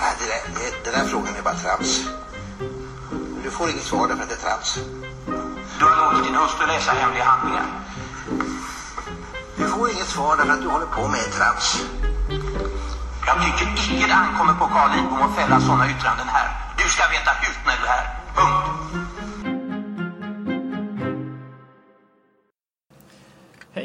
Nej, 0.00 0.14
det 0.18 0.26
där, 0.26 0.42
det, 0.54 0.90
den 0.90 0.92
där 1.00 1.10
frågan 1.10 1.36
är 1.36 1.42
bara 1.42 1.54
trams. 1.54 2.04
Du 3.42 3.50
får 3.50 3.70
inget 3.70 3.84
svar 3.84 4.08
därför 4.08 4.22
att 4.22 4.28
det 4.28 4.34
är 4.34 4.44
trams. 4.48 4.78
Du 5.78 5.84
har 5.84 5.96
låtit 6.04 6.24
din 6.24 6.34
hustru 6.34 6.66
läsa 6.66 6.92
hemliga 6.92 7.24
handlingar. 7.24 7.66
Du 9.56 9.68
får 9.68 9.90
inget 9.90 10.06
svar 10.06 10.36
därför 10.36 10.52
att 10.52 10.62
du 10.62 10.68
håller 10.68 10.86
på 10.86 11.08
med 11.08 11.32
trams. 11.32 11.82
Jag 13.26 13.36
tycker 13.44 13.94
icke 13.94 14.06
det 14.06 14.14
ankommer 14.14 14.54
på 14.54 14.66
Carl 14.66 14.90
Lidbom 14.96 15.22
att 15.22 15.34
fälla 15.36 15.60
sådana 15.60 15.90
yttranden 15.90 16.28
här. 16.28 16.48
Du 16.78 16.88
ska 16.88 17.02
veta 17.08 17.30
hut 17.30 17.58
när 17.66 17.76
du 17.80 17.84
är 17.84 17.88
här. 17.88 18.06
Punkt. 18.34 19.09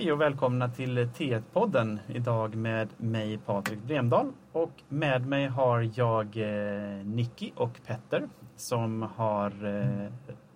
Hej 0.06 0.12
och 0.12 0.22
välkomna 0.22 0.70
till 0.70 1.00
T1-podden. 1.00 2.00
Idag 2.08 2.56
med 2.56 2.90
mig 2.98 3.38
Patrik 3.38 3.80
Bremdahl 3.80 4.32
och 4.52 4.72
med 4.90 5.28
mig 5.28 5.48
har 5.48 5.90
jag 5.96 6.38
eh, 6.38 7.06
Nicky 7.06 7.52
och 7.56 7.80
Petter 7.86 8.30
som 8.56 9.02
har 9.02 9.66
eh, 9.66 10.12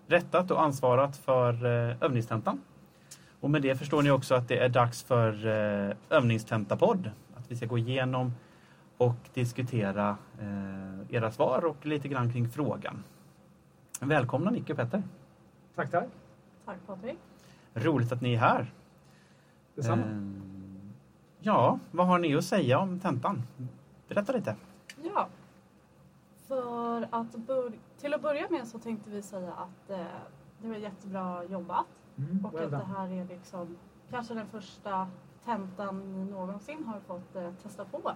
rättat 0.08 0.52
och 0.52 0.62
ansvarat 0.62 1.18
för 1.18 1.66
eh, 1.66 1.96
övningstentan. 2.02 2.62
Och 3.40 3.50
med 3.50 3.62
det 3.62 3.76
förstår 3.76 4.02
ni 4.02 4.12
också 4.12 4.36
att 4.36 4.48
det 4.48 4.58
är 4.58 4.70
dags 4.70 5.04
för 5.04 5.48
eh, 5.48 5.96
övningstentapodd. 6.10 7.12
Att 7.36 7.52
vi 7.52 7.56
ska 7.56 7.66
gå 7.66 7.78
igenom 7.78 8.34
och 8.98 9.30
diskutera 9.34 10.18
eh, 10.40 11.16
era 11.16 11.32
svar 11.32 11.66
och 11.66 11.86
lite 11.86 12.08
grann 12.08 12.32
kring 12.32 12.50
frågan. 12.50 13.04
Välkomna 14.02 14.52
Nicky 14.52 14.74
och 14.74 14.78
Petter. 14.78 15.04
Tack, 15.76 15.92
tack. 15.92 16.08
Tack 16.66 16.78
Patrik. 16.88 17.18
Roligt 17.74 18.12
att 18.12 18.22
ni 18.22 18.34
är 18.34 18.40
här. 18.40 18.74
Detsamma. 19.80 20.04
Ehm, 20.04 20.36
Ja, 21.42 21.80
vad 21.92 22.08
har 22.08 22.20
ni 22.20 22.36
att 22.36 22.44
säga 22.46 22.80
om 22.80 23.00
tentan? 23.00 23.42
Berätta 24.08 24.34
lite. 24.34 24.56
Ja. 25.04 25.28
För 26.48 27.08
att 27.12 27.32
bör- 27.36 27.74
till 27.98 28.14
att 28.14 28.22
börja 28.22 28.50
med 28.50 28.68
så 28.68 28.80
tänkte 28.80 29.10
vi 29.10 29.22
säga 29.22 29.54
att 29.54 29.90
eh, 29.90 30.06
det 30.62 30.68
var 30.68 30.76
jättebra 30.76 31.44
jobbat 31.44 31.86
Mm, 32.18 32.46
och 32.46 32.54
well 32.54 32.64
att 32.64 32.72
det 32.72 32.86
här 32.98 33.08
är 33.12 33.26
liksom 33.26 33.78
kanske 34.10 34.34
den 34.34 34.46
första 34.48 35.08
tentan 35.46 36.14
ni 36.14 36.32
någonsin 36.32 36.84
har 36.86 37.00
fått 37.00 37.36
eh, 37.36 37.54
testa 37.64 37.86
på 37.86 38.12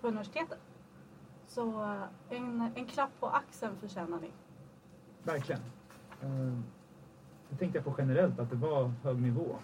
på 0.00 0.08
universitetet. 0.08 0.58
Så 1.46 1.82
eh, 1.82 2.02
en, 2.36 2.70
en 2.74 2.86
klapp 2.86 3.10
på 3.20 3.26
axeln 3.28 3.76
förtjänar 3.76 4.20
ni. 4.20 4.30
Verkligen. 5.22 5.60
Eh, 6.22 6.58
Det 7.50 7.56
tänkte 7.56 7.78
jag 7.78 7.84
på 7.84 7.94
generellt, 7.98 8.38
att 8.38 8.50
det 8.50 8.56
var 8.56 8.92
hög 9.02 9.22
nivå, 9.22 9.56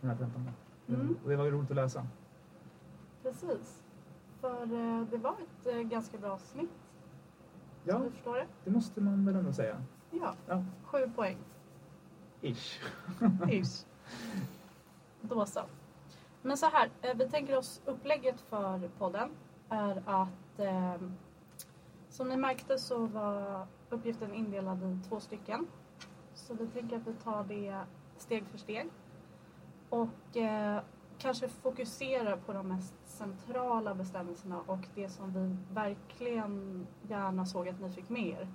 den 0.00 0.10
här 0.10 0.16
tentan. 0.16 0.50
Mm. 0.94 1.16
Och 1.24 1.30
det 1.30 1.36
var 1.36 1.44
roligt 1.44 1.70
att 1.70 1.76
läsa. 1.76 2.06
Precis. 3.22 3.82
För 4.40 4.62
eh, 4.62 5.02
det 5.10 5.16
var 5.16 5.32
ett 5.32 5.66
eh, 5.66 5.80
ganska 5.80 6.18
bra 6.18 6.38
snitt. 6.38 6.70
Ja, 7.84 7.98
du 7.98 8.10
förstår 8.10 8.34
det. 8.36 8.46
det 8.64 8.70
måste 8.70 9.00
man 9.00 9.26
väl 9.26 9.36
ändå 9.36 9.52
säga. 9.52 9.82
Ja, 10.10 10.34
Ja, 10.48 10.64
sju 10.84 11.10
poäng. 11.16 11.38
ish. 12.40 12.80
Ish. 13.50 13.86
Då 15.20 15.46
så. 15.46 15.60
Men 16.42 16.56
så 16.56 16.66
här, 16.66 16.90
eh, 17.02 17.16
vi 17.16 17.28
tänker 17.28 17.58
oss 17.58 17.80
upplägget 17.84 18.40
för 18.40 18.88
podden 18.98 19.30
är 19.68 20.02
att 20.06 20.58
eh, 20.58 20.94
som 22.08 22.28
ni 22.28 22.36
märkte 22.36 22.78
så 22.78 23.06
var 23.06 23.66
uppgiften 23.90 24.34
indelad 24.34 24.82
i 24.82 25.08
två 25.08 25.20
stycken. 25.20 25.66
Så 26.34 26.54
vi 26.54 26.66
tänker 26.66 26.96
att 26.96 27.06
vi 27.06 27.14
tar 27.14 27.44
det 27.44 27.76
steg 28.16 28.46
för 28.46 28.58
steg. 28.58 28.90
Och 29.92 30.36
eh, 30.36 30.82
kanske 31.18 31.48
fokuserar 31.48 32.36
på 32.36 32.52
de 32.52 32.68
mest 32.68 32.94
centrala 33.04 33.94
bestämmelserna 33.94 34.60
och 34.66 34.88
det 34.94 35.08
som 35.08 35.32
vi 35.32 35.56
verkligen 35.74 36.86
gärna 37.08 37.46
såg 37.46 37.68
att 37.68 37.80
ni 37.80 37.90
fick 37.90 38.08
med 38.08 38.26
er. 38.26 38.48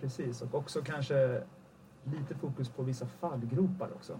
Precis, 0.00 0.42
och 0.42 0.54
också 0.54 0.82
kanske 0.82 1.42
lite 2.04 2.34
fokus 2.34 2.68
på 2.68 2.82
vissa 2.82 3.06
fallgropar 3.06 3.92
också. 3.94 4.18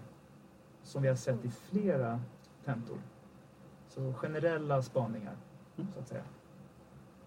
Som 0.81 1.01
vi 1.01 1.07
har 1.07 1.15
sett 1.15 1.45
i 1.45 1.49
flera 1.49 2.19
tentor. 2.65 2.97
Så 3.87 4.13
generella 4.13 4.81
spaningar, 4.81 5.35
så 5.93 5.99
att 5.99 6.07
säga. 6.07 6.23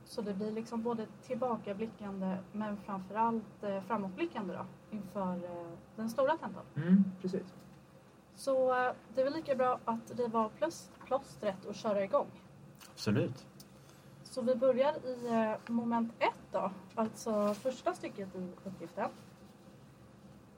Så 0.04 0.22
det 0.22 0.34
blir 0.34 0.52
liksom 0.52 0.82
både 0.82 1.06
tillbakablickande 1.22 2.36
men 2.52 2.76
framförallt 2.76 3.62
eh, 3.62 3.80
framåtblickande 3.82 4.54
då 4.54 4.66
inför 4.90 5.34
eh, 5.34 5.68
den 5.96 6.10
stora 6.10 6.36
tentan. 6.36 6.64
Mm, 6.76 7.04
precis. 7.20 7.54
Så 8.36 8.74
eh, 8.74 8.92
det 9.14 9.20
är 9.20 9.24
väl 9.24 9.32
lika 9.32 9.54
bra 9.54 9.78
att 9.84 10.18
riva 10.18 10.40
av 10.40 10.48
plus, 10.48 10.90
plåstret 11.04 11.64
och 11.64 11.74
köra 11.74 12.04
igång. 12.04 12.26
Absolut. 12.92 13.46
Så 14.22 14.42
vi 14.42 14.54
börjar 14.54 15.06
i 15.06 15.26
eh, 15.26 15.72
moment 15.72 16.12
ett 16.18 16.52
då, 16.52 16.70
alltså 16.94 17.54
första 17.54 17.94
stycket 17.94 18.36
i 18.36 18.52
uppgiften. 18.64 19.10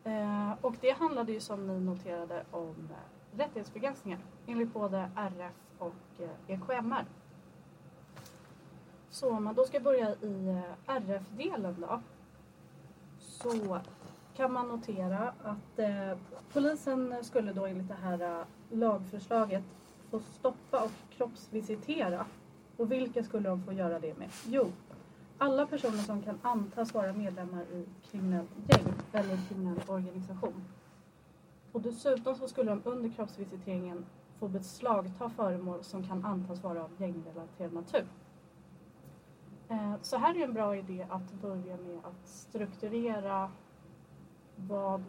Eh, 0.05 0.53
och 0.61 0.75
det 0.81 0.91
handlade 0.91 1.33
ju 1.33 1.41
som 1.41 1.67
ni 1.67 1.81
noterade 1.81 2.45
om 2.51 2.89
rättighetsbegränsningar 3.33 4.19
enligt 4.47 4.73
både 4.73 5.11
RF 5.17 5.53
och 5.79 5.95
EKMR. 6.47 7.05
Så 9.11 9.31
om 9.31 9.45
man 9.45 9.55
då 9.55 9.65
ska 9.65 9.81
börja 9.81 10.15
i 10.15 10.63
RF-delen 10.87 11.77
då 11.81 12.01
så 13.19 13.81
kan 14.39 14.53
man 14.53 14.69
notera 14.69 15.33
att 15.43 15.79
eh, 15.79 16.19
polisen 16.53 17.15
skulle 17.23 17.53
då 17.53 17.67
enligt 17.67 17.89
det 17.89 17.95
här 17.95 18.21
eh, 18.21 18.45
lagförslaget 18.79 19.65
få 20.11 20.21
stoppa 20.21 20.85
och 20.85 20.91
kroppsvisitera 21.11 22.27
och 22.77 22.93
vilka 22.93 23.23
skulle 23.23 23.49
de 23.49 23.63
få 23.63 23.73
göra 23.73 23.99
det 23.99 24.19
med? 24.19 24.29
Jo, 24.47 24.73
alla 25.39 25.67
personer 25.67 25.99
som 25.99 26.23
kan 26.23 26.39
antas 26.43 26.95
vara 26.95 27.13
medlemmar 27.13 27.63
i 27.63 27.87
kriminellt 28.11 28.51
gäng 28.69 28.93
eller 29.13 29.39
kriminell 29.49 29.81
organisation. 29.87 30.65
Och 31.73 31.81
dessutom 31.81 32.35
så 32.35 32.49
skulle 32.49 32.71
de 32.71 32.81
under 32.85 33.09
kroppsvisiteringen 33.09 34.07
få 34.39 34.49
beslagta 34.49 35.31
föremål 35.31 35.85
som 35.85 36.09
kan 36.09 36.25
antas 36.25 36.63
vara 36.63 36.85
av 36.85 36.91
gängrelaterad 36.99 37.73
natur. 37.73 38.07
Eh, 39.69 39.95
så 40.03 40.17
här 40.17 40.37
är 40.37 40.45
en 40.45 40.55
bra 40.55 40.77
idé 40.77 41.07
att 41.11 41.33
börja 41.33 41.77
med 41.77 41.99
att 42.05 42.29
strukturera 42.29 43.51
vad 44.67 45.05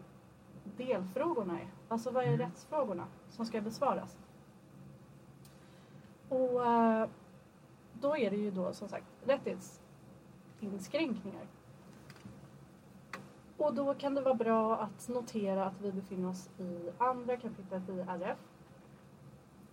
delfrågorna 0.78 1.60
är. 1.60 1.68
Alltså 1.88 2.12
vad 2.12 2.24
är 2.24 2.28
Mm. 2.28 2.40
rättsfrågorna 2.40 3.06
som 3.30 3.46
ska 3.46 3.62
besvaras? 3.62 4.18
Och 6.30 6.66
eh, 6.66 7.08
då 7.94 8.18
är 8.18 8.30
det 8.30 8.38
ju 8.38 8.52
då 8.52 8.74
som 8.74 8.88
sagt 8.88 9.06
rättighetsinskränkningar. 9.26 11.48
Och 13.58 13.74
då 13.74 13.94
kan 13.94 14.16
det 14.16 14.22
vara 14.22 14.34
bra 14.34 14.78
att 14.78 15.10
notera 15.10 15.66
att 15.66 15.82
vi 15.82 15.92
befinner 15.92 16.30
oss 16.30 16.50
i 16.60 16.90
andra 16.98 17.38
kapitlet 17.38 17.90
i 17.90 18.00
RF. 18.00 18.38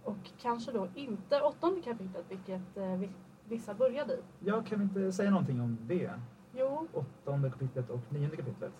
Och 0.04 0.16
kanske 0.38 0.72
då 0.72 0.88
inte 0.94 1.40
åttonde 1.40 1.82
kapitlet, 1.82 2.24
vilket 2.28 2.76
eh, 2.76 2.94
vi- 2.96 3.10
vissa 3.44 3.74
började 3.74 4.14
i. 4.14 4.20
Ja, 4.40 4.62
kan 4.62 4.78
vi 4.78 4.84
inte 4.84 5.12
säga 5.12 5.30
någonting 5.30 5.60
om 5.60 5.78
det? 5.82 6.10
Jo, 6.54 6.88
Åttonde 6.92 7.50
kapitlet 7.50 7.90
och 7.90 8.00
nionde 8.08 8.36
kapitlet. 8.36 8.72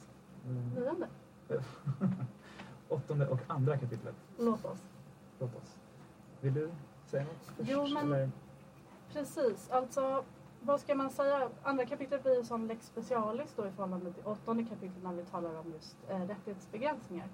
Nionde. 0.46 1.08
Åttonde 2.88 3.28
och 3.28 3.40
andra 3.46 3.78
kapitlet. 3.78 4.14
Låt 4.38 4.64
oss. 4.64 4.82
Låt 5.38 5.56
oss. 5.56 5.76
Vill 6.40 6.54
du 6.54 6.70
säga 7.06 7.24
något 7.24 7.36
först? 7.56 7.70
Jo, 7.70 7.86
men- 7.86 8.06
Eller? 8.12 8.30
Precis, 9.12 9.70
alltså 9.70 10.24
vad 10.60 10.80
ska 10.80 10.94
man 10.94 11.10
säga? 11.10 11.48
Andra 11.62 11.86
kapitlet 11.86 12.22
blir 12.22 12.42
som 12.42 12.66
lex 12.66 12.86
specialis 12.86 13.52
då 13.56 13.66
i 13.66 13.70
förhållande 13.70 14.12
till 14.12 14.22
åttonde 14.26 14.64
kapitlet 14.64 15.02
när 15.02 15.12
vi 15.12 15.24
talar 15.24 15.58
om 15.58 15.72
just 15.72 15.96
eh, 16.08 16.20
rättighetsbegränsningar. 16.26 17.28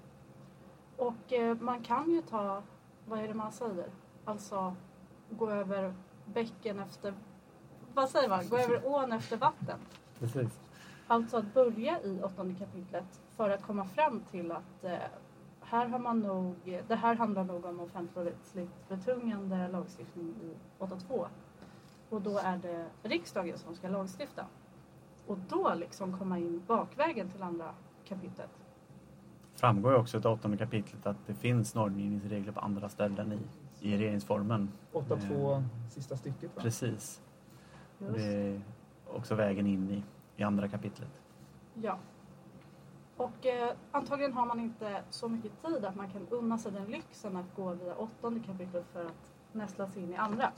Och 0.97 1.33
eh, 1.33 1.57
man 1.57 1.83
kan 1.83 2.11
ju 2.11 2.21
ta, 2.21 2.63
vad 3.07 3.19
är 3.19 3.27
det 3.27 3.33
man 3.33 3.51
säger? 3.51 3.89
Alltså 4.25 4.75
gå 5.29 5.49
över 5.49 5.93
bäcken 6.25 6.79
efter, 6.79 7.13
vad 7.93 8.09
säger 8.09 8.29
man? 8.29 8.49
Gå 8.49 8.57
över 8.57 8.81
ån 8.85 9.11
efter 9.11 9.37
vatten. 9.37 9.79
Precis. 10.19 10.59
Alltså 11.07 11.37
att 11.37 11.53
börja 11.53 12.01
i 12.01 12.21
åttonde 12.23 12.53
kapitlet 12.53 13.21
för 13.37 13.49
att 13.49 13.63
komma 13.63 13.85
fram 13.85 14.21
till 14.31 14.51
att 14.51 14.83
eh, 14.83 14.97
här 15.61 15.87
har 15.87 15.99
man 15.99 16.19
nog, 16.19 16.55
det 16.87 16.95
här 16.95 17.15
handlar 17.15 17.43
nog 17.43 17.65
om 17.65 17.79
offentligrättsligt 17.79 18.89
betungande 18.89 19.67
lagstiftning 19.67 20.35
i 20.41 20.83
8.2. 20.83 21.25
Och 22.09 22.21
då 22.21 22.37
är 22.37 22.57
det 22.57 22.85
riksdagen 23.03 23.57
som 23.57 23.75
ska 23.75 23.87
lagstifta. 23.87 24.45
Och 25.27 25.37
då 25.49 25.73
liksom 25.73 26.17
komma 26.17 26.39
in 26.39 26.61
bakvägen 26.67 27.29
till 27.29 27.43
andra 27.43 27.73
kapitlet. 28.05 28.49
Framgår 29.55 29.91
ju 29.91 29.97
också 29.97 30.17
av 30.17 30.25
åttonde 30.25 30.57
kapitlet 30.57 31.05
att 31.05 31.27
det 31.27 31.33
finns 31.33 31.75
normgivningsregler 31.75 32.51
på 32.51 32.59
andra 32.59 32.89
ställen 32.89 33.33
i, 33.33 33.39
i 33.89 33.97
regeringsformen. 33.97 34.71
8.2 34.93 35.63
sista 35.89 36.17
stycket 36.17 36.55
va? 36.55 36.61
Precis. 36.61 37.21
Och 37.99 38.05
Just. 38.05 38.17
det 38.17 38.25
är 38.25 38.61
också 39.07 39.35
vägen 39.35 39.67
in 39.67 39.89
i, 39.91 40.03
i 40.43 40.45
andra 40.45 40.67
kapitlet. 40.67 41.21
Ja. 41.73 41.97
Och 43.17 43.45
eh, 43.45 43.75
antagligen 43.91 44.33
har 44.33 44.45
man 44.45 44.59
inte 44.59 45.03
så 45.09 45.29
mycket 45.29 45.61
tid 45.61 45.85
att 45.85 45.95
man 45.95 46.09
kan 46.09 46.27
unna 46.29 46.57
sig 46.57 46.71
den 46.71 46.85
lyxen 46.85 47.37
att 47.37 47.55
gå 47.55 47.73
via 47.73 47.95
åttonde 47.95 48.39
kapitlet 48.39 48.85
för 48.93 49.05
att 49.05 49.33
nästla 49.51 49.87
sig 49.87 50.03
in 50.03 50.13
i 50.13 50.15
andra. 50.15 50.51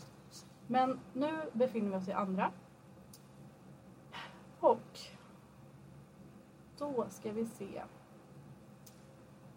Men 0.67 0.99
nu 1.13 1.31
befinner 1.53 1.89
vi 1.89 1.95
oss 1.95 2.07
i 2.07 2.13
andra. 2.13 2.51
Och 4.59 4.99
då 6.77 7.05
ska 7.09 7.31
vi 7.31 7.45
se. 7.45 7.83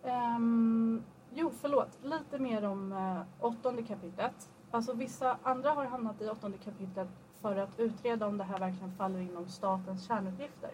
Um, 0.02 1.02
jo, 1.34 1.50
förlåt. 1.50 1.98
Lite 2.02 2.38
mer 2.38 2.64
om 2.64 2.92
eh, 2.92 3.22
åttonde 3.40 3.82
kapitlet. 3.82 4.50
Alltså 4.70 4.92
vissa 4.92 5.38
andra 5.42 5.70
har 5.70 5.84
hamnat 5.84 6.22
i 6.22 6.28
åttonde 6.28 6.58
kapitlet 6.58 7.08
för 7.40 7.56
att 7.56 7.80
utreda 7.80 8.26
om 8.26 8.38
det 8.38 8.44
här 8.44 8.58
verkligen 8.58 8.92
faller 8.92 9.20
inom 9.20 9.48
statens 9.48 10.06
kärnuppgifter. 10.06 10.70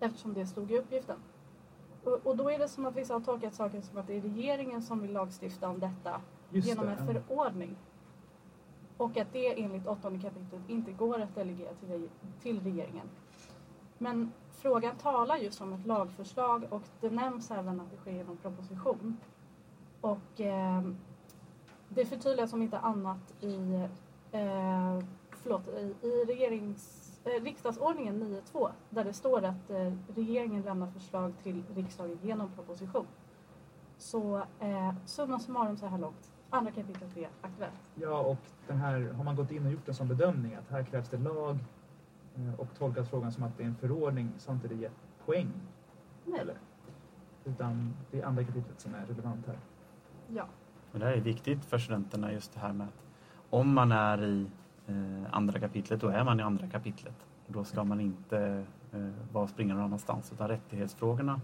Eftersom 0.00 0.34
det 0.34 0.46
stod 0.46 0.70
i 0.70 0.78
uppgiften. 0.78 1.16
Och, 2.04 2.26
och 2.26 2.36
då 2.36 2.50
är 2.50 2.58
det 2.58 2.68
som 2.68 2.86
att 2.86 2.96
vissa 2.96 3.14
har 3.14 3.20
tolkat 3.20 3.54
saken 3.54 3.82
som 3.82 3.98
att 3.98 4.06
det 4.06 4.16
är 4.16 4.20
regeringen 4.20 4.82
som 4.82 5.00
vill 5.00 5.12
lagstifta 5.12 5.68
om 5.68 5.80
detta 5.80 6.20
Just 6.50 6.68
genom 6.68 6.86
det, 6.86 6.92
en 6.92 7.06
förordning. 7.06 7.76
Och 8.96 9.16
att 9.16 9.32
det 9.32 9.62
enligt 9.62 9.86
åttonde 9.86 10.18
kapitlet 10.20 10.62
inte 10.68 10.92
går 10.92 11.20
att 11.20 11.34
delegera 11.34 11.74
till, 11.74 12.08
till 12.42 12.60
regeringen. 12.60 13.08
Men 13.98 14.32
frågan 14.50 14.96
talar 14.96 15.36
just 15.36 15.60
om 15.60 15.72
ett 15.72 15.86
lagförslag 15.86 16.66
och 16.70 16.82
det 17.00 17.10
nämns 17.10 17.50
även 17.50 17.80
att 17.80 17.90
det 17.90 17.96
sker 17.96 18.12
genom 18.12 18.36
proposition. 18.36 19.16
Och 20.00 20.40
eh, 20.40 20.82
det 21.88 22.04
förtydligas 22.04 22.52
om 22.52 22.62
inte 22.62 22.78
annat 22.78 23.34
i, 23.40 23.88
eh, 24.32 24.98
förlåt, 25.30 25.68
i, 25.68 26.06
i 26.06 26.24
regerings, 26.24 27.12
eh, 27.24 27.42
riksdagsordningen 27.42 28.22
9.2 28.52 28.70
där 28.90 29.04
det 29.04 29.12
står 29.12 29.44
att 29.44 29.70
eh, 29.70 29.92
regeringen 30.14 30.62
lämnar 30.62 30.86
förslag 30.86 31.32
till 31.42 31.62
riksdagen 31.74 32.18
genom 32.22 32.50
proposition. 32.54 33.06
Så 33.98 34.36
eh, 34.60 34.94
summa 35.04 35.38
summarum 35.38 35.76
så 35.76 35.86
här 35.86 35.98
långt, 35.98 36.32
andra 36.50 36.72
kapitlet 36.72 37.16
är 37.16 37.28
aktuellt. 37.40 37.90
Ja, 37.94 38.20
och 38.20 38.38
den 38.66 38.76
här, 38.76 39.12
har 39.12 39.24
man 39.24 39.36
gått 39.36 39.50
in 39.50 39.66
och 39.66 39.72
gjort 39.72 39.88
en 39.88 39.94
sån 39.94 40.08
bedömning 40.08 40.54
att 40.54 40.68
här 40.68 40.84
krävs 40.84 41.08
det 41.08 41.18
lag 41.18 41.58
eh, 42.36 42.60
och 42.60 42.68
tolkat 42.78 43.10
frågan 43.10 43.32
som 43.32 43.42
att 43.42 43.56
det 43.56 43.62
är 43.62 43.66
en 43.66 43.76
förordning 43.76 44.30
så 44.38 44.50
har 44.50 44.54
inte 44.54 44.68
det 44.68 44.74
gett 44.74 45.26
poäng. 45.26 45.52
Nej. 46.24 46.40
Eller? 46.40 46.58
Utan 47.44 47.94
det 48.10 48.20
är 48.20 48.24
andra 48.24 48.44
kapitlet 48.44 48.80
som 48.80 48.94
är 48.94 49.06
relevant 49.06 49.46
här. 49.46 49.58
Ja. 50.28 50.46
Och 50.92 50.98
det 50.98 51.04
här 51.04 51.12
är 51.12 51.20
viktigt 51.20 51.64
för 51.64 51.78
studenterna 51.78 52.32
just 52.32 52.54
det 52.54 52.60
här 52.60 52.72
med 52.72 52.86
att 52.86 53.07
om 53.50 53.74
man 53.74 53.92
är 53.92 54.24
i 54.24 54.46
eh, 54.86 55.34
andra 55.34 55.60
kapitlet 55.60 56.00
då 56.00 56.08
är 56.08 56.24
man 56.24 56.40
i 56.40 56.42
andra 56.42 56.68
kapitlet. 56.68 57.26
Då 57.46 57.64
ska 57.64 57.84
man 57.84 58.00
inte 58.00 58.64
eh, 58.92 59.10
vara 59.32 59.48
springa 59.48 59.74
någon 59.74 59.84
annanstans 59.84 60.32
utan 60.32 60.48
rättighetsfrågorna 60.48 61.40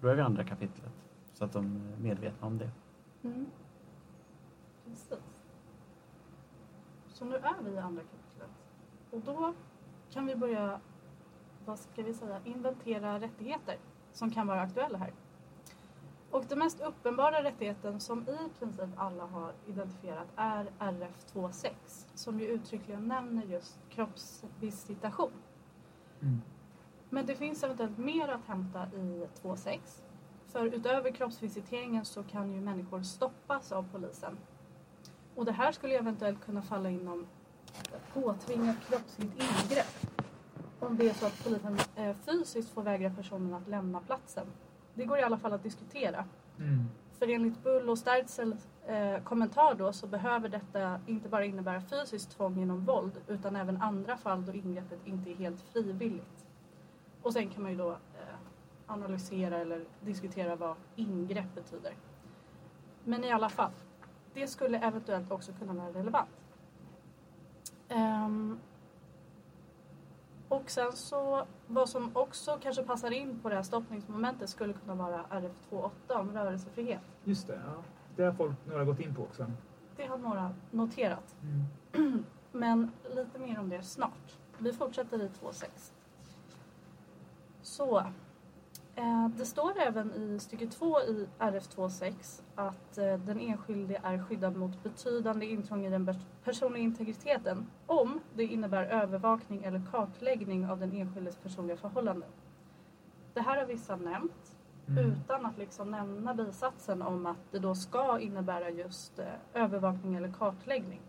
då 0.00 0.08
är 0.08 0.14
vi 0.14 0.20
i 0.20 0.24
andra 0.24 0.44
kapitlet. 0.44 0.92
Så 1.32 1.44
att 1.44 1.52
de 1.52 1.64
är 1.66 2.02
medvetna 2.02 2.46
om 2.46 2.58
det. 2.58 2.70
Mm. 3.22 3.46
Precis. 4.84 5.44
Så 7.08 7.24
nu 7.24 7.36
är 7.36 7.62
vi 7.64 7.70
i 7.70 7.78
andra 7.78 8.02
kapitlet. 8.02 8.50
Och 9.10 9.20
då 9.20 9.54
kan 10.10 10.26
vi 10.26 10.36
börja, 10.36 10.80
vad 11.64 11.78
ska 11.78 12.02
vi 12.02 12.14
säga, 12.14 12.40
inventera 12.44 13.20
rättigheter 13.20 13.76
som 14.12 14.30
kan 14.30 14.46
vara 14.46 14.60
aktuella 14.60 14.98
här. 14.98 15.12
Och 16.36 16.44
den 16.48 16.58
mest 16.58 16.80
uppenbara 16.80 17.42
rättigheten 17.42 18.00
som 18.00 18.22
i 18.22 18.58
princip 18.58 18.84
alla 18.96 19.26
har 19.26 19.52
identifierat 19.66 20.28
är 20.36 20.66
RF 20.78 21.26
2.6 21.32 21.70
som 22.14 22.40
ju 22.40 22.46
uttryckligen 22.46 23.08
nämner 23.08 23.46
just 23.46 23.78
kroppsvisitation. 23.90 25.32
Mm. 26.22 26.42
Men 27.10 27.26
det 27.26 27.34
finns 27.34 27.62
eventuellt 27.62 27.98
mer 27.98 28.28
att 28.28 28.44
hämta 28.46 28.86
i 28.86 29.26
2.6. 29.42 29.78
För 30.46 30.66
utöver 30.66 31.10
kroppsvisiteringen 31.10 32.04
så 32.04 32.22
kan 32.22 32.52
ju 32.52 32.60
människor 32.60 33.02
stoppas 33.02 33.72
av 33.72 33.86
polisen. 33.92 34.38
Och 35.34 35.44
det 35.44 35.52
här 35.52 35.72
skulle 35.72 35.98
eventuellt 35.98 36.44
kunna 36.44 36.62
falla 36.62 36.90
inom 36.90 37.26
påtvingat 38.12 38.76
kroppsligt 38.88 39.32
ingrepp. 39.34 40.22
Om 40.80 40.96
det 40.96 41.08
är 41.08 41.14
så 41.14 41.26
att 41.26 41.44
polisen 41.44 41.78
eh, 41.96 42.16
fysiskt 42.16 42.70
får 42.70 42.82
vägra 42.82 43.10
personen 43.10 43.54
att 43.54 43.68
lämna 43.68 44.00
platsen. 44.00 44.46
Det 44.96 45.04
går 45.04 45.18
i 45.18 45.22
alla 45.22 45.38
fall 45.38 45.52
att 45.52 45.62
diskutera. 45.62 46.24
Mm. 46.58 46.84
För 47.18 47.28
enligt 47.28 47.62
Bull 47.62 47.88
och 47.88 47.98
Stertzels 47.98 48.68
eh, 48.86 49.22
kommentar 49.22 49.74
då 49.74 49.92
så 49.92 50.06
behöver 50.06 50.48
detta 50.48 51.00
inte 51.06 51.28
bara 51.28 51.44
innebära 51.44 51.80
fysiskt 51.80 52.30
tvång 52.30 52.58
genom 52.58 52.84
våld 52.84 53.12
utan 53.28 53.56
även 53.56 53.82
andra 53.82 54.16
fall 54.16 54.46
då 54.46 54.52
ingreppet 54.52 54.98
inte 55.04 55.30
är 55.30 55.34
helt 55.34 55.60
frivilligt. 55.60 56.46
Och 57.22 57.32
sen 57.32 57.48
kan 57.48 57.62
man 57.62 57.72
ju 57.72 57.78
då 57.78 57.90
eh, 57.90 58.36
analysera 58.86 59.58
eller 59.58 59.84
diskutera 60.00 60.56
vad 60.56 60.76
ingrepp 60.96 61.54
betyder. 61.54 61.92
Men 63.04 63.24
i 63.24 63.32
alla 63.32 63.48
fall, 63.48 63.70
det 64.34 64.46
skulle 64.46 64.78
eventuellt 64.78 65.30
också 65.30 65.52
kunna 65.52 65.72
vara 65.72 65.88
relevant. 65.88 66.28
Ehm, 67.88 68.58
och 70.48 70.70
sen 70.70 70.92
så, 70.92 71.46
vad 71.66 71.88
som 71.88 72.10
också 72.12 72.58
kanske 72.62 72.82
passar 72.82 73.10
in 73.10 73.40
på 73.42 73.48
det 73.48 73.54
här 73.54 73.62
stoppningsmomentet 73.62 74.50
skulle 74.50 74.72
kunna 74.72 74.94
vara 74.94 75.24
RF28 75.30 75.90
om 76.08 76.32
rörelsefrihet. 76.32 77.00
Just 77.24 77.46
det, 77.46 77.60
ja. 77.66 77.82
Det 78.16 78.22
har 78.22 78.32
folk, 78.32 78.54
några 78.66 78.84
gått 78.84 79.00
in 79.00 79.14
på 79.14 79.22
också. 79.22 79.46
Det 79.96 80.06
har 80.06 80.18
några 80.18 80.54
noterat. 80.70 81.34
Mm. 81.42 82.24
Men 82.52 82.90
lite 83.14 83.38
mer 83.38 83.58
om 83.58 83.68
det 83.68 83.82
snart. 83.82 84.36
Vi 84.58 84.72
fortsätter 84.72 85.22
i 85.22 85.28
2.6. 85.28 85.64
Så. 87.62 88.04
Eh, 88.98 89.28
det 89.28 89.44
står 89.44 89.72
även 89.80 90.12
i 90.14 90.38
stycke 90.38 90.66
2 90.66 91.00
i 91.00 91.26
RF 91.38 91.64
2.6 91.68 92.42
att 92.54 92.98
eh, 92.98 93.18
den 93.18 93.40
enskilde 93.40 94.00
är 94.02 94.18
skyddad 94.18 94.56
mot 94.56 94.82
betydande 94.82 95.46
intrång 95.46 95.86
i 95.86 95.90
den 95.90 96.06
pers- 96.08 96.24
personliga 96.44 96.82
integriteten 96.82 97.66
om 97.86 98.20
det 98.34 98.44
innebär 98.44 98.84
övervakning 98.84 99.64
eller 99.64 99.82
kartläggning 99.92 100.66
av 100.70 100.80
den 100.80 100.92
enskildes 100.92 101.36
personliga 101.36 101.76
förhållanden. 101.76 102.28
Det 103.34 103.40
här 103.40 103.56
har 103.60 103.66
vissa 103.66 103.96
nämnt 103.96 104.52
Mm. 104.88 105.04
utan 105.12 105.46
att 105.46 105.58
liksom 105.58 105.90
nämna 105.90 106.34
bisatsen 106.34 107.02
om 107.02 107.26
att 107.26 107.36
det 107.50 107.58
då 107.58 107.74
ska 107.74 108.18
innebära 108.20 108.70
just 108.70 109.18
eh, 109.18 109.26
övervakning 109.54 110.14
eller 110.14 110.32
kartläggning. 110.32 111.00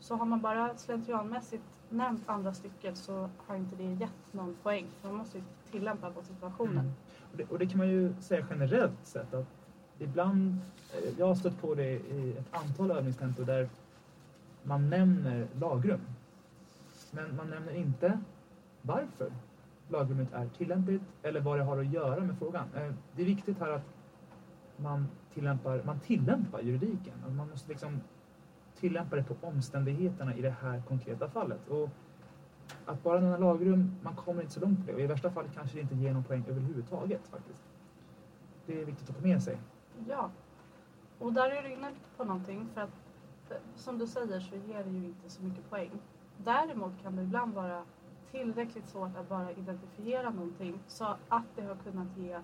Så 0.00 0.14
har 0.16 0.26
man 0.26 0.40
bara 0.40 0.76
slentrianmässigt 0.76 1.81
nämnt 1.92 2.22
andra 2.26 2.54
stycket 2.54 2.96
så 2.96 3.28
har 3.46 3.56
inte 3.56 3.76
det 3.76 3.92
gett 3.92 4.32
någon 4.32 4.56
poäng. 4.62 4.86
För 5.00 5.08
man 5.08 5.16
måste 5.16 5.38
ju 5.38 5.44
tillämpa 5.70 6.10
på 6.10 6.22
situationen. 6.22 6.78
Mm. 6.78 6.92
Och, 7.30 7.36
det, 7.36 7.44
och 7.44 7.58
det 7.58 7.66
kan 7.66 7.78
man 7.78 7.88
ju 7.88 8.14
säga 8.20 8.46
generellt 8.50 9.06
sett 9.06 9.34
att 9.34 9.46
ibland, 9.98 10.58
eh, 10.92 11.18
jag 11.18 11.26
har 11.26 11.34
stött 11.34 11.60
på 11.60 11.74
det 11.74 11.90
i 11.90 12.36
ett 12.38 12.54
antal 12.54 12.90
övningstentor 12.90 13.44
där 13.44 13.68
man 14.62 14.90
nämner 14.90 15.46
lagrum. 15.60 16.00
Men 17.10 17.36
man 17.36 17.50
nämner 17.50 17.74
inte 17.74 18.20
varför 18.82 19.32
lagrummet 19.88 20.32
är 20.32 20.48
tillämpligt 20.48 21.02
eller 21.22 21.40
vad 21.40 21.58
det 21.58 21.64
har 21.64 21.78
att 21.78 21.92
göra 21.92 22.20
med 22.20 22.38
frågan. 22.38 22.64
Eh, 22.74 22.94
det 23.16 23.22
är 23.22 23.26
viktigt 23.26 23.58
här 23.58 23.70
att 23.70 23.86
man 24.76 25.08
tillämpar, 25.34 25.82
man 25.84 26.00
tillämpar 26.00 26.60
juridiken. 26.60 27.14
Man 27.36 27.50
måste 27.50 27.68
liksom 27.68 28.00
tillämpa 28.82 29.16
det 29.16 29.22
på 29.22 29.34
omständigheterna 29.46 30.34
i 30.34 30.42
det 30.42 30.54
här 30.62 30.82
konkreta 30.88 31.28
fallet. 31.28 31.68
Och 31.68 31.90
att 32.86 33.02
bara 33.02 33.20
nämna 33.20 33.38
lagrum, 33.38 33.96
man 34.02 34.16
kommer 34.16 34.42
inte 34.42 34.54
så 34.54 34.60
långt 34.60 34.80
på 34.80 34.86
det. 34.86 34.94
Och 34.94 35.00
i 35.00 35.06
värsta 35.06 35.30
fall 35.30 35.44
kanske 35.54 35.76
det 35.76 35.80
inte 35.80 35.94
ger 35.94 36.12
någon 36.12 36.24
poäng 36.24 36.44
överhuvudtaget 36.48 37.28
faktiskt. 37.28 37.62
Det 38.66 38.80
är 38.80 38.84
viktigt 38.84 39.10
att 39.10 39.16
ta 39.16 39.22
med 39.22 39.42
sig. 39.42 39.58
Ja. 40.08 40.30
Och 41.18 41.32
där 41.32 41.50
är 41.50 41.62
du 41.62 41.72
inne 41.72 41.90
på 42.16 42.24
någonting 42.24 42.68
för 42.74 42.80
att 42.80 42.90
som 43.74 43.98
du 43.98 44.06
säger 44.06 44.40
så 44.40 44.56
ger 44.56 44.84
det 44.84 44.90
ju 44.90 45.04
inte 45.04 45.30
så 45.30 45.42
mycket 45.42 45.70
poäng. 45.70 45.90
Däremot 46.36 46.92
kan 47.02 47.16
det 47.16 47.22
ibland 47.22 47.54
vara 47.54 47.82
tillräckligt 48.30 48.88
svårt 48.88 49.16
att 49.16 49.28
bara 49.28 49.52
identifiera 49.52 50.30
någonting 50.30 50.78
så 50.86 51.04
att 51.28 51.46
det 51.56 51.62
har 51.62 51.76
kunnat 51.76 52.16
ge 52.16 52.38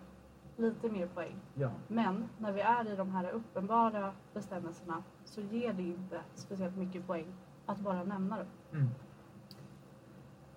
lite 0.59 0.89
mer 0.89 1.07
poäng. 1.07 1.37
Ja. 1.55 1.71
Men 1.89 2.29
när 2.39 2.53
vi 2.53 2.61
är 2.61 2.93
i 2.93 2.97
de 2.97 3.11
här 3.11 3.31
uppenbara 3.31 4.13
bestämmelserna 4.35 5.03
så 5.25 5.41
ger 5.41 5.73
det 5.73 5.83
inte 5.83 6.21
speciellt 6.35 6.77
mycket 6.77 7.07
poäng 7.07 7.27
att 7.67 7.79
bara 7.79 8.05
nämna 8.05 8.37
dem. 8.37 8.47
Mm. 8.73 8.89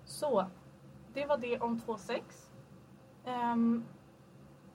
Så, 0.04 0.46
det 1.14 1.26
var 1.26 1.38
det 1.38 1.60
om 1.60 1.78
2.6. 1.78 2.20
Ehm, 3.24 3.84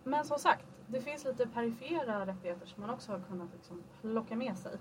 men 0.03 0.25
som 0.25 0.39
sagt, 0.39 0.65
det 0.87 1.01
finns 1.01 1.25
lite 1.25 1.47
perifera 1.47 2.25
rättigheter 2.25 2.65
som 2.65 2.81
man 2.81 2.89
också 2.89 3.11
har 3.11 3.19
kunnat 3.19 3.47
liksom 3.53 3.83
plocka 4.01 4.35
med 4.35 4.57
sig. 4.57 4.77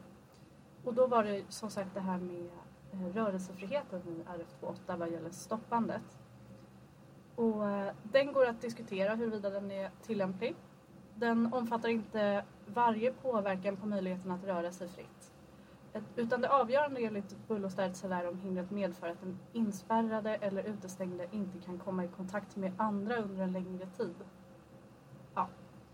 Och 0.85 0.95
då 0.95 1.07
var 1.07 1.25
det 1.25 1.45
som 1.49 1.71
sagt 1.71 1.95
det 1.95 2.01
här 2.01 2.19
med 2.19 2.51
eh, 2.93 3.15
rörelsefriheten 3.15 4.03
i 4.09 4.25
RF28 4.29 4.99
vad 4.99 5.11
gäller 5.11 5.31
stoppandet. 5.31 6.19
Och 7.37 7.69
eh, 7.69 7.93
den 8.03 8.33
går 8.33 8.47
att 8.47 8.61
diskutera 8.61 9.15
huruvida 9.15 9.51
den 9.51 9.71
är 9.71 9.91
tillämplig. 10.03 10.57
Den 11.15 11.53
omfattar 11.53 11.89
inte 11.89 12.45
varje 12.67 13.13
påverkan 13.13 13.77
på 13.77 13.87
möjligheten 13.87 14.31
att 14.31 14.45
röra 14.45 14.73
sig 14.73 14.89
fritt. 14.89 15.33
Utan 16.17 16.41
det 16.41 16.49
avgörande 16.49 17.01
enligt 17.01 17.49
Bull 17.49 17.65
och 17.65 17.73
Sterzel 17.73 18.13
är 18.13 18.29
om 18.29 18.39
hindret 18.39 18.71
medför 18.71 19.09
att 19.09 19.21
den 19.21 19.39
inspärrade 19.53 20.35
eller 20.35 20.63
utestängde 20.63 21.29
inte 21.31 21.59
kan 21.59 21.79
komma 21.79 22.05
i 22.05 22.09
kontakt 22.09 22.57
med 22.57 22.73
andra 22.77 23.17
under 23.17 23.43
en 23.43 23.53
längre 23.53 23.87
tid. 23.87 24.15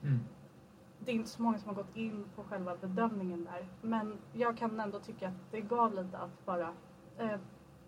Mm. 0.02 0.20
Det 0.98 1.10
är 1.10 1.14
inte 1.14 1.30
så 1.30 1.42
många 1.42 1.58
som 1.58 1.68
har 1.68 1.74
gått 1.74 1.96
in 1.96 2.24
på 2.36 2.44
själva 2.44 2.76
bedömningen 2.76 3.44
där. 3.44 3.68
Men 3.82 4.18
jag 4.32 4.56
kan 4.56 4.80
ändå 4.80 4.98
tycka 4.98 5.28
att 5.28 5.50
det 5.50 5.60
gav 5.60 5.94
lite 5.94 6.18
att 6.18 6.44
bara 6.44 6.74
eh, 7.18 7.38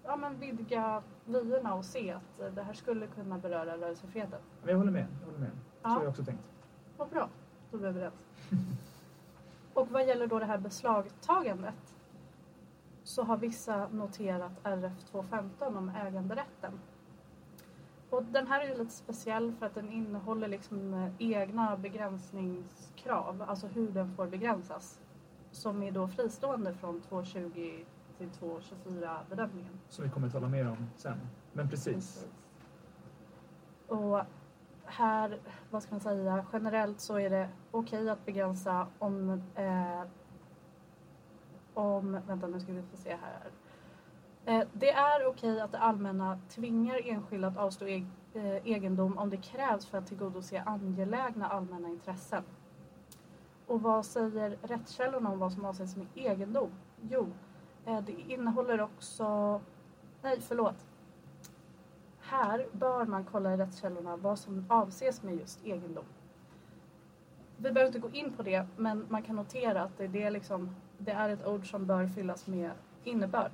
ja, 0.04 0.16
men 0.16 0.38
vidga 0.38 1.02
vyerna 1.24 1.74
och 1.74 1.84
se 1.84 2.12
att 2.12 2.54
det 2.54 2.62
här 2.62 2.72
skulle 2.72 3.06
kunna 3.06 3.38
beröra 3.38 3.76
rörelsefriheten. 3.76 4.40
Jag 4.66 4.76
håller 4.76 4.92
med. 4.92 5.06
Jag 5.20 5.26
håller 5.26 5.38
med. 5.38 5.50
Så 5.82 5.88
har 5.88 6.00
jag 6.00 6.10
också 6.10 6.24
tänkt. 6.24 6.50
Vad 6.96 7.08
bra, 7.08 7.28
då 7.70 7.76
är 7.76 7.82
vi 7.82 7.88
överens. 7.88 8.14
Och 9.74 9.88
vad 9.90 10.06
gäller 10.06 10.26
då 10.26 10.38
det 10.38 10.44
här 10.44 10.58
beslagtagandet 10.58 11.94
så 13.02 13.22
har 13.22 13.36
vissa 13.36 13.88
noterat 13.88 14.52
RF 14.62 15.04
215 15.10 15.76
om 15.76 15.88
äganderätten. 15.88 16.80
Och 18.10 18.22
den 18.24 18.46
här 18.46 18.60
är 18.60 18.68
ju 18.68 18.78
lite 18.78 18.94
speciell 18.94 19.52
för 19.52 19.66
att 19.66 19.74
den 19.74 19.92
innehåller 19.92 20.48
liksom 20.48 20.94
eh, 20.94 21.12
egna 21.18 21.76
begränsningskrav, 21.76 23.44
alltså 23.48 23.66
hur 23.66 23.88
den 23.88 24.14
får 24.16 24.26
begränsas, 24.26 25.00
som 25.50 25.82
är 25.82 25.92
då 25.92 26.08
fristående 26.08 26.74
från 26.74 27.00
220 27.00 27.84
till 28.18 28.30
224 28.30 29.18
bedömningen. 29.30 29.72
Som 29.88 30.04
vi 30.04 30.10
kommer 30.10 30.26
att 30.26 30.32
tala 30.32 30.48
mer 30.48 30.68
om 30.68 30.90
sen. 30.96 31.20
Men 31.52 31.68
precis. 31.68 32.28
Och 33.88 34.20
här, 34.84 35.38
vad 35.70 35.82
ska 35.82 35.94
man 35.94 36.00
säga, 36.00 36.46
generellt 36.52 37.00
så 37.00 37.18
är 37.18 37.30
det 37.30 37.48
okej 37.70 38.10
att 38.10 38.26
begränsa 38.26 38.86
om, 38.98 39.42
eh, 39.54 40.02
om, 41.74 42.20
vänta 42.26 42.46
nu 42.46 42.60
ska 42.60 42.72
vi 42.72 42.82
få 42.82 42.96
se 42.96 43.16
här. 43.22 43.50
Eh, 44.46 44.66
det 44.72 44.90
är 44.90 45.26
okej 45.26 45.60
att 45.60 45.72
det 45.72 45.78
allmänna 45.78 46.38
tvingar 46.48 47.00
enskilda 47.04 47.48
att 47.48 47.56
avstå 47.56 47.86
eg, 47.86 48.06
eh, 48.34 48.66
egendom 48.66 49.18
om 49.18 49.30
det 49.30 49.36
krävs 49.36 49.86
för 49.86 49.98
att 49.98 50.06
tillgodose 50.06 50.62
angelägna 50.66 51.48
allmänna 51.48 51.88
intressen. 51.88 52.42
Och 53.66 53.82
vad 53.82 54.06
säger 54.06 54.58
rättskällorna 54.62 55.30
om 55.30 55.38
vad 55.38 55.52
som 55.52 55.64
avses 55.64 55.96
med 55.96 56.06
egendom? 56.14 56.70
Jo, 57.00 57.26
Eh, 57.86 58.00
det 58.00 58.12
innehåller 58.12 58.80
också, 58.80 59.60
nej 60.22 60.40
förlåt, 60.40 60.86
här 62.20 62.66
bör 62.72 63.04
man 63.04 63.24
kolla 63.24 63.54
i 63.54 63.56
rättskällorna 63.56 64.16
vad 64.16 64.38
som 64.38 64.66
avses 64.68 65.22
med 65.22 65.36
just 65.36 65.64
egendom. 65.64 66.04
Vi 67.56 67.72
behöver 67.72 67.86
inte 67.86 67.98
gå 67.98 68.10
in 68.10 68.32
på 68.32 68.42
det, 68.42 68.66
men 68.76 69.06
man 69.08 69.22
kan 69.22 69.36
notera 69.36 69.82
att 69.82 69.98
det, 69.98 70.06
det, 70.06 70.22
är, 70.22 70.30
liksom, 70.30 70.76
det 70.98 71.12
är 71.12 71.28
ett 71.28 71.46
ord 71.46 71.70
som 71.70 71.86
bör 71.86 72.06
fyllas 72.06 72.46
med 72.46 72.70
innebörd. 73.04 73.52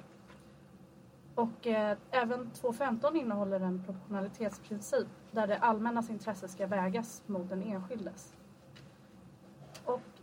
Och 1.35 1.67
eh, 1.67 1.97
även 2.11 2.51
2.15 2.51 3.17
innehåller 3.17 3.61
en 3.61 3.85
proportionalitetsprincip 3.85 5.09
där 5.31 5.47
det 5.47 5.59
allmännas 5.59 6.11
intresse 6.11 6.49
ska 6.49 6.67
vägas 6.67 7.23
mot 7.27 7.49
den 7.49 7.63
enskildes. 7.63 8.35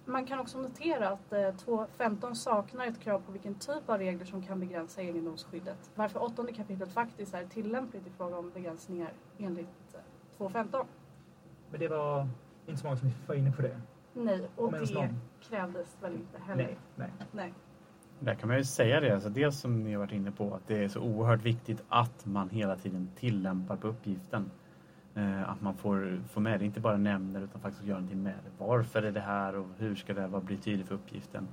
Man 0.10 0.26
kan 0.26 0.40
också 0.40 0.58
notera 0.58 1.10
att 1.10 1.34
eh, 1.34 1.38
2.15 1.38 2.34
saknar 2.34 2.86
ett 2.88 3.00
krav 3.00 3.20
på 3.20 3.32
vilken 3.32 3.56
typ 3.56 3.90
av 3.90 3.98
regler 3.98 4.26
som 4.26 4.42
kan 4.42 4.60
begränsa 4.60 5.02
egendomsskyddet. 5.02 5.92
Varför 5.96 6.24
åttonde 6.24 6.54
kapitlet 6.54 6.94
faktiskt 6.94 7.34
är 7.34 7.46
tillämpligt 7.46 8.08
i 8.08 8.10
fråga 8.10 8.38
om 8.38 8.52
begränsningar 8.52 9.12
enligt 9.38 9.94
eh, 9.94 10.44
2.15. 10.44 10.86
Men 11.72 11.80
det 11.80 11.88
var 11.88 12.28
inte 12.68 12.82
så 12.82 12.88
många 12.88 12.98
som 12.98 13.12
var 13.28 13.36
inne 13.36 13.52
på 13.52 13.62
det. 13.62 13.82
Nej, 14.14 14.48
och 14.56 14.72
det 14.72 14.94
någon. 14.94 15.20
krävdes 15.42 15.98
väl 16.02 16.14
inte 16.14 16.40
heller. 16.40 16.64
Nej. 16.64 16.78
nej. 16.96 17.12
Nej. 17.32 17.54
Där 18.20 18.36
kan 18.36 18.50
man 18.50 18.58
ju 18.58 18.64
säga 18.64 19.00
det, 19.00 19.12
alltså 19.12 19.30
dels 19.30 19.60
som 19.60 19.84
ni 19.84 19.94
har 19.94 20.00
varit 20.00 20.12
inne 20.12 20.32
på, 20.32 20.54
att 20.54 20.68
det 20.68 20.84
är 20.84 20.88
så 20.88 21.00
oerhört 21.00 21.42
viktigt 21.42 21.84
att 21.90 22.26
man 22.26 22.50
hela 22.50 22.76
tiden 22.76 23.10
tillämpar 23.16 23.76
på 23.76 23.88
uppgiften. 23.88 24.52
Eh, 25.18 25.50
att 25.50 25.62
man 25.62 25.74
får, 25.74 26.22
får 26.30 26.42
med 26.42 26.60
det, 26.60 26.66
inte 26.66 26.80
bara 26.80 26.98
nämner 26.98 27.42
utan 27.42 27.62
faktiskt 27.62 27.86
gör 27.86 27.94
någonting 27.96 28.24
med 28.24 28.34
det. 28.34 28.66
Varför 28.66 29.04
är 29.04 29.12
det 29.12 29.20
här 29.20 29.56
och 29.56 29.68
hur 29.78 29.96
ska 29.96 30.14
det 30.14 30.28
vara, 30.28 30.42
bli 30.42 30.58
tydligt 30.58 30.88
för 30.88 30.96
uppgiften? 30.96 31.48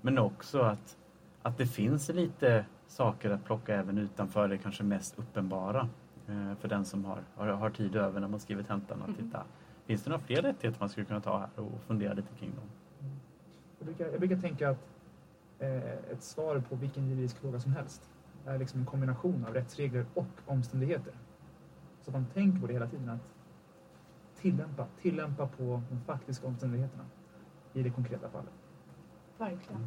Men 0.00 0.18
också 0.18 0.60
att, 0.60 0.96
att 1.42 1.58
det 1.58 1.66
finns 1.66 2.08
lite 2.08 2.64
saker 2.86 3.30
att 3.30 3.44
plocka 3.44 3.74
även 3.74 3.98
utanför 3.98 4.48
det 4.48 4.58
kanske 4.58 4.82
mest 4.84 5.18
uppenbara. 5.18 5.88
Eh, 6.28 6.54
för 6.60 6.68
den 6.68 6.84
som 6.84 7.04
har, 7.04 7.18
har, 7.34 7.46
har 7.46 7.70
tid 7.70 7.96
över 7.96 8.20
när 8.20 8.28
man 8.28 8.40
skriver 8.40 8.62
tentan 8.62 9.02
att 9.02 9.08
Mhm. 9.08 9.16
titta. 9.16 9.42
Finns 9.86 10.02
det 10.02 10.10
några 10.10 10.22
fler 10.22 10.42
rättigheter 10.42 10.80
man 10.80 10.88
skulle 10.88 11.06
kunna 11.06 11.20
ta 11.20 11.38
här 11.38 11.48
och 11.64 11.82
fundera 11.86 12.12
lite 12.14 12.34
kring 12.38 12.50
dem? 12.54 12.64
Jag 13.78 13.86
brukar, 13.86 14.06
jag 14.06 14.18
brukar 14.20 14.36
tänka 14.36 14.70
att 14.70 14.88
eh, 15.58 15.92
ett 16.12 16.22
svar 16.22 16.62
på 16.68 16.76
vilken 16.76 17.08
juridisk 17.08 17.38
fråga 17.38 17.60
som 17.60 17.72
helst 17.72 18.10
är 18.46 18.58
liksom 18.58 18.80
en 18.80 18.86
kombination 18.86 19.44
av 19.48 19.54
rättsregler 19.54 20.06
och 20.14 20.26
omständigheter. 20.46 21.12
Så 22.08 22.16
att 22.16 22.22
man 22.22 22.30
tänker 22.34 22.60
på 22.60 22.66
det 22.66 22.72
hela 22.72 22.86
tiden 22.86 23.08
att 23.08 23.34
tillämpa, 24.40 24.86
tillämpa 25.02 25.46
på 25.46 25.82
de 25.90 26.00
faktiska 26.06 26.46
omständigheterna 26.46 27.04
i 27.72 27.82
det 27.82 27.90
konkreta 27.90 28.30
fallet. 28.30 28.52
Verkligen. 29.38 29.86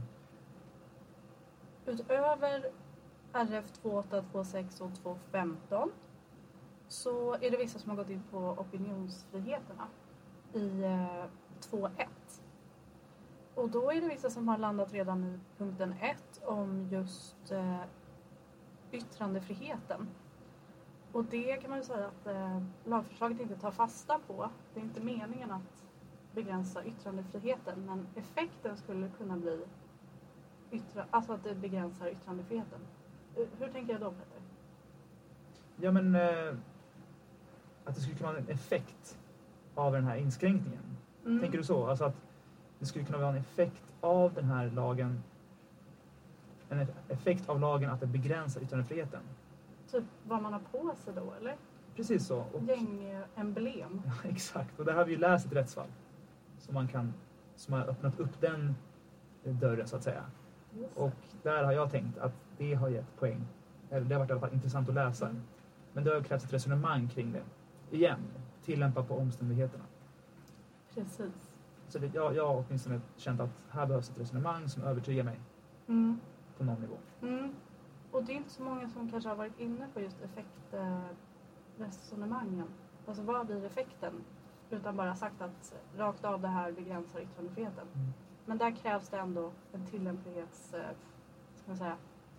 Utöver 1.85 2.65
RF 3.33 3.71
2826 3.71 4.81
och 4.81 4.95
215 4.95 5.91
så 6.87 7.33
är 7.33 7.51
det 7.51 7.57
vissa 7.57 7.79
som 7.79 7.89
har 7.89 7.97
gått 7.97 8.09
in 8.09 8.23
på 8.31 8.37
opinionsfriheterna 8.37 9.87
i 10.53 10.83
eh, 10.83 11.25
2.1. 11.71 12.07
Och 13.55 13.69
då 13.69 13.91
är 13.91 14.01
det 14.01 14.07
vissa 14.07 14.29
som 14.29 14.47
har 14.47 14.57
landat 14.57 14.93
redan 14.93 15.23
i 15.23 15.39
punkten 15.57 15.93
1 16.01 16.41
om 16.45 16.87
just 16.91 17.51
eh, 17.51 17.81
yttrandefriheten. 18.91 20.07
Och 21.11 21.25
det 21.25 21.57
kan 21.61 21.69
man 21.69 21.79
ju 21.79 21.85
säga 21.85 22.07
att 22.07 22.27
eh, 22.27 22.61
lagförslaget 22.85 23.39
inte 23.39 23.55
tar 23.55 23.71
fasta 23.71 24.19
på. 24.27 24.49
Det 24.73 24.79
är 24.79 24.83
inte 24.83 25.01
meningen 25.01 25.51
att 25.51 25.83
begränsa 26.33 26.83
yttrandefriheten 26.85 27.85
men 27.85 28.07
effekten 28.15 28.77
skulle 28.77 29.09
kunna 29.17 29.37
bli 29.37 29.65
yttra, 30.71 31.05
alltså 31.11 31.33
att 31.33 31.43
det 31.43 31.55
begränsar 31.55 32.07
yttrandefriheten. 32.07 32.79
Eh, 33.35 33.45
Hur 33.59 33.67
tänker 33.67 33.91
jag 33.93 34.01
då 34.01 34.11
Petter? 34.11 34.41
Ja, 35.75 35.91
men 35.91 36.15
eh, 36.15 36.53
att 37.85 37.95
det 37.95 38.01
skulle 38.01 38.15
kunna 38.17 38.29
vara 38.29 38.39
en 38.41 38.49
effekt 38.49 39.17
av 39.75 39.93
den 39.93 40.03
här 40.03 40.15
inskränkningen. 40.15 40.83
Mm. 41.25 41.39
Tänker 41.41 41.57
du 41.57 41.63
så? 41.63 41.87
Alltså 41.87 42.03
att 42.05 42.15
det 42.79 42.85
skulle 42.85 43.05
kunna 43.05 43.17
vara 43.17 43.29
en 43.29 43.35
effekt 43.37 43.83
av 44.01 44.33
den 44.33 44.45
här 44.45 44.69
lagen 44.71 45.23
en 46.69 46.79
eff- 46.79 46.93
effekt 47.09 47.49
av 47.49 47.59
lagen 47.59 47.89
att 47.89 47.99
det 47.99 48.07
begränsar 48.07 48.61
yttrandefriheten. 48.61 49.21
Typ 49.91 50.03
vad 50.27 50.41
man 50.41 50.53
har 50.53 50.59
på 50.71 50.95
sig 50.95 51.13
då 51.13 51.33
eller? 51.39 51.55
Precis 51.95 52.27
så. 52.27 52.39
Och, 52.53 52.63
Gängemblem. 52.63 54.01
Ja, 54.23 54.29
exakt. 54.29 54.79
Och 54.79 54.85
där 54.85 54.93
har 54.93 55.05
vi 55.05 55.11
ju 55.11 55.17
läst 55.17 55.45
ett 55.45 55.53
rättsfall 55.53 55.87
som, 56.59 56.73
man 56.73 56.87
kan, 56.87 57.13
som 57.55 57.73
har 57.73 57.81
öppnat 57.89 58.19
upp 58.19 58.41
den 58.41 58.75
dörren 59.43 59.87
så 59.87 59.95
att 59.95 60.03
säga. 60.03 60.23
Och 60.95 61.13
där 61.43 61.63
har 61.63 61.71
jag 61.71 61.91
tänkt 61.91 62.17
att 62.17 62.33
det 62.57 62.73
har 62.73 62.89
gett 62.89 63.19
poäng. 63.19 63.45
Eller 63.89 64.05
det 64.05 64.15
har 64.15 64.19
varit 64.19 64.29
i 64.29 64.33
alla 64.33 64.41
fall 64.41 64.53
intressant 64.53 64.89
att 64.89 64.95
läsa. 64.95 65.25
Mm. 65.29 65.41
Men 65.93 66.03
det 66.03 66.13
har 66.13 66.21
krävts 66.21 66.45
ett 66.45 66.53
resonemang 66.53 67.09
kring 67.09 67.31
det. 67.31 67.43
Igen, 67.97 68.19
tillämpa 68.63 69.03
på 69.03 69.15
omständigheterna. 69.17 69.83
Precis. 70.93 71.51
Så 71.87 71.99
det, 71.99 72.11
jag, 72.13 72.35
jag 72.35 72.47
har 72.47 72.63
åtminstone 72.67 73.01
känt 73.17 73.41
att 73.41 73.65
här 73.69 73.85
behövs 73.85 74.09
ett 74.09 74.19
resonemang 74.19 74.69
som 74.69 74.83
övertygar 74.83 75.23
mig 75.23 75.39
Mm. 75.87 76.19
på 76.57 76.63
någon 76.63 76.81
nivå. 76.81 76.95
Mm. 77.21 77.53
Och 78.11 78.23
det 78.23 78.31
är 78.31 78.35
inte 78.35 78.49
så 78.49 78.63
många 78.63 78.89
som 78.89 79.11
kanske 79.11 79.29
har 79.29 79.35
varit 79.35 79.59
inne 79.59 79.87
på 79.93 80.01
just 80.01 80.17
effektresonemangen. 80.21 82.67
Alltså 83.07 83.23
vad 83.23 83.45
blir 83.45 83.65
effekten? 83.65 84.13
Utan 84.69 84.95
bara 84.95 85.15
sagt 85.15 85.41
att 85.41 85.75
rakt 85.97 86.25
av 86.25 86.41
det 86.41 86.47
här 86.47 86.71
begränsar 86.71 87.19
yttrandefriheten. 87.19 87.87
Mm. 87.93 88.13
Men 88.45 88.57
där 88.57 88.71
krävs 88.71 89.09
det 89.09 89.17
ändå 89.17 89.51
en 89.73 89.85
tillämplighets... 89.85 90.73
eh, 90.73 90.79
Ska 91.55 91.67
man 91.71 91.77
säga, 91.77 91.95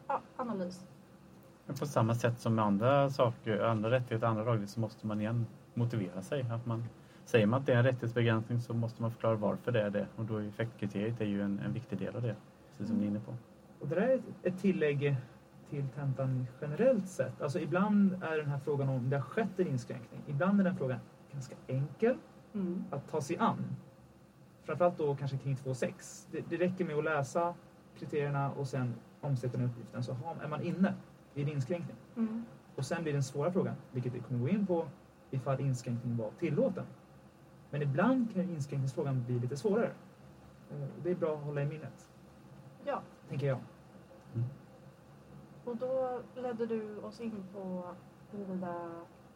ja, 0.09 0.21
analys. 0.37 0.87
Men 1.67 1.77
på 1.77 1.87
samma 1.87 2.15
sätt 2.15 2.41
som 2.41 2.55
med 2.55 2.65
andra 2.65 3.11
saker, 3.11 3.61
andra 3.61 3.91
rättigheter, 3.91 4.27
andra 4.27 4.45
lagar 4.45 4.67
så 4.67 4.81
måste 4.81 5.07
man 5.07 5.21
igen 5.21 5.47
motivera 5.75 6.23
sig. 6.23 6.47
Att 6.51 6.67
man, 6.67 6.85
säger 7.25 7.47
man 7.47 7.61
att 7.61 7.67
det 7.67 7.73
är 7.73 7.77
en 7.77 7.85
rättighetsbegränsning 7.85 8.61
så 8.61 8.75
måste 8.75 9.03
man 9.03 9.11
förklara 9.11 9.37
varför 9.37 9.73
det 9.73 9.83
är 9.83 9.91
det. 9.91 10.07
Och 10.17 10.25
då 10.25 10.37
är 10.37 10.49
effektkriteriet 10.49 11.21
är 11.21 11.25
ju 11.25 11.43
en, 11.43 11.59
en 11.59 11.73
viktig 11.73 11.99
del 11.99 12.17
av 12.17 12.23
det. 12.23 12.37
Precis 12.71 12.89
som 12.89 12.97
ni 12.97 13.05
är 13.05 13.09
inne 13.09 13.21
på. 13.21 13.35
Och 13.81 13.89
det 13.89 13.95
där 13.95 14.09
är 14.09 14.23
ett 14.43 14.61
tillägg 14.61 15.17
till 15.73 15.89
tentan 15.89 16.47
generellt 16.61 17.09
sett. 17.09 17.43
Alltså 17.43 17.59
ibland 17.59 18.23
är 18.23 18.37
den 18.37 18.47
här 18.47 18.59
frågan 18.59 18.89
om 18.89 19.11
det 19.11 19.17
har 19.17 19.23
skett 19.23 19.61
en 19.61 19.67
inskränkning. 19.67 20.21
Ibland 20.27 20.61
är 20.61 20.65
den 20.65 20.77
frågan 20.77 20.99
ganska 21.33 21.57
enkel 21.67 22.17
Mm. 22.55 22.85
att 22.91 23.09
ta 23.11 23.21
sig 23.21 23.37
an. 23.39 23.65
Framförallt 24.65 24.99
då 24.99 25.17
kanske 25.17 25.37
kring 25.39 25.55
2.6. 25.57 26.27
Det, 26.33 26.41
det 26.49 26.57
räcker 26.57 26.85
med 26.85 26.97
att 26.97 27.05
läsa 27.05 27.55
kriterierna 27.99 28.53
och 28.53 28.67
sen 28.69 28.95
omsätta 29.21 29.57
den 29.59 29.67
uppgiften 29.67 30.03
så 30.03 30.13
har, 30.13 30.37
är 30.45 30.49
man 30.49 30.63
inne 30.63 30.95
i 31.35 31.43
en 31.43 31.49
inskränkning. 31.49 31.97
Mm. 32.17 32.45
Och 32.77 32.85
sen 32.87 33.03
blir 33.03 33.13
den 33.13 33.23
svåra 33.23 33.53
frågan, 33.53 33.75
vilket 33.93 34.15
vi 34.15 34.21
kommer 34.21 34.41
gå 34.41 34.49
in 34.49 34.67
på, 34.67 34.87
ifall 35.31 35.61
inskränkningen 35.61 36.19
var 36.19 36.31
tillåten. 36.39 36.85
Men 37.71 37.83
ibland 37.83 38.35
kan 38.35 38.43
inskränkningsfrågan 38.43 39.25
bli 39.25 39.39
lite 39.39 39.57
svårare. 39.57 39.91
Eh, 40.71 40.87
Det 41.03 41.11
är 41.11 41.15
bra 41.15 41.35
att 41.37 41.45
hålla 41.45 41.63
i 41.63 41.67
minnet, 41.67 42.11
Ja, 42.85 43.03
tänker 43.29 43.47
jag. 43.47 43.59
Och 45.65 45.77
då 45.77 46.21
ledde 46.35 46.67
du 46.67 46.99
oss 46.99 47.21
in 47.21 47.45
på 47.53 47.85
huruvida 48.31 48.91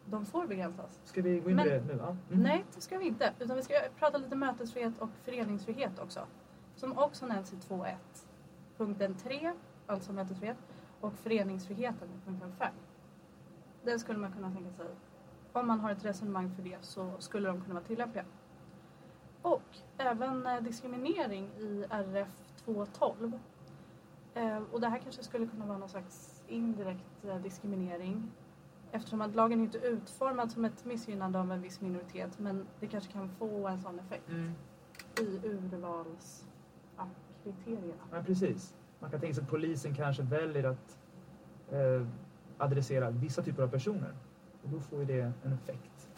de 0.05 0.25
får 0.25 0.47
begränsas. 0.47 0.99
Ska 1.03 1.21
vi 1.21 1.39
gå 1.39 1.49
in 1.49 1.57
på 1.57 1.63
det 1.63 1.83
nu? 1.85 1.97
Ja. 1.99 2.07
Mm. 2.07 2.43
Nej, 2.43 2.65
det 2.75 2.81
ska 2.81 2.97
vi 2.97 3.07
inte. 3.07 3.33
Utan 3.39 3.55
vi 3.55 3.63
ska 3.63 3.73
prata 3.99 4.17
lite 4.17 4.35
mötesfrihet 4.35 4.99
och 4.99 5.09
föreningsfrihet 5.23 5.99
också. 5.99 6.19
Som 6.75 6.97
också 6.97 7.25
nämns 7.25 7.53
i 7.53 7.55
2.1. 7.55 7.95
Punkten 8.77 9.15
3, 9.15 9.53
alltså 9.87 10.13
mötesfrihet. 10.13 10.57
och 11.01 11.13
föreningsfriheten 11.13 12.07
i 12.09 12.25
punkten 12.25 12.51
5. 12.59 12.73
Den 13.83 13.99
skulle 13.99 14.19
man 14.19 14.31
kunna 14.31 14.51
tänka 14.51 14.71
sig, 14.71 14.85
om 15.53 15.67
man 15.67 15.79
har 15.79 15.91
ett 15.91 16.05
resonemang 16.05 16.51
för 16.55 16.63
det 16.63 16.77
så 16.81 17.11
skulle 17.19 17.47
de 17.47 17.61
kunna 17.61 17.73
vara 17.73 17.83
tillämpliga. 17.83 18.25
Och 19.41 19.77
även 19.97 20.47
eh, 20.47 20.61
diskriminering 20.61 21.49
i 21.57 21.85
RF 21.89 22.27
212. 22.65 23.39
Eh, 24.37 24.57
och 24.71 24.81
det 24.81 24.87
här 24.87 24.99
kanske 24.99 25.23
skulle 25.23 25.47
kunna 25.47 25.65
vara 25.65 25.77
någon 25.77 25.89
slags 25.89 26.43
indirekt 26.47 27.25
eh, 27.25 27.37
diskriminering 27.37 28.31
eftersom 28.91 29.21
att 29.21 29.35
lagen 29.35 29.61
inte 29.61 29.77
är 29.77 29.81
utformad 29.91 30.51
som 30.51 30.65
ett 30.65 30.85
missgynnande 30.85 31.39
av 31.39 31.51
en 31.51 31.61
viss 31.61 31.81
minoritet 31.81 32.39
men 32.39 32.65
det 32.79 32.87
kanske 32.87 33.11
kan 33.11 33.29
få 33.29 33.67
en 33.67 33.81
sån 33.81 33.99
effekt 33.99 34.29
Mm. 34.29 34.51
i 35.21 35.39
urvalskriterierna. 35.47 38.03
Ja, 38.11 38.23
precis. 38.25 38.75
Man 38.99 39.11
kan 39.11 39.19
tänka 39.19 39.35
sig 39.35 39.43
att 39.43 39.49
polisen 39.49 39.95
kanske 39.95 40.23
väljer 40.23 40.63
att 40.63 40.97
eh, 41.71 42.07
adressera 42.57 43.09
vissa 43.09 43.41
typer 43.43 43.63
av 43.63 43.67
personer. 43.67 44.13
Och 44.63 44.69
då 44.69 44.79
får 44.79 44.99
ju 44.99 45.05
det 45.05 45.31
en 45.43 45.53
effekt. 45.53 46.09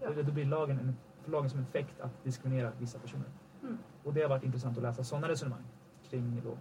Ja. 0.00 0.22
Då 0.22 0.32
blir 0.32 0.44
lagen, 0.44 0.78
en, 0.78 0.96
lagen 1.32 1.50
som 1.50 1.60
effekt 1.60 2.00
att 2.00 2.24
diskriminera 2.24 2.72
vissa 2.78 2.98
personer. 2.98 3.26
Mm. 3.62 3.78
Och 4.04 4.14
det 4.14 4.22
har 4.22 4.28
varit 4.28 4.44
intressant 4.44 4.76
att 4.76 4.82
läsa 4.82 5.04
sådana 5.04 5.28
resonemang 5.28 5.64
kring 6.10 6.40
då 6.44 6.56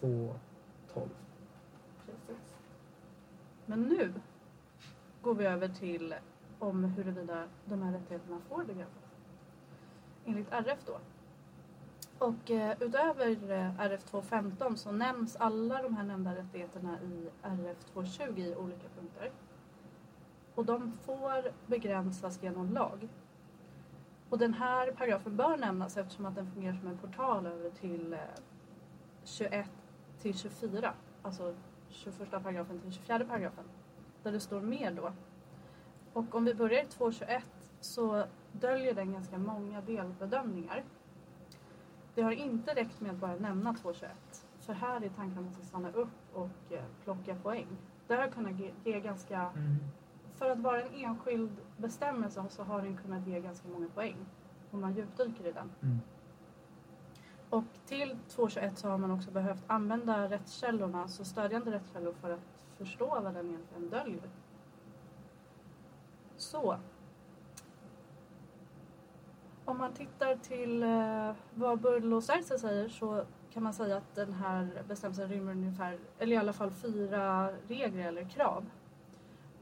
2.12. 0.00 1.08
Precis. 2.06 2.54
Men 3.66 3.82
nu 3.82 4.12
går 5.22 5.34
vi 5.34 5.44
över 5.44 5.68
till 5.68 6.14
om 6.58 6.84
huruvida 6.84 7.44
de 7.64 7.82
här 7.82 7.92
rättigheterna 7.92 8.40
får 8.48 8.64
begränsas. 8.64 9.04
Enligt 10.24 10.52
RF 10.52 10.78
då. 10.86 10.98
Och 12.18 12.50
eh, 12.50 12.76
utöver 12.80 13.50
eh, 13.50 13.80
RF 13.80 14.04
215 14.04 14.76
så 14.76 14.92
nämns 14.92 15.36
alla 15.36 15.82
de 15.82 15.96
här 15.96 16.04
nämnda 16.04 16.34
rättigheterna 16.34 16.98
i 17.02 17.28
RF 17.42 17.84
220 17.92 18.24
i 18.36 18.56
olika 18.56 18.88
punkter. 18.98 19.30
Och 20.54 20.64
de 20.64 20.92
får 21.02 21.52
begränsas 21.66 22.42
genom 22.42 22.72
lag. 22.72 23.08
Och 24.30 24.38
den 24.38 24.54
här 24.54 24.92
paragrafen 24.92 25.36
bör 25.36 25.56
nämnas 25.56 25.96
eftersom 25.96 26.26
att 26.26 26.34
den 26.34 26.52
fungerar 26.52 26.76
som 26.76 26.88
en 26.88 26.98
portal 26.98 27.46
över 27.46 27.70
till 27.70 28.12
eh, 28.12 28.18
21 29.24 29.70
till 30.24 30.38
24. 30.38 30.92
Alltså 31.22 31.54
21 31.88 32.30
paragrafen 32.30 32.80
till 32.80 32.92
24 32.92 33.24
paragrafen. 33.24 33.64
Där 34.22 34.32
det 34.32 34.40
står 34.40 34.60
mer 34.60 34.90
då. 34.90 35.12
Och 36.12 36.34
om 36.34 36.44
vi 36.44 36.54
börjar 36.54 36.82
i 36.82 36.86
2.21 36.86 37.40
så 37.80 38.24
döljer 38.52 38.94
den 38.94 39.12
ganska 39.12 39.38
många 39.38 39.80
delbedömningar. 39.80 40.84
Det 42.14 42.22
har 42.22 42.32
inte 42.32 42.74
räckt 42.74 43.00
med 43.00 43.10
att 43.10 43.16
bara 43.16 43.36
nämna 43.36 43.72
2.21. 43.72 44.06
För 44.60 44.72
här 44.72 44.96
är 44.96 45.08
tanken 45.08 45.38
att 45.38 45.44
man 45.44 45.52
ska 45.52 45.62
stanna 45.62 45.90
upp 45.90 46.34
och 46.34 46.72
eh, 46.72 46.84
plocka 47.04 47.34
poäng. 47.34 47.66
Det 48.06 48.14
har 48.14 48.28
kunnat 48.28 48.52
ge, 48.84 49.00
ganska... 49.00 49.50
För 50.36 50.50
att 50.50 50.58
vara 50.58 50.82
en 50.82 50.94
enskild 50.94 51.56
bestämmelse 51.76 52.44
så 52.48 52.62
har 52.62 52.82
den 52.82 52.96
kunnat 52.96 53.26
ge 53.26 53.40
ganska 53.40 53.68
många 53.68 53.88
poäng. 53.88 54.16
Om 54.70 54.80
man 54.80 54.94
djupdyker 54.94 55.46
i 55.46 55.52
den. 55.52 55.70
Mm. 55.82 56.00
Och 57.50 57.64
till 57.86 58.16
2.21 58.28 58.74
så 58.74 58.88
har 58.88 58.98
man 58.98 59.10
också 59.10 59.30
behövt 59.30 59.64
använda 59.66 60.30
rättskällorna, 60.30 61.02
alltså 61.02 61.24
stödjande 61.24 61.70
rättskällor 61.70 62.12
för 62.12 62.30
att 62.30 62.64
förstå 62.78 63.06
vad 63.06 63.34
den 63.34 63.48
egentligen 63.48 63.90
döljer. 63.90 64.30
Så. 66.36 66.76
Om 69.64 69.78
man 69.78 69.92
tittar 69.92 70.36
till 70.36 70.82
eh, 70.82 71.32
vad 71.54 71.80
Burlo 71.80 72.20
Serse 72.20 72.58
säger 72.58 72.88
så 72.88 73.24
kan 73.52 73.62
man 73.62 73.74
säga 73.74 73.96
att 73.96 74.14
den 74.14 74.32
här 74.32 74.82
bestämmelsen 74.88 75.28
rymmer 75.28 75.52
ungefär, 75.52 75.98
eller 76.18 76.36
i 76.36 76.38
alla 76.38 76.52
fall 76.52 76.70
fyra 76.70 77.50
regler 77.68 78.08
eller 78.08 78.28
krav. 78.28 78.64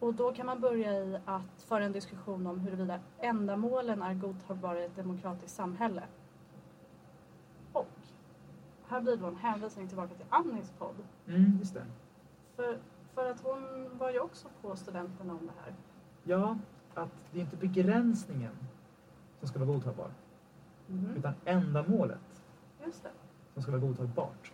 Och 0.00 0.14
då 0.14 0.32
kan 0.32 0.46
man 0.46 0.60
börja 0.60 0.92
i 0.92 1.18
att 1.24 1.62
föra 1.62 1.84
en 1.84 1.92
diskussion 1.92 2.46
om 2.46 2.60
huruvida 2.60 3.00
ändamålen 3.18 4.02
är 4.02 4.14
godtagbara 4.14 4.80
i 4.80 4.84
ett 4.84 4.96
demokratiskt 4.96 5.56
samhälle. 5.56 6.02
Här 8.92 9.00
blir 9.00 9.16
då 9.16 9.26
en 9.26 9.36
hänvisning 9.36 9.88
tillbaka 9.88 10.14
till 10.14 10.26
Annis 10.28 10.72
podd. 10.78 10.94
Mm, 11.26 11.56
just 11.58 11.74
det. 11.74 11.84
För, 12.56 12.78
för 13.14 13.30
att 13.30 13.40
hon 13.40 13.88
var 13.98 14.10
ju 14.10 14.20
också 14.20 14.48
på 14.62 14.76
studenterna 14.76 15.32
om 15.32 15.46
det 15.46 15.52
här. 15.64 15.74
Ja, 16.24 16.58
att 16.94 17.08
det 17.32 17.38
är 17.38 17.42
inte 17.42 17.56
begränsningen 17.56 18.52
som 19.38 19.48
ska 19.48 19.58
vara 19.58 19.68
godtagbar. 19.68 20.10
Mhm. 20.86 21.16
Utan 21.16 21.34
ändamålet 21.44 22.42
Just 22.84 23.02
det. 23.02 23.10
som 23.52 23.62
ska 23.62 23.72
vara 23.72 23.80
godtagbart. 23.80 24.52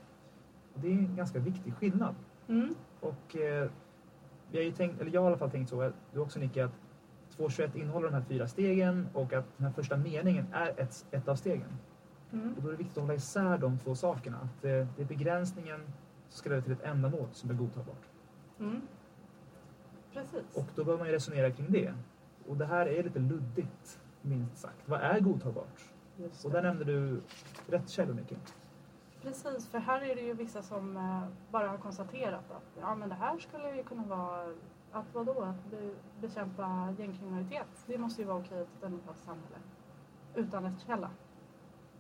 Och 0.75 0.81
det 0.81 0.89
är 0.89 0.93
en 0.93 1.17
ganska 1.17 1.39
viktig 1.39 1.75
skillnad. 1.75 2.15
Mm. 2.49 2.75
Och 3.01 3.37
eh, 3.37 3.71
vi 4.51 4.59
har 4.59 4.65
ju 4.65 4.73
tänkt, 4.73 5.01
eller 5.01 5.11
jag 5.11 5.21
har 5.21 5.29
i 5.29 5.31
alla 5.31 5.39
fall 5.39 5.51
tänkt 5.51 5.69
så, 5.69 5.93
du 6.13 6.21
också 6.21 6.39
Nicke, 6.39 6.65
att 6.65 6.73
2.21 7.37 7.77
innehåller 7.77 8.09
de 8.09 8.15
här 8.15 8.25
fyra 8.29 8.49
stegen 8.49 9.09
och 9.15 9.33
att 9.33 9.45
den 9.57 9.67
här 9.67 9.73
första 9.73 9.97
meningen 9.97 10.47
är 10.53 10.81
ett, 10.81 11.07
ett 11.11 11.29
av 11.29 11.37
stegen. 11.37 11.79
Mm. 12.33 12.55
Och 12.57 12.63
då 12.63 12.69
är 12.69 12.73
det 12.73 12.79
viktigt 12.79 12.97
att 12.99 13.03
hålla 13.03 13.15
isär 13.15 13.59
de 13.59 13.79
två 13.79 13.95
sakerna. 13.95 14.37
Att 14.37 14.65
eh, 14.65 14.87
det 14.97 15.03
är 15.03 15.05
begränsningen 15.05 15.81
som 16.29 16.39
ska 16.39 16.51
leda 16.51 16.63
till 16.63 16.73
ett 16.73 16.83
ändamål 16.83 17.29
som 17.33 17.51
är 17.51 17.55
godtagbart. 17.55 18.09
Mm. 18.59 18.81
Precis. 20.13 20.57
Och 20.57 20.67
då 20.75 20.85
bör 20.85 20.99
man 20.99 21.07
ju 21.07 21.13
resonera 21.13 21.51
kring 21.51 21.73
det. 21.73 21.95
Och 22.49 22.57
det 22.57 22.67
här 22.67 22.87
är 22.87 23.03
lite 23.03 23.19
luddigt, 23.19 24.01
minst 24.23 24.59
sagt. 24.59 24.89
Vad 24.89 25.01
är 25.01 25.21
godtagbart? 25.21 25.93
Och 26.45 26.51
det. 26.51 26.57
där 26.57 26.63
nämnde 26.63 26.85
du 26.85 27.21
rätt 27.67 27.89
källor, 27.89 28.15
Nicke. 28.15 28.37
Precis, 29.23 29.69
för 29.69 29.79
här 29.79 30.01
är 30.01 30.15
det 30.15 30.21
ju 30.21 30.35
vissa 30.35 30.63
som 30.63 30.97
eh, 30.97 31.23
bara 31.51 31.69
har 31.69 31.79
konstaterat 31.79 32.51
att 32.51 32.79
ja, 32.81 32.95
men 32.95 33.09
det 33.09 33.15
här 33.15 33.39
skulle 33.39 33.77
ju 33.77 33.83
kunna 33.83 34.03
vara 34.03 34.53
att 34.93 35.15
vadå, 35.15 35.43
att 35.43 35.71
be, 35.71 35.91
bekämpa 36.21 36.95
gängkriminalitet. 36.99 37.85
Det 37.87 37.99
måste 37.99 38.23
ju 38.23 38.29
vara 38.29 38.39
okej 38.39 38.59
i 38.59 38.61
ett 38.61 38.81
demokratiskt 38.81 39.27
samhälle 39.27 39.59
utan 40.35 40.65
rättskälla. 40.65 41.11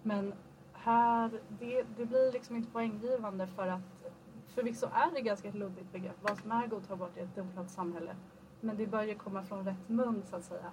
Men 0.08 0.34
här, 0.72 1.30
det, 1.48 1.86
det 1.96 2.06
blir 2.06 2.32
liksom 2.32 2.56
inte 2.56 2.70
poänggivande 2.70 3.46
för 3.46 3.66
att 3.66 4.12
förvisso 4.46 4.86
är 4.86 5.14
det 5.14 5.20
ganska 5.20 5.48
ett 5.48 5.54
luddigt 5.54 5.92
begrepp 5.92 6.16
vad 6.22 6.38
som 6.38 6.52
är 6.52 6.66
godtagbart 6.66 7.16
i 7.16 7.20
ett 7.20 7.34
demokratiskt 7.34 7.76
samhälle. 7.76 8.16
Men 8.60 8.76
det 8.76 8.86
bör 8.86 9.02
ju 9.02 9.14
komma 9.14 9.42
från 9.42 9.64
rätt 9.64 9.88
mun 9.88 10.22
så 10.24 10.36
att 10.36 10.44
säga. 10.44 10.70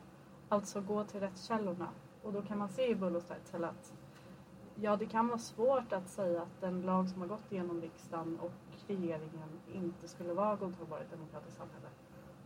Alltså 0.50 0.82
gå 0.82 1.04
till 1.04 1.20
rätt 1.20 1.38
källorna 1.38 1.90
Och 2.24 2.34
då 2.34 2.42
kan 2.42 2.58
man 2.58 2.70
se 2.70 2.90
i 2.90 2.96
Bullos 2.96 3.32
att 3.32 3.94
Ja, 4.76 4.96
det 4.96 5.06
kan 5.06 5.28
vara 5.28 5.38
svårt 5.38 5.94
att 5.94 6.10
säga 6.10 6.42
att 6.42 6.64
en 6.64 6.82
lag 6.82 7.10
som 7.10 7.22
har 7.22 7.28
gått 7.28 7.52
igenom 7.52 7.82
riksdagen 7.82 8.40
och 8.40 8.52
regeringen 8.88 9.50
inte 9.74 10.08
skulle 10.08 10.34
vara 10.34 10.56
godtagbar 10.56 11.00
i 11.00 11.02
ett 11.02 11.12
demokratiskt 11.12 11.58
samhälle. 11.58 11.88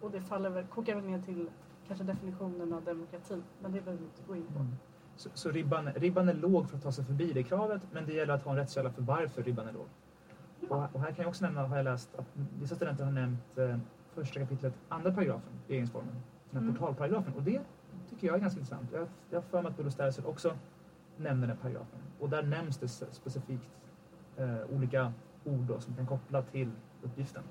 Och 0.02 0.12
det 0.12 0.21
faller 0.21 0.49
väl, 0.49 0.65
kokar 0.65 0.95
väl 0.95 1.06
ner 1.06 1.21
till 1.21 1.49
kanske 1.88 2.06
definitionen 2.06 2.73
av 2.73 2.84
demokrati, 2.84 3.41
men 3.62 3.71
det 3.71 3.82
behöver 3.82 4.02
vi 4.02 4.06
inte 4.06 4.23
gå 4.28 4.36
in 4.36 4.47
på. 4.47 4.60
Mm. 4.60 4.75
Så, 5.19 5.29
så 5.34 5.51
ribban, 5.51 5.89
ribban 5.95 6.29
är 6.29 6.34
låg 6.34 6.69
för 6.69 6.77
att 6.77 6.84
ta 6.84 6.91
sig 6.91 7.05
förbi 7.05 7.34
det 7.34 7.43
kravet, 7.43 7.82
men 7.91 8.05
det 8.05 8.13
gäller 8.13 8.34
att 8.34 8.43
ha 8.43 8.51
en 8.51 8.58
rättskälla 8.58 8.91
för 8.91 9.01
varför 9.01 9.43
ribban 9.43 9.67
är 9.67 9.73
låg. 9.73 9.88
Och, 10.69 10.95
och 10.95 11.01
här 11.01 11.12
kan 11.12 11.23
jag 11.23 11.27
också 11.29 11.45
nämna, 11.45 11.67
har 11.67 11.75
jag 11.77 11.84
läst, 11.84 12.15
att 12.15 12.25
vissa 12.60 12.75
studenter 12.75 13.03
har 13.05 13.12
nämnt 13.12 13.58
eh, 13.58 13.77
första 14.13 14.39
kapitlet, 14.39 14.73
andra 14.89 15.12
paragrafen 15.12 15.49
i 15.67 15.71
regeringsformen. 15.71 16.15
Den 16.51 16.62
här 16.63 16.69
Mm. 16.69 16.75
portalparagrafen. 16.75 17.34
Och 17.34 17.43
det 17.43 17.62
tycker 18.10 18.27
jag 18.27 18.36
är 18.36 18.39
ganska 18.39 18.60
intressant. 18.60 18.89
Jag, 18.93 19.08
jag 19.29 19.38
har 19.38 19.41
för 19.41 19.62
mig 19.62 19.69
att 19.69 19.77
Bodo 19.77 19.91
Sterzel 19.91 20.25
också 20.25 20.55
nämner 21.17 21.47
den 21.47 21.58
paragrafen. 21.58 21.99
Och 22.19 22.29
där 22.29 22.43
nämns 22.43 22.77
det 22.77 22.88
specifikt 22.88 23.69
eh, 24.38 24.55
olika 24.75 25.13
ord 25.43 25.60
då, 25.62 25.79
som 25.79 25.95
kan 25.95 26.08
koppla 26.08 26.41
till 26.41 26.71
uppgiften. 27.03 27.43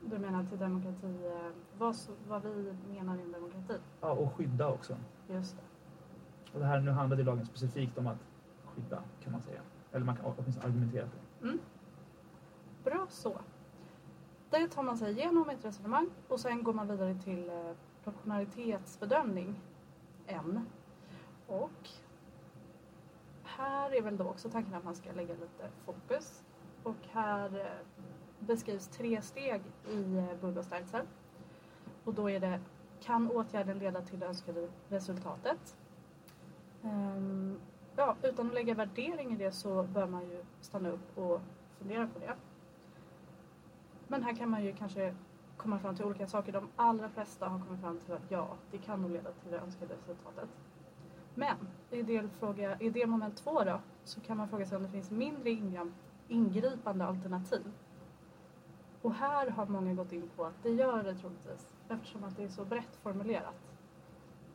Du 0.00 0.18
menar 0.18 0.44
till 0.44 0.58
demokrati, 0.58 1.26
eh, 1.26 1.50
vad, 1.78 1.96
vad 2.28 2.42
vi 2.42 2.74
menar 2.88 3.18
i 3.18 3.22
en 3.22 3.32
demokrati? 3.32 3.74
Ja, 4.00 4.10
och 4.10 4.32
skydda 4.34 4.68
också. 4.68 4.96
Just 5.28 5.56
det. 5.56 5.62
Och 6.52 6.60
det 6.60 6.66
här 6.66 6.80
nu 6.80 6.90
handlade 6.90 7.24
lagen 7.24 7.46
specifikt 7.46 7.98
om 7.98 8.06
att 8.06 8.18
skydda, 8.64 9.02
kan 9.22 9.32
man 9.32 9.40
säga. 9.42 9.60
Eller 9.92 10.06
man 10.06 10.16
kan 10.16 10.24
åtminstone 10.38 10.66
argumentera 10.66 11.06
för 11.06 11.16
det. 11.16 11.48
Mm. 11.48 11.60
Bra 12.84 13.06
så. 13.08 13.40
Det 14.50 14.68
tar 14.68 14.82
man 14.82 14.98
sig 14.98 15.12
igenom 15.12 15.50
ett 15.50 15.64
resonemang 15.64 16.10
och 16.28 16.40
sen 16.40 16.62
går 16.62 16.72
man 16.72 16.88
vidare 16.88 17.14
till 17.14 17.48
eh, 17.48 17.72
proportionalitetsbedömning. 18.04 19.60
N. 20.26 20.66
Och 21.46 21.88
här 23.42 23.94
är 23.94 24.02
väl 24.02 24.16
då 24.16 24.24
också 24.24 24.50
tanken 24.50 24.74
att 24.74 24.84
man 24.84 24.94
ska 24.94 25.12
lägga 25.12 25.34
lite 25.34 25.70
fokus. 25.84 26.44
Och 26.82 26.96
här 27.10 27.58
eh, 27.58 27.86
beskrivs 28.38 28.88
tre 28.88 29.22
steg 29.22 29.62
i 29.88 30.16
eh, 30.16 30.40
Burgos 30.40 30.68
Och 32.04 32.14
då 32.14 32.30
är 32.30 32.40
det 32.40 32.60
kan 33.00 33.30
åtgärden 33.30 33.78
leda 33.78 34.02
till 34.02 34.18
det 34.18 34.26
önskade 34.26 34.68
resultatet? 34.88 35.76
Ehm, 36.84 37.60
ja, 37.96 38.16
utan 38.22 38.46
att 38.46 38.54
lägga 38.54 38.74
värdering 38.74 39.32
i 39.32 39.36
det 39.36 39.52
så 39.52 39.82
bör 39.82 40.06
man 40.06 40.22
ju 40.22 40.44
stanna 40.60 40.88
upp 40.88 41.18
och 41.18 41.40
fundera 41.78 42.06
på 42.06 42.18
det. 42.18 42.34
Men 44.08 44.22
här 44.22 44.34
kan 44.36 44.50
man 44.50 44.64
ju 44.64 44.72
kanske 44.72 45.14
komma 45.56 45.78
fram 45.78 45.96
till 45.96 46.04
olika 46.04 46.26
saker. 46.26 46.52
De 46.52 46.68
allra 46.76 47.08
flesta 47.08 47.48
har 47.48 47.58
kommit 47.58 47.80
fram 47.80 47.98
till 47.98 48.14
att 48.14 48.30
ja, 48.30 48.48
det 48.70 48.78
kan 48.78 49.02
nog 49.02 49.10
leda 49.10 49.30
till 49.32 49.50
det 49.50 49.58
önskade 49.58 49.94
resultatet. 49.94 50.48
Men 51.34 51.56
i 51.90 52.02
delfråga, 52.02 52.80
i 52.80 52.90
delmoment 52.90 53.36
två 53.36 53.64
då, 53.64 53.80
så 54.04 54.20
kan 54.20 54.36
man 54.36 54.48
fråga 54.48 54.66
sig 54.66 54.76
om 54.76 54.82
det 54.82 54.88
finns 54.88 55.10
mindre 55.10 55.50
ingripande 56.28 57.04
alternativ. 57.04 57.72
Och 59.02 59.14
här 59.14 59.50
har 59.50 59.66
många 59.66 59.94
gått 59.94 60.12
in 60.12 60.30
på 60.36 60.44
att 60.44 60.62
det 60.62 60.70
gör 60.70 61.02
det 61.02 61.14
troligtvis 61.14 61.74
eftersom 61.88 62.24
att 62.24 62.36
det 62.36 62.44
är 62.44 62.48
så 62.48 62.64
brett 62.64 62.96
formulerat. 63.02 63.69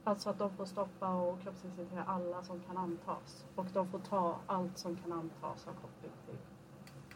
Alltså 0.08 0.30
att 0.30 0.38
de 0.40 0.50
får 0.50 0.66
stoppa 0.66 1.14
och 1.14 1.42
kroppsvisitera 1.42 2.04
alla 2.04 2.44
som 2.44 2.60
kan 2.60 2.78
antas 2.78 3.46
och 3.56 3.66
de 3.74 3.88
får 3.88 4.00
ta 4.00 4.40
allt 4.46 4.78
som 4.78 4.96
kan 4.96 5.14
antas 5.14 5.66
ha 5.66 5.74
koppling 5.74 6.12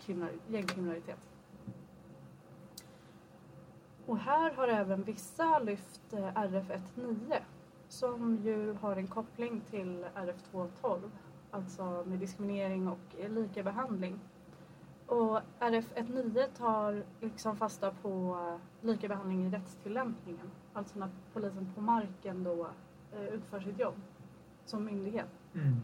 till 0.06 0.28
gängkriminalitet. 0.48 1.20
Och 4.06 4.18
här 4.18 4.52
har 4.52 4.68
även 4.68 5.04
vissa 5.04 5.60
lyft 5.60 6.14
eh, 6.14 6.34
RF19 6.34 7.36
som 7.88 8.38
ju 8.44 8.74
har 8.74 8.96
en 8.96 9.08
koppling 9.08 9.62
till 9.62 10.06
RF212, 10.16 11.10
alltså 11.52 12.04
med 12.08 12.20
diskriminering 12.20 12.88
och 12.88 13.16
eh, 13.20 13.30
likabehandling. 13.30 14.20
Och 15.10 15.40
RF19 15.60 16.48
tar 16.58 17.04
liksom 17.22 17.56
fasta 17.56 17.92
på 17.92 18.38
eh, 18.40 18.86
likabehandling 18.86 19.46
i 19.46 19.50
rättstillämpningen, 19.50 20.52
alltså 20.74 21.00
när 21.00 21.10
polisen 21.34 21.72
på 21.76 21.82
marken 21.82 22.44
då 22.44 22.68
eh, 23.14 23.24
utför 23.24 23.60
sitt 23.60 23.80
jobb 23.80 23.94
som 24.66 24.86
myndighet. 24.86 25.30
Mm. 25.54 25.82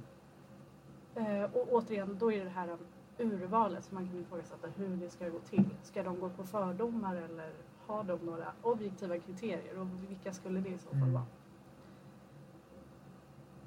Eh, 1.16 1.44
och 1.44 1.68
återigen, 1.72 2.18
då 2.20 2.32
är 2.32 2.44
det 2.44 2.50
här 2.50 2.78
urvalet 3.18 3.84
som 3.84 3.96
man 3.96 4.08
kan 4.08 4.20
ifrågasätta 4.20 4.68
hur 4.68 4.98
det 4.98 5.10
ska 5.10 5.30
gå 5.30 5.40
till. 5.40 5.70
Ska 5.84 6.04
de 6.04 6.20
gå 6.20 6.30
på 6.30 6.44
fördomar 6.44 7.16
eller 7.16 7.50
har 7.88 8.04
de 8.04 8.20
några 8.20 8.52
objektiva 8.62 9.20
kriterier 9.20 9.80
och 9.80 9.88
vilka 10.10 10.34
skulle 10.34 10.60
det 10.60 10.70
i 10.70 10.78
så 10.78 10.90
fall 10.90 10.98
Mm. 10.98 11.14
vara? 11.14 11.26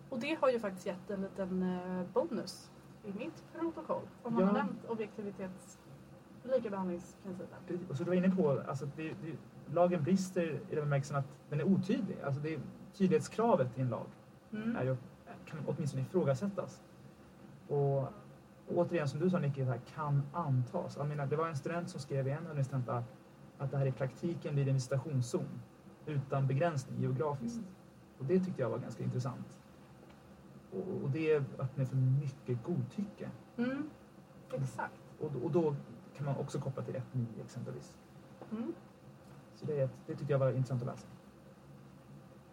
Och 0.09 0.19
det 0.19 0.35
har 0.41 0.49
ju 0.51 0.61
faktiskt 0.61 0.87
gett 0.87 1.11
en 1.11 1.23
liten 1.23 1.63
eh, 1.63 2.07
bonus 2.13 2.71
i 3.09 3.13
mitt 3.19 3.45
protokoll 3.53 4.03
om 4.23 4.35
man 4.35 4.43
Ja. 4.43 4.47
har 4.49 4.55
nämnt 4.55 4.85
objektivitets 4.89 5.79
likabehandlingsprincipen. 6.43 7.87
Och 7.91 7.97
så 7.97 8.05
du 8.05 8.11
var 8.11 8.17
inne 8.17 8.31
på, 8.31 8.63
alltså, 8.69 8.87
det, 8.97 9.09
det, 9.09 9.37
lagen 9.75 10.03
brister 10.03 10.43
i 10.71 10.75
den 10.75 10.85
bemärkelsen 10.85 11.17
att 11.17 11.25
den 11.51 11.61
är 11.61 11.65
otydlig. 11.65 12.17
Alltså 12.25 12.41
det, 12.41 12.61
tydlighetskravet 12.93 13.79
i 13.79 13.81
en 13.81 13.89
lag 13.89 14.07
Mm. 14.53 14.77
är 14.77 14.85
ju, 14.85 14.97
kan 15.45 15.59
åtminstone 15.67 16.03
ifrågasättas. 16.03 16.83
Och 17.69 18.09
återigen, 18.75 19.09
som 19.09 19.21
du 19.21 19.31
sa 19.31 19.39
Nicky, 19.39 19.61
det 19.61 19.71
här 19.71 19.81
kan 19.95 20.23
antas. 20.33 20.97
Jag 20.97 21.07
menar, 21.09 21.27
det 21.27 21.37
var 21.37 21.49
en 21.49 21.57
student 21.57 21.91
som 21.91 22.01
skrev 22.01 22.29
i 22.29 22.31
en 22.31 22.47
understudent 22.47 22.89
att 23.59 23.71
det 23.71 23.77
här 23.77 23.87
i 23.87 23.93
praktiken 23.93 24.55
blir 24.55 24.69
en 24.69 24.75
visitationszon 24.75 25.61
utan 26.07 26.47
begränsning 26.47 27.01
geografiskt. 27.01 27.59
Mm. 27.59 27.69
Och 28.19 28.25
det 28.25 28.41
tyckte 28.41 28.63
jag 28.63 28.71
var 28.71 28.79
ganska 28.79 29.03
intressant. 29.05 29.59
Och, 30.73 31.05
och 31.05 31.11
det 31.11 31.37
öppnar 31.37 31.85
för 31.85 31.97
mycket 31.97 32.65
godtycke. 32.65 33.31
Mm. 33.57 33.91
Exakt. 34.53 35.01
Och, 35.21 35.45
och 35.45 35.51
då 35.51 35.75
kan 36.17 36.27
man 36.27 36.37
också 36.37 36.61
koppla 36.61 36.83
till 36.83 36.95
1.9 36.95 37.27
exempelvis. 37.45 37.97
Mm. 38.51 38.75
Så 39.55 39.67
det, 39.67 39.91
det 40.07 40.17
tyckte 40.17 40.33
jag 40.33 40.39
var 40.39 40.53
intressant 40.53 40.83
att 40.83 40.89
läsa. 40.89 41.07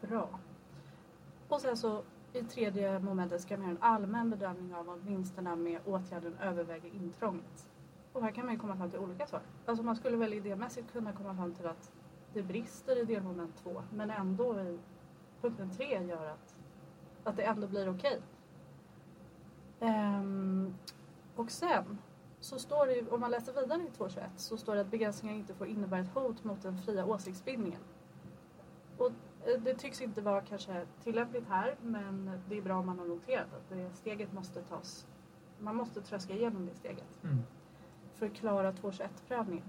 Bra. 0.01 0.39
Och 1.47 1.61
sen 1.61 1.77
så 1.77 2.03
i 2.33 2.43
tredje 2.43 2.99
momentet 2.99 3.41
ska 3.41 3.57
man 3.57 3.67
göra 3.67 3.77
en 3.77 3.83
allmän 3.83 4.29
bedömning 4.29 4.75
av 4.75 4.89
om 4.89 5.01
vinsterna 5.01 5.55
med 5.55 5.79
åtgärden 5.85 6.37
överväger 6.41 6.89
intrånget. 6.95 7.69
Och 8.13 8.23
här 8.23 8.31
kan 8.31 8.45
man 8.45 8.53
ju 8.53 8.59
komma 8.59 8.75
fram 8.75 8.91
till 8.91 8.99
olika 8.99 9.27
svar. 9.27 9.41
Alltså 9.65 9.83
man 9.83 9.95
skulle 9.95 10.17
väl 10.17 10.33
idémässigt 10.33 10.91
kunna 10.91 11.13
komma 11.13 11.35
fram 11.35 11.53
till 11.53 11.67
att 11.67 11.91
det 12.33 12.43
brister 12.43 13.01
i 13.01 13.05
delmoment 13.05 13.55
två 13.63 13.83
men 13.93 14.09
ändå 14.09 14.61
i 14.61 14.79
punkten 15.41 15.71
tre 15.71 16.03
gör 16.03 16.25
att, 16.25 16.54
att 17.25 17.35
det 17.37 17.43
ändå 17.43 17.67
blir 17.67 17.89
okej. 17.89 18.21
Ehm, 19.79 20.75
och 21.35 21.51
sen 21.51 21.97
så 22.39 22.59
står 22.59 22.85
det 22.87 22.93
ju, 22.93 23.07
om 23.09 23.19
man 23.19 23.31
läser 23.31 23.53
vidare 23.61 23.81
i 23.81 23.91
221 23.91 24.29
så 24.35 24.57
står 24.57 24.75
det 24.75 24.81
att 24.81 24.91
begränsningar 24.91 25.35
inte 25.35 25.53
får 25.53 25.67
innebära 25.67 25.99
ett 25.99 26.13
hot 26.13 26.43
mot 26.43 26.61
den 26.61 26.77
fria 26.77 27.05
åsiktsbildningen. 27.05 27.81
Och 28.97 29.11
eh, 29.45 29.61
det 29.61 29.73
tycks 29.73 30.01
inte 30.01 30.21
vara 30.21 30.41
kanske 30.41 30.85
tillämpligt 31.03 31.47
här 31.47 31.75
men 31.81 32.39
det 32.49 32.57
är 32.57 32.61
bra 32.61 32.75
om 32.77 32.85
man 32.85 32.99
har 32.99 33.05
noterat 33.05 33.53
att 33.53 33.69
det 33.69 33.89
steget 33.93 34.33
måste 34.33 34.61
tas. 34.61 35.07
Man 35.59 35.75
måste 35.75 36.01
tröska 36.01 36.33
igenom 36.33 36.65
det 36.65 36.75
steget 36.75 37.23
Mm. 37.23 37.37
för 38.15 38.25
att 38.25 38.33
klara 38.33 38.71
221-prövningen. 38.71 39.67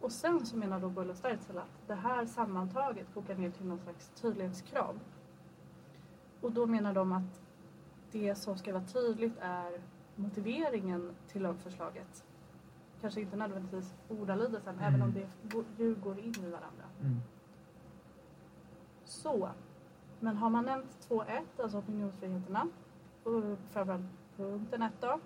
Och 0.00 0.12
sen 0.12 0.46
så 0.46 0.56
menar 0.56 0.80
då 0.80 0.88
Bull 0.88 1.10
och 1.10 1.16
Sterzel 1.16 1.58
att 1.58 1.86
det 1.86 1.94
här 1.94 2.26
sammantaget 2.26 3.06
kokar 3.14 3.34
ner 3.34 3.50
till 3.50 3.66
någon 3.66 3.78
slags 3.78 4.08
tydlighetskrav. 4.08 5.00
Och 6.40 6.52
då 6.52 6.66
menar 6.66 6.94
de 6.94 7.12
att 7.12 7.40
det 8.12 8.34
som 8.34 8.58
ska 8.58 8.72
vara 8.72 8.84
tydligt 8.84 9.38
är 9.40 9.80
motiveringen 10.16 11.14
till 11.28 11.42
lagförslaget. 11.42 12.24
Kanske 13.00 13.20
inte 13.20 13.36
nödvändigtvis 13.36 13.94
ordalydelsen, 14.08 14.74
Mm. 14.78 14.84
även 14.88 15.02
om 15.02 15.12
det 15.12 15.28
go- 15.54 15.64
ju 15.76 15.94
går 15.94 16.18
in 16.18 16.34
i 16.44 16.50
varandra. 16.50 16.84
Mm. 17.00 17.16
Så, 19.04 19.48
men 20.20 20.36
har 20.36 20.50
man 20.50 20.64
nämnt 20.64 21.08
2.1, 21.08 21.62
alltså 21.62 21.78
opinionsfriheterna, 21.78 22.68
och 23.24 23.58
framförallt 23.70 24.04
punkten 24.36 24.82
1 24.82 24.92
då, 25.00 25.20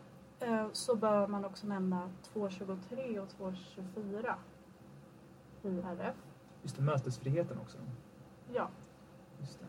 eh, 0.46 0.66
så 0.72 0.96
bör 0.96 1.26
man 1.26 1.44
också 1.44 1.66
nämna 1.66 2.10
2.23 2.22 3.18
och 3.20 3.28
2.24 3.28 4.34
i 5.62 5.78
RF. 5.80 6.14
Just 6.62 6.76
det, 6.76 6.82
mötesfriheten 6.82 7.58
också. 7.58 7.78
Ja, 8.52 8.68
Just 9.40 9.58
det. 9.60 9.66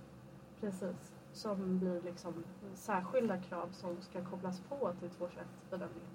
precis. 0.59 1.12
Som 1.33 1.79
blir 1.79 2.01
liksom 2.01 2.33
särskilda 2.73 3.37
krav 3.37 3.69
som 3.71 4.01
ska 4.01 4.23
kopplas 4.25 4.59
på 4.69 4.91
till 4.99 5.09
2.21-bedömningen. 5.09 6.09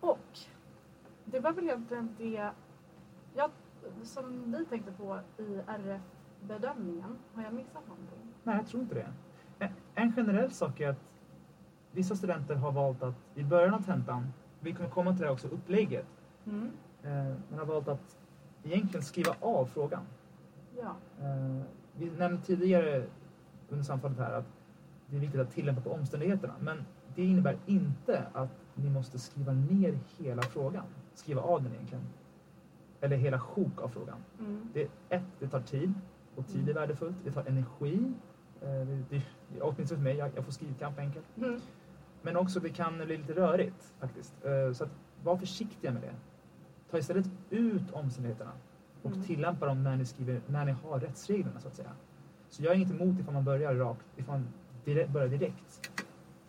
Och 0.00 0.38
det 1.24 1.40
var 1.40 1.52
väl 1.52 1.64
egentligen 1.64 2.14
det 2.18 2.50
jag, 3.34 3.50
som 4.02 4.52
vi 4.58 4.64
tänkte 4.64 4.92
på 4.92 5.20
i 5.38 5.60
RF-bedömningen. 5.66 7.18
Har 7.34 7.42
jag 7.42 7.52
missat 7.54 7.88
någonting? 7.88 8.18
Nej, 8.42 8.56
jag 8.56 8.66
tror 8.66 8.82
inte 8.82 8.94
det. 8.94 9.12
En, 9.58 9.70
en 9.94 10.12
generell 10.12 10.50
sak 10.50 10.80
är 10.80 10.88
att 10.90 11.00
vissa 11.92 12.16
studenter 12.16 12.54
har 12.54 12.72
valt 12.72 13.02
att 13.02 13.14
i 13.34 13.42
början 13.44 13.74
av 13.74 13.82
tentan, 13.82 14.32
vi 14.60 14.74
kommer 14.74 14.90
komma 14.90 15.12
till 15.12 15.22
det 15.22 15.30
också, 15.30 15.48
upplägget, 15.48 16.06
Mm. 16.46 16.70
eh, 17.02 17.34
man 17.50 17.58
har 17.58 17.66
valt 17.66 17.88
att 17.88 18.16
egentligen 18.62 19.04
skriva 19.04 19.34
av 19.40 19.66
frågan. 19.66 20.02
Ja. 20.76 20.94
Vi 21.98 22.10
nämnde 22.10 22.42
tidigare 22.42 23.04
under 23.68 23.84
samtalet 23.84 24.18
här 24.18 24.32
att 24.32 24.46
det 25.06 25.16
är 25.16 25.20
viktigt 25.20 25.40
att 25.40 25.50
tillämpa 25.50 25.80
på 25.80 25.92
omständigheterna. 25.92 26.54
Men 26.60 26.84
det 27.14 27.24
innebär 27.24 27.58
inte 27.66 28.26
att 28.32 28.50
ni 28.74 28.90
måste 28.90 29.18
skriva 29.18 29.52
ner 29.52 29.98
hela 30.18 30.42
frågan. 30.42 30.84
Skriva 31.14 31.40
av 31.40 31.62
den 31.62 31.72
egentligen. 31.72 32.04
Eller 33.00 33.16
hela 33.16 33.40
sjok 33.40 33.82
av 33.82 33.88
frågan. 33.88 34.16
Mm. 34.38 34.68
Det, 34.72 34.88
ett, 35.08 35.22
det 35.38 35.48
tar 35.48 35.60
tid. 35.60 35.94
Och 36.36 36.46
tid 36.46 36.68
är 36.68 36.74
värdefullt. 36.74 37.16
Det 37.24 37.30
tar 37.30 37.44
energi. 37.44 38.12
Eh, 38.60 38.68
det, 39.10 39.22
det, 39.48 39.60
åtminstone 39.60 39.98
för 39.98 40.04
mig, 40.04 40.16
jag, 40.16 40.30
jag 40.36 40.44
får 40.44 40.52
skrivkamp 40.52 40.98
enkelt. 40.98 41.26
Mm. 41.36 41.60
Men 42.22 42.36
också 42.36 42.60
det 42.60 42.70
kan 42.70 42.96
bli 42.96 43.16
lite 43.16 43.32
rörigt 43.32 43.94
faktiskt. 44.00 44.34
Eh, 44.44 44.72
Så 44.72 44.84
att 44.84 44.90
var 45.24 45.36
försiktiga 45.36 45.92
med 45.92 46.02
det. 46.02 46.14
Ta 46.90 46.98
istället 46.98 47.26
ut 47.50 47.90
omständigheterna 47.92 48.52
och 49.06 49.12
Mm. 49.12 49.24
tillämpa 49.26 49.66
dem 49.66 49.82
när 49.82 49.96
ni, 49.96 50.04
skriver, 50.06 50.40
när 50.46 50.64
ni 50.64 50.72
har 50.72 51.00
rättsreglerna 51.00 51.60
så 51.60 51.68
att 51.68 51.74
säga. 51.74 51.90
Så 52.48 52.62
jag 52.62 52.72
är 52.72 52.76
inget 52.76 52.90
emot 53.00 53.20
ifall 53.20 53.34
man 53.34 53.44
börjar 53.44 53.74
rakt, 53.74 54.06
ifall 54.16 54.34
man 54.38 54.48
direkt, 54.84 55.10
börjar 55.10 55.28
direkt 55.28 55.90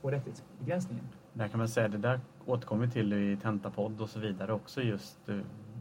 på 0.02 0.12
rättighetsbegränsningen. 0.12 1.06
Där 1.34 1.48
kan 1.48 1.58
man 1.58 1.68
säga, 1.70 1.88
det 1.88 1.98
där 1.98 2.20
återkommer 2.46 2.86
vi 2.86 2.92
till 2.92 3.14
i 3.14 3.38
tentapodd 3.42 4.02
och 4.02 4.10
så 4.10 4.20
vidare 4.20 4.54
också 4.54 4.82
just 4.82 5.30
eh, 5.30 5.38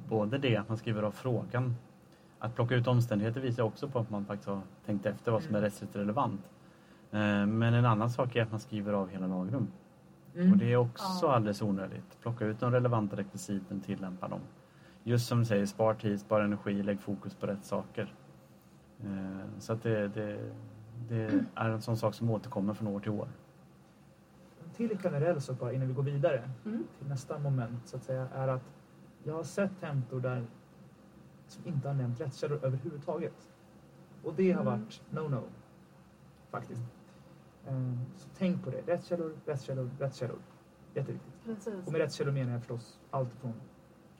både 0.08 0.38
det 0.38 0.56
att 0.56 0.68
man 0.68 0.78
skriver 0.78 1.02
av 1.02 1.10
frågan. 1.10 1.76
Att 2.38 2.54
plocka 2.54 2.74
ut 2.74 2.86
omständigheter 2.86 3.40
visar 3.40 3.62
också 3.62 3.88
på 3.88 3.98
att 3.98 4.10
man 4.10 4.24
faktiskt 4.24 4.48
har 4.48 4.60
tänkt 4.86 5.06
efter 5.06 5.32
vad 5.32 5.42
som 5.42 5.54
är 5.54 5.60
rättsligt 5.60 5.96
relevant. 5.96 6.40
Eh, 7.10 7.46
Men 7.46 7.62
en 7.74 7.84
annan 7.84 8.10
sak 8.10 8.36
är 8.36 8.42
att 8.42 8.50
man 8.50 8.60
skriver 8.60 8.92
av 8.92 9.08
hela 9.08 9.26
lagrum. 9.26 9.68
Mm. 10.34 10.52
Och 10.52 10.58
det 10.58 10.72
är 10.72 10.76
också 10.76 11.26
Ja. 11.26 11.34
alldeles 11.34 11.62
onödigt. 11.62 12.20
Plocka 12.22 12.44
ut 12.44 12.60
de 12.60 12.72
relevanta 12.72 13.16
rekvisiten, 13.16 13.80
tillämpa 13.80 14.28
dem. 14.28 14.40
Just 15.08 15.26
som 15.28 15.38
du 15.38 15.44
säger, 15.44 15.66
spar 15.66 15.94
tid, 15.94 16.20
spar 16.20 16.40
energi, 16.40 16.82
lägg 16.82 17.00
fokus 17.00 17.34
på 17.34 17.46
rätt 17.46 17.64
saker. 17.64 18.14
Eh, 19.04 19.58
Så 19.58 19.72
att 19.72 19.82
det, 19.82 20.08
det, 20.08 20.50
det 21.08 21.44
är 21.54 21.70
en 21.70 21.82
sån 21.82 21.96
sak 21.96 22.14
som 22.14 22.30
återkommer 22.30 22.74
från 22.74 22.88
år 22.88 23.00
till 23.00 23.10
år. 23.10 23.28
Till 24.76 24.98
generell 24.98 25.40
sak 25.40 25.58
bara 25.58 25.72
innan 25.72 25.88
vi 25.88 25.94
går 25.94 26.02
vidare 26.02 26.50
Mm. 26.64 26.84
till 26.98 27.08
nästa 27.08 27.38
moment 27.38 27.88
så 27.88 27.96
att 27.96 28.02
säga 28.02 28.28
är 28.34 28.48
att 28.48 28.62
jag 29.24 29.34
har 29.34 29.42
sett 29.42 29.80
tentor 29.80 30.20
där 30.20 30.46
som 31.48 31.66
inte 31.66 31.88
har 31.88 31.94
nämnt 31.94 32.20
rättskällor 32.20 32.58
överhuvudtaget. 32.64 33.48
Och 34.22 34.34
det 34.34 34.52
har 34.52 34.62
Mm. 34.62 34.72
varit 34.80 35.02
no-no 35.10 35.42
faktiskt. 36.50 36.82
Ehm, 37.68 37.98
Så 38.16 38.28
tänk 38.38 38.64
på 38.64 38.70
det. 38.70 38.80
Rättskällor, 38.86 39.32
rättskällor, 39.46 39.90
rättskällor. 39.98 40.38
Jätteviktigt. 40.94 41.34
Precis. 41.44 41.86
Och 41.86 41.92
med 41.92 42.00
rättskällor 42.00 42.32
menar 42.32 42.52
jag 42.52 42.60
förstås 42.60 43.00
allt 43.10 43.32
från 43.34 43.52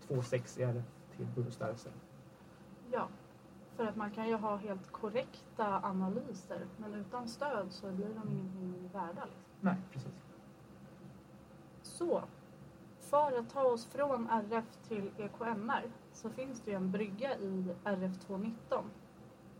2.6 0.09 0.61
i 0.61 0.63
RF 0.63 0.85
till 1.17 1.27
Burrostärelse. 1.35 1.89
Ja, 2.93 3.09
för 3.77 3.87
att 3.87 3.97
man 3.97 4.11
kan 4.11 4.29
ju 4.29 4.35
ha 4.35 4.57
helt 4.57 4.93
korrekta 4.93 5.81
analyser 5.83 6.67
men 6.77 6.95
utan 6.95 7.29
stöd 7.29 7.67
så 7.73 7.91
blir 7.93 8.07
de 8.09 8.29
ingenting 8.33 8.91
värda. 8.93 9.25
Liksom. 9.25 9.43
Nej, 9.61 9.77
precis. 9.93 10.13
Så, 11.83 12.23
för 13.01 13.39
att 13.39 13.51
ta 13.51 13.63
oss 13.63 13.87
från 13.87 14.29
RF 14.31 14.65
till 14.89 15.11
EKMR 15.19 15.91
så 16.13 16.31
finns 16.31 16.61
det 16.61 16.71
ju 16.71 16.77
en 16.77 16.91
brygga 16.91 17.39
i 17.39 17.75
RF 17.85 18.19
219 18.21 18.85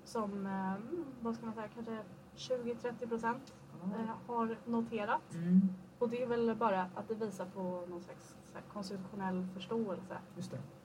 som, 0.05 0.47
eh, 0.47 0.75
vad 1.21 1.35
ska 1.35 1.47
man 1.47 1.55
säga, 1.55 1.69
kanske 1.75 1.99
20-30 2.37 3.09
procent 3.09 3.55
eh, 3.85 4.11
har 4.27 4.57
noterat. 4.65 5.35
Mm, 5.35 5.61
Och 5.99 6.09
det 6.09 6.23
är 6.23 6.27
väl 6.27 6.55
bara 6.57 6.83
att 6.95 7.09
det 7.09 7.15
visar 7.15 7.47
på 7.47 7.63
någon 7.89 8.03
slags 8.03 8.37
så 8.57 8.61
här, 8.61 8.73
konstitutionell 8.73 9.47
förståelse 9.55 10.19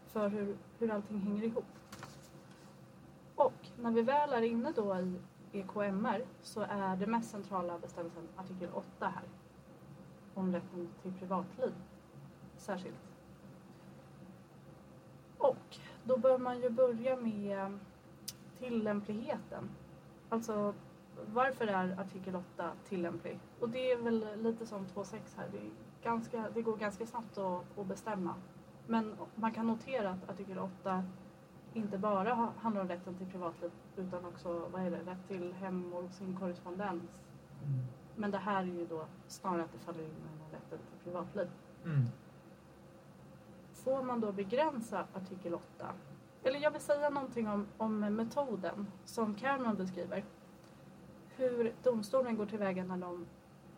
för 0.05 0.29
hur, 0.29 0.57
hur 0.79 0.91
allting 0.91 1.19
hänger 1.19 1.43
ihop. 1.43 1.65
Och 3.36 3.67
när 3.81 3.91
vi 3.91 4.01
väl 4.01 4.34
är 4.34 4.41
inne 4.41 4.71
då 4.71 4.97
i 4.99 5.19
EKMR 5.51 6.25
så 6.41 6.62
är 6.62 6.95
det 6.95 7.07
mest 7.07 7.31
centrala 7.31 7.79
bestämmelsen 7.79 8.27
artikel 8.36 8.69
8 8.73 8.86
här. 8.99 9.23
Om 10.34 10.53
rätten 10.53 10.89
till 11.01 11.13
privatliv 11.13 11.73
särskilt. 12.57 13.12
Och 15.38 15.77
då 16.03 16.17
bör 16.17 16.38
man 16.38 16.62
ju 16.62 16.69
börja 16.69 17.15
med 17.15 17.79
tillämpligheten. 18.60 19.69
Alltså 20.29 20.73
varför 21.34 21.67
är 21.67 21.99
artikel 21.99 22.36
8 22.36 22.71
tillämplig? 22.89 23.39
Och 23.60 23.69
det 23.69 23.91
är 23.91 23.97
väl 23.97 24.27
lite 24.43 24.65
som 24.65 24.86
2.6 24.86 25.17
här. 25.38 25.47
Det, 25.51 25.69
ganska, 26.03 26.45
det 26.53 26.62
går 26.62 26.77
ganska 26.77 27.05
snabbt 27.05 27.38
att, 27.38 27.77
att 27.77 27.86
bestämma. 27.86 28.36
Men 28.88 29.15
man 29.36 29.51
kan 29.51 29.67
notera 29.67 30.10
att 30.10 30.29
artikel 30.29 30.60
8 30.60 31.03
inte 31.73 31.97
bara 31.97 32.34
ha- 32.34 32.53
handlar 32.57 32.81
om 32.81 32.88
rätten 32.88 33.15
till 33.15 33.27
privatliv 33.27 33.71
utan 33.95 34.25
också 34.25 34.67
vad 34.71 34.81
är 34.81 34.91
det, 34.91 34.97
rätt 35.12 35.27
till 35.27 35.53
hem 35.53 35.93
och 35.93 36.12
sin 36.12 36.38
korrespondens. 36.38 37.19
Mm. 37.63 37.79
Men 38.15 38.31
det 38.31 38.38
här 38.38 38.62
är 38.62 38.65
ju 38.65 38.86
då 38.86 39.05
snarare 39.27 39.63
att 39.63 39.71
det 39.71 39.79
faller 39.79 40.03
in 40.03 40.15
under 40.34 40.57
rätten 40.57 40.79
till 40.79 41.03
privatliv. 41.03 41.47
Mm. 41.86 42.05
Får 43.73 44.03
man 44.03 44.19
då 44.19 44.31
begränsa 44.31 45.05
artikel 45.13 45.53
8? 45.53 45.88
Eller 46.43 46.60
jag 46.60 46.71
vill 46.71 46.81
säga 46.81 47.10
någonting 47.10 47.47
om, 47.49 47.67
om 47.77 47.99
metoden 47.99 48.88
som 49.05 49.36
Cameron 49.36 49.75
beskriver. 49.75 50.23
Hur 51.41 51.73
domstolen 51.84 52.38
går 52.38 52.45
tillväga 52.45 52.84
när 52.84 52.97
de 52.97 53.25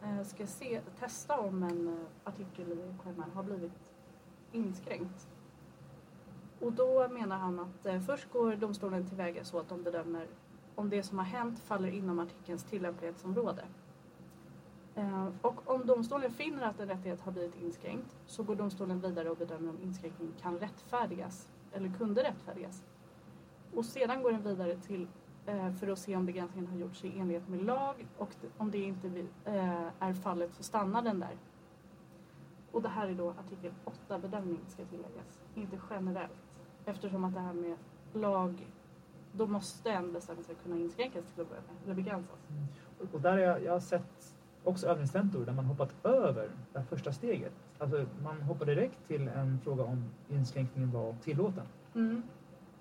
eh, 0.04 0.24
ska 0.24 0.48
se, 0.48 0.82
testa 1.00 1.40
om 1.40 1.64
en 1.64 1.88
eh, 1.88 1.94
artikel 2.24 2.72
i 2.72 2.94
KML 3.04 3.32
har 3.34 3.44
blivit 3.44 3.92
inskränkt. 4.52 5.28
Och 6.60 6.74
då 6.74 7.08
menar 7.08 7.38
han 7.38 7.60
att 7.60 7.86
eh, 7.86 8.00
först 8.00 8.32
går 8.32 8.56
domstolen 8.56 9.08
tillväga 9.08 9.44
så 9.44 9.60
att 9.60 9.70
de 9.70 9.84
bedömer 9.84 10.28
om 10.76 10.90
det 10.90 11.04
som 11.04 11.18
har 11.18 11.26
hänt 11.26 11.60
faller 11.60 11.88
inom 11.88 12.20
artikelns 12.20 12.64
tillämplighetsområde. 12.64 13.64
Och 15.42 15.72
om 15.72 15.86
domstolen 15.86 16.32
finner 16.32 16.64
att 16.64 16.80
en 16.80 16.88
rättighet 16.88 17.22
har 17.22 17.32
blivit 17.32 17.62
inskränkt 17.62 18.16
så 18.26 18.44
går 18.44 18.56
domstolen 18.56 19.00
vidare 19.00 19.30
och 19.30 19.38
bedömer 19.38 19.70
om 19.70 19.82
inskränkningen 19.82 20.34
kan 20.42 20.60
rättfärdigas 20.60 21.48
eller 21.72 21.90
kunde 21.98 22.24
rättfärdigas. 22.24 22.84
Och 23.76 23.86
sedan 23.86 24.24
går 24.24 24.32
den 24.32 24.44
vidare 24.44 24.78
till 24.78 25.08
för 25.80 25.88
att 25.88 26.00
se 26.00 26.16
om 26.16 26.26
begränsningen 26.26 26.72
har 26.72 26.78
gjorts 26.78 27.04
i 27.06 27.20
enlighet 27.20 27.48
med 27.50 27.64
lag 27.66 28.08
och 28.18 28.30
om 28.58 28.72
det 28.72 28.78
inte 28.78 29.08
eh, 29.46 29.88
är 30.00 30.14
fallet 30.14 30.54
så 30.54 30.64
stannar 30.64 31.02
den 31.02 31.20
där. 31.20 31.38
Och 32.72 32.82
det 32.82 32.90
här 32.90 33.08
är 33.08 33.14
då 33.14 33.30
artikel 33.30 33.72
8 33.86 34.20
bedömning 34.20 34.60
ska 34.68 34.86
tilläggas, 34.86 35.42
inte 35.56 35.78
generellt. 35.90 36.42
Eftersom 36.86 37.24
att 37.24 37.34
det 37.34 37.40
här 37.40 37.54
med 37.54 37.78
lag, 38.14 38.68
då 39.32 39.48
måste 39.48 39.92
en 39.92 40.14
bestämmelse 40.14 40.54
kunna 40.64 40.76
inskränkas 40.76 41.26
till 41.34 41.42
att 41.42 41.50
börja 41.50 41.62
med, 41.62 41.84
eller 41.86 41.96
begränsas. 41.96 42.40
Och, 43.00 43.14
och 43.14 43.22
där 43.22 43.32
har 43.32 43.40
jag, 43.40 43.64
jag 43.64 43.72
har 43.74 43.80
sett 43.80 44.36
också 44.64 44.88
övningstentor 44.88 45.46
där 45.46 45.54
man 45.54 45.66
hoppat 45.66 46.06
över 46.06 46.50
det 46.74 46.84
första 46.84 47.12
steget. 47.14 47.54
Alltså 47.80 48.06
man 48.24 48.42
hoppar 48.42 48.66
direkt 48.66 49.08
till 49.08 49.28
en 49.28 49.60
fråga 49.64 49.84
om 49.84 50.04
inskränkningen 50.30 50.92
var 50.92 51.16
tillåten 51.24 51.66
Mm. 51.96 52.24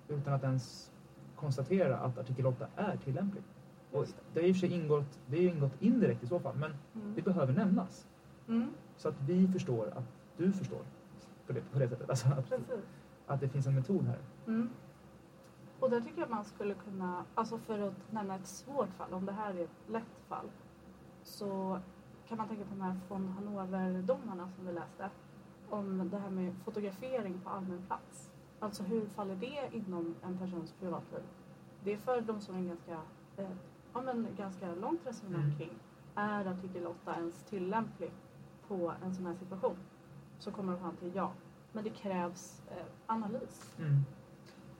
utan 0.07 0.33
att 0.33 0.43
ens 0.43 0.91
konstatera 1.35 1.97
att 1.97 2.17
artikel 2.17 2.45
8 2.45 2.67
är 2.75 2.97
tillämplig. 2.97 3.43
Och 3.91 4.05
det 4.33 4.39
har 4.39 4.47
i 4.47 4.51
och 4.51 4.55
för 4.55 4.59
sig 4.67 4.71
ingått, 4.73 5.19
det 5.27 5.37
är 5.37 5.49
ingått 5.49 5.71
indirekt 5.81 6.23
i 6.23 6.27
så 6.27 6.39
fall, 6.39 6.55
men 6.55 6.73
Mm. 6.95 7.13
det 7.15 7.21
behöver 7.21 7.53
nämnas. 7.53 8.07
Mm. 8.47 8.69
Så 8.97 9.09
att 9.09 9.15
vi 9.27 9.47
förstår 9.47 9.87
att 9.95 10.03
du 10.37 10.51
förstår 10.51 10.81
på 11.47 11.53
det, 11.53 11.61
på 11.71 11.79
det 11.79 11.89
sättet. 11.89 12.09
Alltså 12.09 12.27
att, 12.27 12.53
att 13.27 13.39
det 13.39 13.49
finns 13.49 13.67
en 13.67 13.75
metod 13.75 14.05
här. 14.05 14.17
Mm. 14.47 14.69
Och 15.79 15.89
där 15.89 16.01
tycker 16.01 16.21
jag 16.21 16.29
man 16.29 16.45
skulle 16.45 16.73
kunna, 16.73 17.25
alltså 17.35 17.57
för 17.57 17.79
att 17.87 18.11
nämna 18.11 18.35
ett 18.35 18.47
svårt 18.47 18.89
fall, 18.89 19.13
om 19.13 19.25
det 19.25 19.31
här 19.31 19.53
är 19.53 19.63
ett 19.63 19.89
lätt 19.89 20.19
fall, 20.27 20.45
så 21.23 21.79
kan 22.27 22.37
man 22.37 22.47
tänka 22.47 22.63
på 22.63 22.69
de 22.69 22.81
här 22.81 22.95
von 23.09 23.27
Hannover-domarna 23.27 24.49
som 24.55 24.65
vi 24.65 24.73
läste. 24.73 25.09
Om 25.69 26.09
det 26.09 26.17
här 26.17 26.29
med 26.29 26.53
fotografering 26.65 27.41
på 27.43 27.49
allmän 27.49 27.83
plats. 27.87 28.29
Alltså 28.63 28.83
hur 28.83 29.05
faller 29.05 29.35
det 29.35 29.69
inom 29.71 30.15
en 30.23 30.37
persons 30.37 30.71
privatliv? 30.79 31.23
Det 31.83 31.93
är 31.93 31.97
för 31.97 32.21
domstolen 32.21 32.67
ganska, 32.67 33.01
eh, 33.37 33.49
ja, 33.93 34.01
men 34.01 34.27
ganska 34.37 34.75
långt 34.75 35.01
resonemang 35.07 35.43
Mm. 35.43 35.57
kring. 35.57 35.71
Är 36.15 36.45
artikel 36.45 36.87
8 36.87 37.15
ens 37.15 37.43
tillämplig 37.43 38.11
på 38.67 38.93
en 39.03 39.15
sån 39.15 39.25
här 39.25 39.35
situation? 39.35 39.75
Så 40.39 40.51
kommer 40.51 40.73
de 40.73 40.79
fram 40.81 40.95
till 40.95 41.15
ja. 41.15 41.31
Men 41.71 41.83
det 41.83 41.89
krävs 41.89 42.61
eh, 42.71 42.85
analys. 43.05 43.75
Mm. 43.79 43.99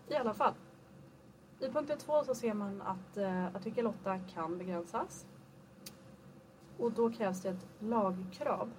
I 0.08 0.16
alla 0.16 0.34
fall. 0.34 0.54
I 1.60 1.70
punkten 1.70 1.98
2 1.98 2.24
så 2.24 2.36
ser 2.36 2.54
man 2.54 2.82
att 2.82 3.18
eh, 3.18 3.46
artikel 3.56 3.88
8 3.88 4.20
kan 4.20 4.58
begränsas. 4.58 5.28
Och 6.78 6.92
då 6.92 7.12
krävs 7.12 7.42
det 7.42 7.50
ett 7.50 7.68
lagkrav. 7.80 8.70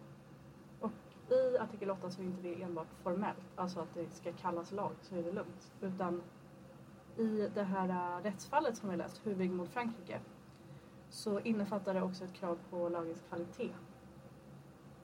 I 1.31 1.59
artikel 1.59 1.91
8 1.91 2.11
så 2.11 2.21
är 2.21 2.25
inte 2.25 2.43
det 2.43 2.63
enbart 2.63 2.95
formellt, 3.03 3.53
alltså 3.57 3.81
att 3.81 3.95
det 3.95 4.11
ska 4.11 4.33
kallas 4.33 4.73
lag 4.73 4.93
så 5.03 5.17
är 5.17 5.23
det 5.23 5.33
lugnt. 5.33 5.73
Utan 5.81 6.23
i 7.17 7.49
det 7.55 7.63
här 7.63 7.89
äh, 7.89 8.23
rättsfallet 8.23 8.77
som 8.77 8.91
vi 8.91 8.97
läst, 8.97 9.27
Huvig 9.27 9.51
mot 9.51 9.69
Frankrike, 9.69 10.21
så 11.11 11.41
innefattar 11.41 11.95
det 11.95 12.03
också 12.03 12.25
ett 12.25 12.33
krav 12.33 12.59
på 12.71 12.89
lagens 12.89 13.23
kvalitet. 13.29 13.71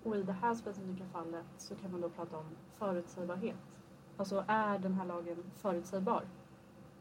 Och 0.02 0.16
i 0.16 0.22
det 0.22 0.32
här 0.32 0.54
specifika 0.54 1.04
fallet 1.12 1.46
så 1.58 1.74
kan 1.74 1.92
man 1.92 2.00
då 2.00 2.08
prata 2.08 2.36
om 2.36 2.56
förutsägbarhet. 2.72 3.78
Alltså 4.16 4.44
är 4.48 4.78
den 4.78 4.94
här 4.94 5.06
lagen 5.06 5.44
förutsägbar? 5.56 6.24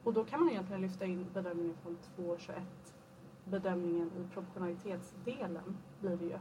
Och 0.03 0.13
då 0.13 0.25
kan 0.25 0.39
man 0.39 0.49
egentligen 0.49 0.81
lyfta 0.81 1.05
in 1.05 1.25
bedömningen 1.33 1.75
från 1.83 1.97
2.21. 2.17 2.61
Bedömningen 3.43 4.11
i 4.17 4.33
proportionalitetsdelen 4.33 5.77
blir 5.99 6.17
det 6.17 6.25
ju. 6.25 6.39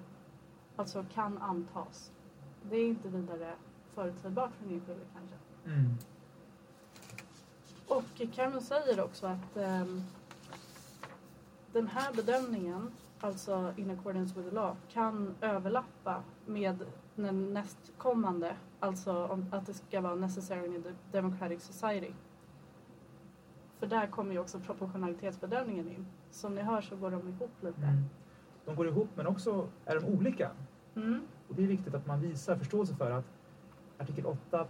Alltså 0.77 1.05
kan 1.15 1.39
antas. 1.39 2.13
Det 2.63 2.77
är 2.77 2.89
inte 2.89 3.09
vidare 3.09 3.55
förutsägbart 3.95 4.51
för 4.55 4.65
den 4.65 4.75
enskilde 4.75 5.05
kanske. 5.15 5.37
Mm. 5.65 5.95
Och 7.89 8.33
Cameron 8.35 8.63
säger 8.63 9.05
också 9.05 9.27
att 9.27 9.57
ehm, 9.57 10.03
den 11.73 11.89
här 11.89 12.15
bedömningen, 12.15 12.91
alltså 13.21 13.73
in 13.77 13.91
accordance 13.91 14.35
with 14.35 14.49
the 14.49 14.55
law, 14.55 14.77
kan 14.93 15.35
överlappa 15.41 16.23
med 16.47 16.85
den 17.15 17.55
nästkommande, 17.55 18.57
alltså 18.81 19.27
om, 19.27 19.47
att 19.53 19.67
det 19.67 19.75
ska 19.75 20.01
vara 20.01 20.15
necessary 20.15 20.75
in 20.75 20.83
the 20.83 20.93
democratic 21.13 21.63
society. 21.63 22.13
För 23.79 23.87
där 23.87 24.07
kommer 24.07 24.33
ju 24.33 24.39
också 24.39 24.61
proportionalitetsbedömningen 24.61 25.89
in. 25.89 26.07
Som 26.31 26.55
ni 26.55 26.63
hör 26.63 26.81
så 26.81 26.97
går 26.97 27.11
de 27.11 27.29
ihop 27.29 27.51
lite. 27.61 27.83
Mm. 27.83 28.05
De 28.65 28.77
går 28.77 28.89
ihop 28.89 29.09
men 29.15 29.27
också 29.27 29.69
är 29.85 30.01
de 30.01 30.05
olika. 30.05 30.51
Mm. 30.95 31.21
Och 31.49 31.55
det 31.55 31.63
är 31.63 31.67
viktigt 31.67 31.95
att 31.95 32.07
man 32.07 32.21
visar 32.21 32.57
förståelse 32.57 32.95
för 32.95 33.11
att 33.11 33.25
artikel 33.99 34.27
8, 34.27 34.67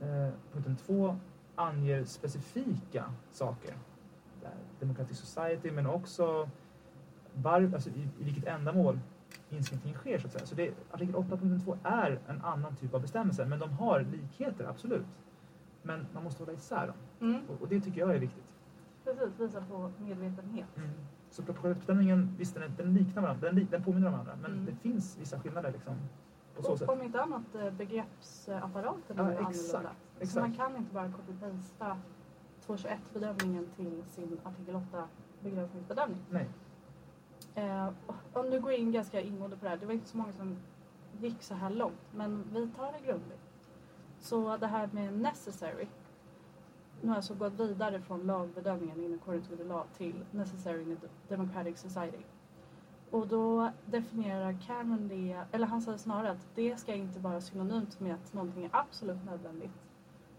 eh, 0.00 0.28
punkten 0.52 0.76
2 0.76 1.16
anger 1.54 2.04
specifika 2.04 3.04
saker. 3.30 3.74
Democratic 4.80 5.18
Society 5.18 5.70
men 5.70 5.86
också 5.86 6.48
var, 7.34 7.70
alltså 7.74 7.90
i, 7.90 8.08
i 8.18 8.24
vilket 8.24 8.44
ändamål 8.46 8.98
inskränkningen 9.50 9.98
sker 9.98 10.18
så 10.18 10.26
att 10.26 10.32
säga. 10.32 10.46
Så 10.46 10.54
det, 10.54 10.74
artikel 10.90 11.14
8, 11.16 11.28
punkten 11.28 11.60
2 11.60 11.76
är 11.82 12.20
en 12.28 12.40
annan 12.42 12.76
typ 12.76 12.94
av 12.94 13.00
bestämmelse 13.00 13.44
men 13.46 13.58
de 13.58 13.70
har 13.70 14.00
likheter, 14.00 14.64
absolut. 14.64 15.06
Men 15.82 16.06
man 16.14 16.24
måste 16.24 16.42
hålla 16.42 16.52
isär 16.52 16.86
dem 16.86 16.96
Mm. 17.20 17.40
och, 17.48 17.62
och 17.62 17.68
det 17.68 17.80
tycker 17.80 18.00
jag 18.00 18.14
är 18.14 18.18
viktigt. 18.18 18.44
Precis, 19.04 19.40
visa 19.40 19.60
på 19.70 19.90
medvetenhet. 19.98 20.66
Så 21.30 21.42
proportionalitetsbestämningen, 21.42 22.34
visst 22.38 22.54
den, 22.54 22.72
den 22.76 22.94
liknar 22.94 23.22
varandra, 23.22 23.52
den, 23.52 23.66
den 23.70 23.82
påminner 23.84 24.06
om 24.06 24.12
varandra 24.12 24.36
men 24.42 24.52
Mm. 24.52 24.64
det 24.66 24.74
finns 24.74 25.18
vissa 25.20 25.40
skillnader 25.40 25.72
liksom. 25.72 25.94
På 26.56 26.62
så 26.62 26.72
Och 26.72 26.78
sätt. 26.78 26.88
om 26.88 27.02
inte 27.02 27.22
annat 27.22 27.54
eh, 27.54 27.70
begreppsapparaten 27.70 29.16
Ja, 29.16 29.22
är 29.24 29.30
exakt, 29.32 29.74
annorlunda. 29.74 29.90
Så 30.16 30.22
exakt. 30.22 30.46
man 30.48 30.56
kan 30.56 30.76
inte 30.76 30.94
bara 30.94 31.08
copy-pasta 31.12 31.96
221 32.66 32.98
bedömningen 33.14 33.66
till 33.76 34.02
sin 34.06 34.38
artikel 34.44 34.74
8 34.76 35.04
begränsningsbedömning. 35.42 36.18
Nej. 36.30 36.48
Eh, 37.54 37.88
och 38.32 38.44
nu 38.50 38.60
går 38.60 38.72
in 38.72 38.92
ganska 38.92 39.20
ingående 39.20 39.56
på 39.56 39.64
det 39.64 39.70
här. 39.70 39.76
Det 39.76 39.86
var 39.86 39.92
inte 39.92 40.08
så 40.08 40.16
många 40.16 40.32
som 40.32 40.56
gick 41.20 41.42
så 41.42 41.54
här 41.54 41.70
långt. 41.70 42.00
Men 42.14 42.44
vi 42.52 42.68
tar 42.76 42.92
det 42.92 43.06
grundligt. 43.06 43.40
Så 44.20 44.56
det 44.56 44.66
här 44.66 44.88
med 44.92 45.12
necessary. 45.18 45.86
Nu 47.00 47.08
har 47.08 47.14
jag 47.14 47.16
alltså 47.16 47.34
gått 47.34 47.60
vidare 47.60 48.00
från 48.00 48.20
lagbedömningen 48.20 49.04
in 49.04 49.14
according 49.14 49.42
to 49.42 49.56
the 49.56 49.64
law 49.64 49.84
till 49.96 50.24
necessary 50.30 50.82
in 50.82 50.92
a 50.92 51.08
democratic 51.28 51.78
society. 51.78 52.24
Och 53.10 53.28
då 53.28 53.70
definierar 53.86 54.56
Cameron 54.66 55.08
det, 55.08 55.44
eller 55.52 55.66
han 55.66 55.82
säger 55.82 55.98
snarare 55.98 56.30
att 56.30 56.46
det 56.54 56.76
ska 56.76 56.94
inte 56.94 57.20
vara 57.20 57.40
synonymt 57.40 58.00
med 58.00 58.14
att 58.14 58.32
någonting 58.32 58.64
är 58.64 58.70
absolut 58.72 59.24
nödvändigt. 59.24 59.70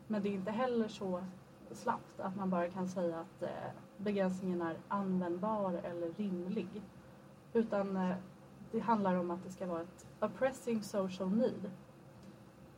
Men 0.08 0.24
det 0.24 0.30
är 0.30 0.34
inte 0.34 0.52
heller 0.52 0.88
så 0.88 1.24
slappt 1.72 2.20
att 2.20 2.36
man 2.36 2.50
bara 2.50 2.70
kan 2.70 2.88
säga 2.88 3.20
att 3.20 3.44
eh, 3.44 3.50
begränsningen 3.98 4.62
är 4.62 4.78
användbar 4.88 5.74
eller 5.74 6.14
rimlig. 6.18 6.82
Utan 7.54 7.98
eh, 7.98 8.16
det 8.72 8.80
handlar 8.80 9.16
om 9.16 9.32
att 9.32 9.44
det 9.44 9.50
ska 9.50 9.66
vara 9.66 9.82
ett 9.82 10.08
”oppressing 10.20 10.84
social 10.84 11.30
need. 11.30 11.72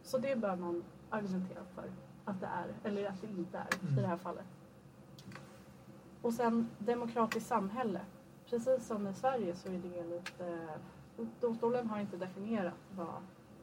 Så 0.04 0.18
det 0.18 0.36
bör 0.36 0.56
man 0.56 0.84
argumentera 1.10 1.64
för 1.76 1.92
att 2.26 2.40
det 2.40 2.48
är, 2.48 2.68
eller 2.84 3.10
att 3.10 3.22
det 3.22 3.28
inte 3.28 3.58
är 3.58 3.68
Mm. 3.82 4.00
i 4.00 4.02
det 4.02 4.08
här 4.08 4.18
fallet. 4.18 4.46
Och 6.22 6.34
sen 6.34 6.70
demokratiskt 6.80 7.48
samhälle. 7.50 8.02
Precis 8.50 8.88
som 8.88 9.08
i 9.08 9.14
Sverige 9.14 9.56
så 9.56 9.68
är 9.70 9.78
det 9.78 10.04
lite... 10.04 10.68
Domstolen 11.40 11.90
har 11.90 12.00
inte 12.00 12.18
definierat 12.18 12.74
vad 12.96 13.22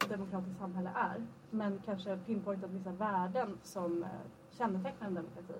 demokratiskt 0.09 0.59
samhälle 0.59 0.89
är. 0.95 1.25
Men 1.49 1.81
kanske 1.85 2.17
pinpointat 2.17 2.69
vissa 2.69 2.91
värden 2.91 3.57
som 3.63 4.03
eh, 4.03 4.09
kännetecknar 4.51 5.07
en 5.07 5.13
demokrati. 5.13 5.53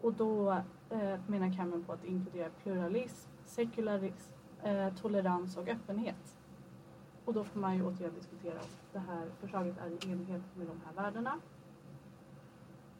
Och 0.00 0.12
då 0.12 0.50
eh, 0.90 1.20
menar 1.26 1.56
Cameron 1.56 1.84
på 1.84 1.92
att 1.92 2.02
det 2.02 2.08
inkluderar 2.08 2.50
pluralism, 2.62 3.30
sekularism, 3.44 4.32
eh, 4.62 4.94
tolerans 4.94 5.56
och 5.56 5.68
öppenhet. 5.68 6.36
Och 7.24 7.34
då 7.34 7.44
får 7.44 7.60
man 7.60 7.76
ju 7.76 7.86
återigen 7.86 8.14
diskutera 8.14 8.58
om 8.60 8.66
det 8.92 8.98
här 8.98 9.28
förslaget 9.40 9.78
är 9.78 10.06
i 10.06 10.12
enlighet 10.12 10.42
med 10.54 10.66
de 10.66 10.80
här 10.86 11.02
värdena. 11.02 11.38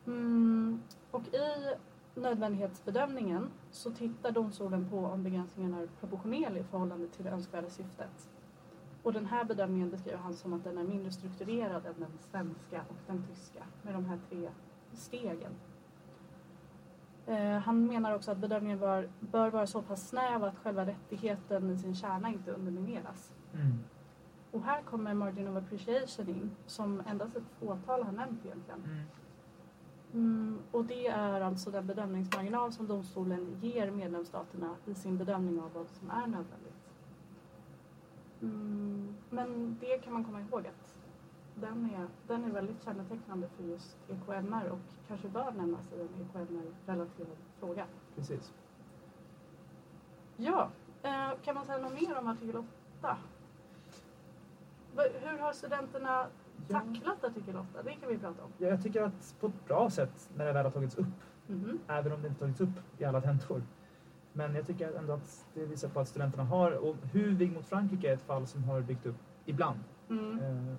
Mm, 0.06 0.80
och 1.10 1.22
i 1.26 1.74
nödvändighetsbedömningen 2.14 3.50
så 3.70 3.90
tittar 3.90 4.30
domstolen 4.30 4.90
på 4.90 4.98
om 4.98 5.22
begränsningen 5.22 5.74
är 5.74 5.88
proportionerlig 6.00 6.60
i 6.60 6.64
förhållande 6.64 7.08
till 7.08 7.24
det 7.24 7.30
önskvärda 7.30 7.70
syftet. 7.70 8.28
Och 9.02 9.12
den 9.12 9.26
här 9.26 9.44
bedömningen 9.44 9.90
beskriver 9.90 10.18
han 10.18 10.34
som 10.34 10.52
att 10.52 10.64
den 10.64 10.78
är 10.78 10.84
mindre 10.84 11.12
strukturerad 11.12 11.86
än 11.86 11.94
den 11.98 12.18
svenska 12.30 12.80
och 12.88 12.96
den 13.06 13.26
tyska 13.26 13.64
med 13.82 13.94
de 13.94 14.04
här 14.04 14.18
tre 14.28 14.48
stegen. 14.92 15.52
Eh, 17.26 17.58
han 17.58 17.86
menar 17.86 18.14
också 18.14 18.30
att 18.30 18.38
bedömningen 18.38 18.78
bör, 18.78 19.08
bör 19.20 19.50
vara 19.50 19.66
så 19.66 19.82
pass 19.82 20.08
snäv 20.08 20.44
att 20.44 20.58
själva 20.58 20.86
rättigheten 20.86 21.70
i 21.70 21.78
sin 21.78 21.94
kärna 21.94 22.28
inte 22.28 22.52
undermineras. 22.52 23.34
Mm. 23.54 23.78
Och 24.50 24.62
här 24.62 24.82
kommer 24.82 25.14
margin 25.14 25.48
of 25.48 25.56
appreciation 25.56 26.28
in 26.28 26.50
som 26.66 27.02
endast 27.06 27.36
ett 27.36 27.50
fåtal 27.60 28.02
har 28.02 28.12
nämnt 28.12 28.44
egentligen. 28.44 28.84
Mm. 28.84 29.02
Mm, 30.16 30.58
och 30.72 30.84
det 30.84 31.06
är 31.06 31.40
alltså 31.40 31.70
den 31.70 31.86
bedömningsmarginal 31.86 32.72
som 32.72 32.86
domstolen 32.86 33.58
ger 33.62 33.90
medlemsstaterna 33.90 34.76
i 34.86 34.94
sin 34.94 35.18
bedömning 35.18 35.60
av 35.60 35.72
vad 35.72 35.88
som 35.88 36.10
är 36.10 36.26
nödvändigt. 36.26 36.74
Mm, 38.42 39.14
men 39.30 39.76
det 39.80 39.98
kan 39.98 40.12
man 40.12 40.24
komma 40.24 40.40
ihåg 40.40 40.66
att 40.66 40.94
den 41.54 41.90
är, 41.94 42.06
den 42.26 42.44
är 42.44 42.50
väldigt 42.50 42.84
kännetecknande 42.84 43.48
för 43.48 43.64
just 43.64 43.96
EKMR 44.08 44.68
och 44.70 44.78
kanske 45.08 45.28
bör 45.28 45.52
nämnas 45.52 45.92
i 45.92 46.00
en 46.00 46.08
EKMR-relaterad 46.22 47.36
fråga. 47.60 47.86
Precis. 48.14 48.52
Ja, 50.36 50.70
eh, 51.02 51.30
kan 51.44 51.54
man 51.54 51.64
säga 51.64 51.78
något 51.78 52.00
mer 52.02 52.18
om 52.18 52.26
artikel 52.26 52.56
8? 52.56 53.16
Va- 54.94 55.02
Hur 55.22 55.38
har 55.38 55.52
studenterna. 55.52 56.26
Tacklat 56.68 57.24
artikel 57.24 57.56
8? 57.56 57.82
Det 57.84 57.92
kan 57.92 58.08
vi 58.08 58.18
prata 58.18 58.44
om. 58.44 58.50
Ja, 58.58 58.68
jag 58.68 58.82
tycker 58.82 59.02
att 59.02 59.34
på 59.40 59.46
ett 59.46 59.64
bra 59.66 59.90
sätt 59.90 60.30
när 60.36 60.44
det 60.46 60.52
väl 60.52 60.64
har 60.64 60.70
tagits 60.72 60.94
upp, 60.98 61.06
Mhm. 61.46 61.78
även 61.88 62.12
om 62.12 62.22
det 62.22 62.28
inte 62.28 62.40
tagits 62.40 62.60
upp 62.60 62.80
i 62.98 63.04
alla 63.04 63.20
tentor. 63.20 63.62
Men 64.32 64.54
jag 64.54 64.66
tycker 64.66 64.92
ändå 64.98 65.12
att 65.12 65.46
det 65.54 65.66
visar 65.66 65.88
på 65.88 66.00
att 66.00 66.08
studenterna 66.08 66.44
har, 66.44 66.72
och 66.72 66.96
Huvig 67.12 67.52
mot 67.52 67.66
Frankrike 67.66 68.10
är 68.10 68.14
ett 68.14 68.22
fall 68.22 68.46
som 68.46 68.64
har 68.64 68.80
dykt 68.80 69.06
upp 69.06 69.16
ibland. 69.44 69.78
Mm. 70.10 70.38
Eh, 70.40 70.74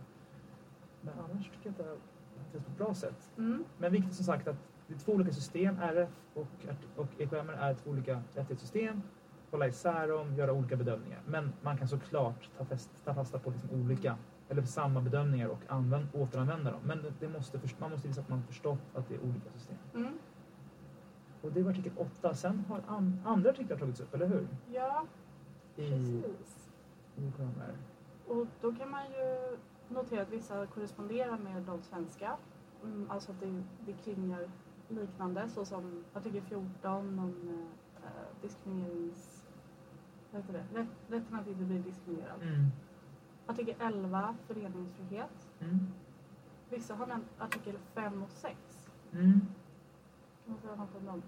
Men 1.02 1.13
annars 1.19 1.43
tycker 1.50 1.60
jag 1.63 1.71
att 1.71 1.78
det 1.78 1.84
har 1.84 1.97
hanterats 2.38 2.65
på 2.65 2.71
ett 2.71 2.78
bra 2.78 2.93
sätt. 2.93 3.32
Mm. 3.38 3.63
Men 3.78 3.91
viktigt 3.91 4.13
som 4.13 4.26
sagt 4.26 4.47
att 4.47 4.56
det 4.88 4.93
är 4.93 4.97
två 5.00 5.12
olika 5.12 5.32
system, 5.32 5.78
RF 5.82 6.10
och, 6.34 6.47
och 6.95 7.08
EKMR 7.17 7.54
är 7.54 7.73
två 7.73 7.89
olika 7.89 8.21
rättighetssystem. 8.34 9.02
Hålla 9.52 9.67
isär 9.67 10.08
dem, 10.08 10.36
göra 10.36 10.54
olika 10.54 10.76
bedömningar. 10.76 11.19
Men 11.26 11.54
man 11.62 11.78
kan 11.78 11.88
såklart 11.88 12.50
ta, 12.58 12.65
fast, 12.65 13.06
ta 13.06 13.13
fasta 13.13 13.39
på 13.39 13.50
liksom 13.50 13.69
olika, 13.71 14.17
eller 14.49 14.62
samma 14.62 15.01
bedömningar 15.01 15.47
och 15.47 15.60
använd, 15.67 16.07
återanvända 16.13 16.71
dem. 16.71 16.81
Men 16.83 17.01
det, 17.01 17.13
det 17.19 17.29
måste, 17.29 17.60
man 17.79 17.91
måste 17.91 18.07
visa 18.07 18.21
att 18.21 18.29
man 18.29 18.43
förstått 18.43 18.79
att 18.95 19.10
det 19.10 19.15
är 19.15 19.19
olika 19.23 19.51
system. 19.51 19.77
Mm. 19.95 20.13
Och 21.41 21.51
det 21.51 21.63
var 21.63 21.71
artikel 21.71 21.91
8. 21.97 22.33
Sen 22.33 22.63
har 22.69 22.81
an, 22.88 23.21
andra 23.25 23.49
artiklar 23.49 23.77
tagits 23.77 23.99
upp, 23.99 24.13
eller 24.13 24.27
hur? 24.27 24.47
Ja, 24.71 25.05
I, 25.75 25.89
precis. 25.89 26.71
i 27.15 27.27
EKMR. 27.27 27.75
Och 28.27 28.47
då 28.62 28.75
kan 28.75 28.89
man 28.89 29.03
ju 29.05 29.57
notera 29.89 30.21
att 30.21 30.31
vissa 30.31 30.65
korresponderar 30.65 31.38
med 31.38 31.63
de 31.63 31.81
svenska. 31.81 32.38
Mm, 32.83 33.12
alltså 33.12 33.31
att 33.31 33.39
det, 33.39 33.63
det 33.86 33.93
klingar 33.93 34.49
liknande 34.88 35.49
såsom 35.49 36.03
artikel 36.13 36.41
14 36.41 37.19
om 37.19 37.67
eh, 38.03 38.41
diskriminerings... 38.41 39.43
Vad 40.31 40.41
heter 40.41 40.53
det? 40.53 40.79
Rätt, 40.79 40.88
rätten 41.07 41.39
att 41.39 41.47
inte 41.47 41.63
bli 41.63 41.79
diskriminerad. 41.79 42.41
Mm. 42.41 42.65
Artikel 43.47 43.75
11, 43.79 44.36
föreningsfrihet. 44.47 45.47
Mm. 45.60 45.88
Vissa 46.69 46.95
har 46.95 47.07
nämnt 47.07 47.27
artikel 47.38 47.75
5 47.93 48.23
och 48.23 48.31
6. 48.31 48.55
Mm. 49.13 49.41
Kan 50.43 50.51
man 50.53 50.57
säga 50.62 50.75
något 50.75 50.95
om 50.99 51.05
dem? 51.05 51.21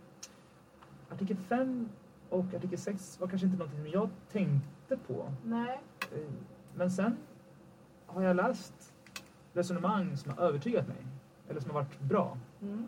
Artikel 1.10 1.38
5 1.38 1.90
och 2.30 2.54
artikel 2.54 2.78
6 2.80 3.20
var 3.20 3.28
kanske 3.28 3.46
inte 3.48 3.58
någonting 3.58 3.80
som 3.84 3.92
jag 3.92 4.10
tänkte 4.32 4.98
på. 4.98 5.34
Nej. 5.46 5.82
Eh, 6.12 6.32
Men 6.76 6.92
sen 6.92 7.18
har 8.06 8.22
jag 8.22 8.36
läst 8.36 8.94
resonemang 9.54 10.18
som 10.18 10.32
har 10.32 10.44
övertygat 10.44 10.88
mig. 10.88 11.06
Eller 11.50 11.60
som 11.60 11.72
har 11.72 11.82
varit 11.82 12.00
bra. 12.00 12.38
Mm. 12.62 12.88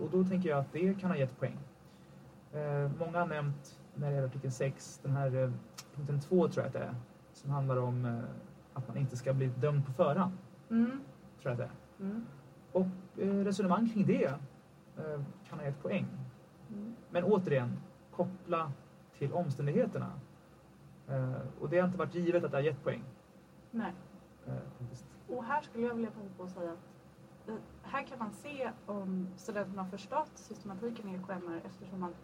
Och 0.00 0.10
då 0.10 0.24
tänker 0.24 0.48
jag 0.48 0.58
att 0.58 0.72
det 0.72 0.94
kan 1.00 1.10
ha 1.10 1.16
gett 1.16 1.38
poäng. 1.40 1.58
Eh, 2.52 2.90
många 2.98 3.18
har 3.18 3.26
nämnt 3.26 3.80
när 3.94 4.08
det 4.08 4.14
gäller 4.14 4.28
artikel 4.28 4.52
6, 4.52 5.00
den 5.02 5.12
här 5.12 5.36
eh, 5.36 5.50
punkten 5.94 6.20
2 6.20 6.48
tror 6.48 6.64
jag 6.64 6.66
att 6.66 6.72
det 6.72 6.78
är. 6.78 6.94
Som 7.32 7.50
handlar 7.50 7.76
om 7.76 8.04
eh, 8.04 8.18
att 8.74 8.88
man 8.88 8.96
inte 8.96 9.16
ska 9.16 9.32
bli 9.32 9.46
dömd 9.46 9.86
på 9.86 9.92
förhand. 9.92 10.32
Mm. 10.70 11.00
Tror 11.42 11.50
jag 11.52 11.58
det 11.58 11.64
är. 11.64 11.70
Mm. 12.00 12.26
Och 12.72 12.86
eh, 13.18 13.44
resonemang 13.44 13.88
kring 13.88 14.06
det 14.06 14.24
eh, 14.96 15.20
kan 15.48 15.58
ha 15.58 15.66
gett 15.66 15.82
poäng. 15.82 16.06
Mm. 16.72 16.94
Men 17.10 17.24
återigen, 17.24 17.76
koppla 18.10 18.72
till 19.18 19.32
omständigheterna. 19.32 20.12
Eh, 21.08 21.34
och 21.60 21.68
det 21.68 21.78
har 21.78 21.86
inte 21.86 21.98
varit 21.98 22.14
givet 22.14 22.44
att 22.44 22.50
det 22.50 22.56
har 22.56 22.62
gett 22.62 22.84
poäng. 22.84 23.02
Nej. 23.70 23.92
Eh. 24.46 25.36
Och 25.36 25.44
här 25.44 25.62
skulle 25.62 25.86
jag 25.86 25.94
vilja 25.94 26.10
passa 26.10 26.28
på 26.36 26.42
att 26.42 26.50
säga 26.50 26.72
att 26.72 27.48
eh, 27.48 27.54
här 27.82 28.02
kan 28.02 28.18
man 28.18 28.32
se 28.32 28.70
om 28.86 29.28
studenterna 29.36 29.82
har 29.82 29.90
förstått 29.90 30.30
systematiken 30.34 31.08
i 31.08 31.14
EKMR 31.14 31.60
eftersom 31.66 32.00
man 32.00 32.14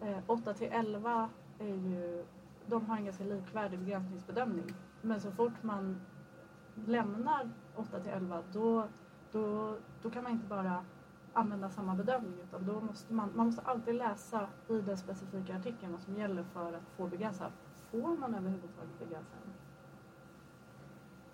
eh, 0.00 0.18
8 0.26 0.54
till 0.54 0.68
11 0.70 1.28
är 1.58 1.66
ju, 1.66 2.24
de 2.66 2.86
har 2.86 2.96
en 2.96 3.04
ganska 3.04 3.24
likvärdig 3.24 3.78
begränsningsbedömning. 3.78 4.74
Men 5.02 5.20
så 5.20 5.30
fort 5.30 5.62
man 5.62 6.00
lämnar 6.86 7.50
8 7.76 8.00
till 8.00 8.12
11 8.12 8.42
då, 8.52 8.88
då, 9.32 9.76
då 10.02 10.10
kan 10.10 10.22
man 10.22 10.32
inte 10.32 10.46
bara 10.46 10.84
använda 11.32 11.70
samma 11.70 11.94
bedömning 11.94 12.40
utan 12.42 12.66
då 12.66 12.80
måste 12.80 13.14
man, 13.14 13.30
man 13.34 13.46
måste 13.46 13.62
alltid 13.62 13.94
läsa 13.94 14.48
i 14.68 14.80
den 14.80 14.98
specifika 14.98 15.56
artikeln 15.56 15.92
vad 15.92 16.02
som 16.02 16.16
gäller 16.16 16.42
för 16.42 16.72
att 16.72 16.88
få 16.96 17.06
begränsa. 17.06 17.50
Får 17.90 18.16
man 18.16 18.34
överhuvudtaget 18.34 18.98
begränsa? 18.98 19.36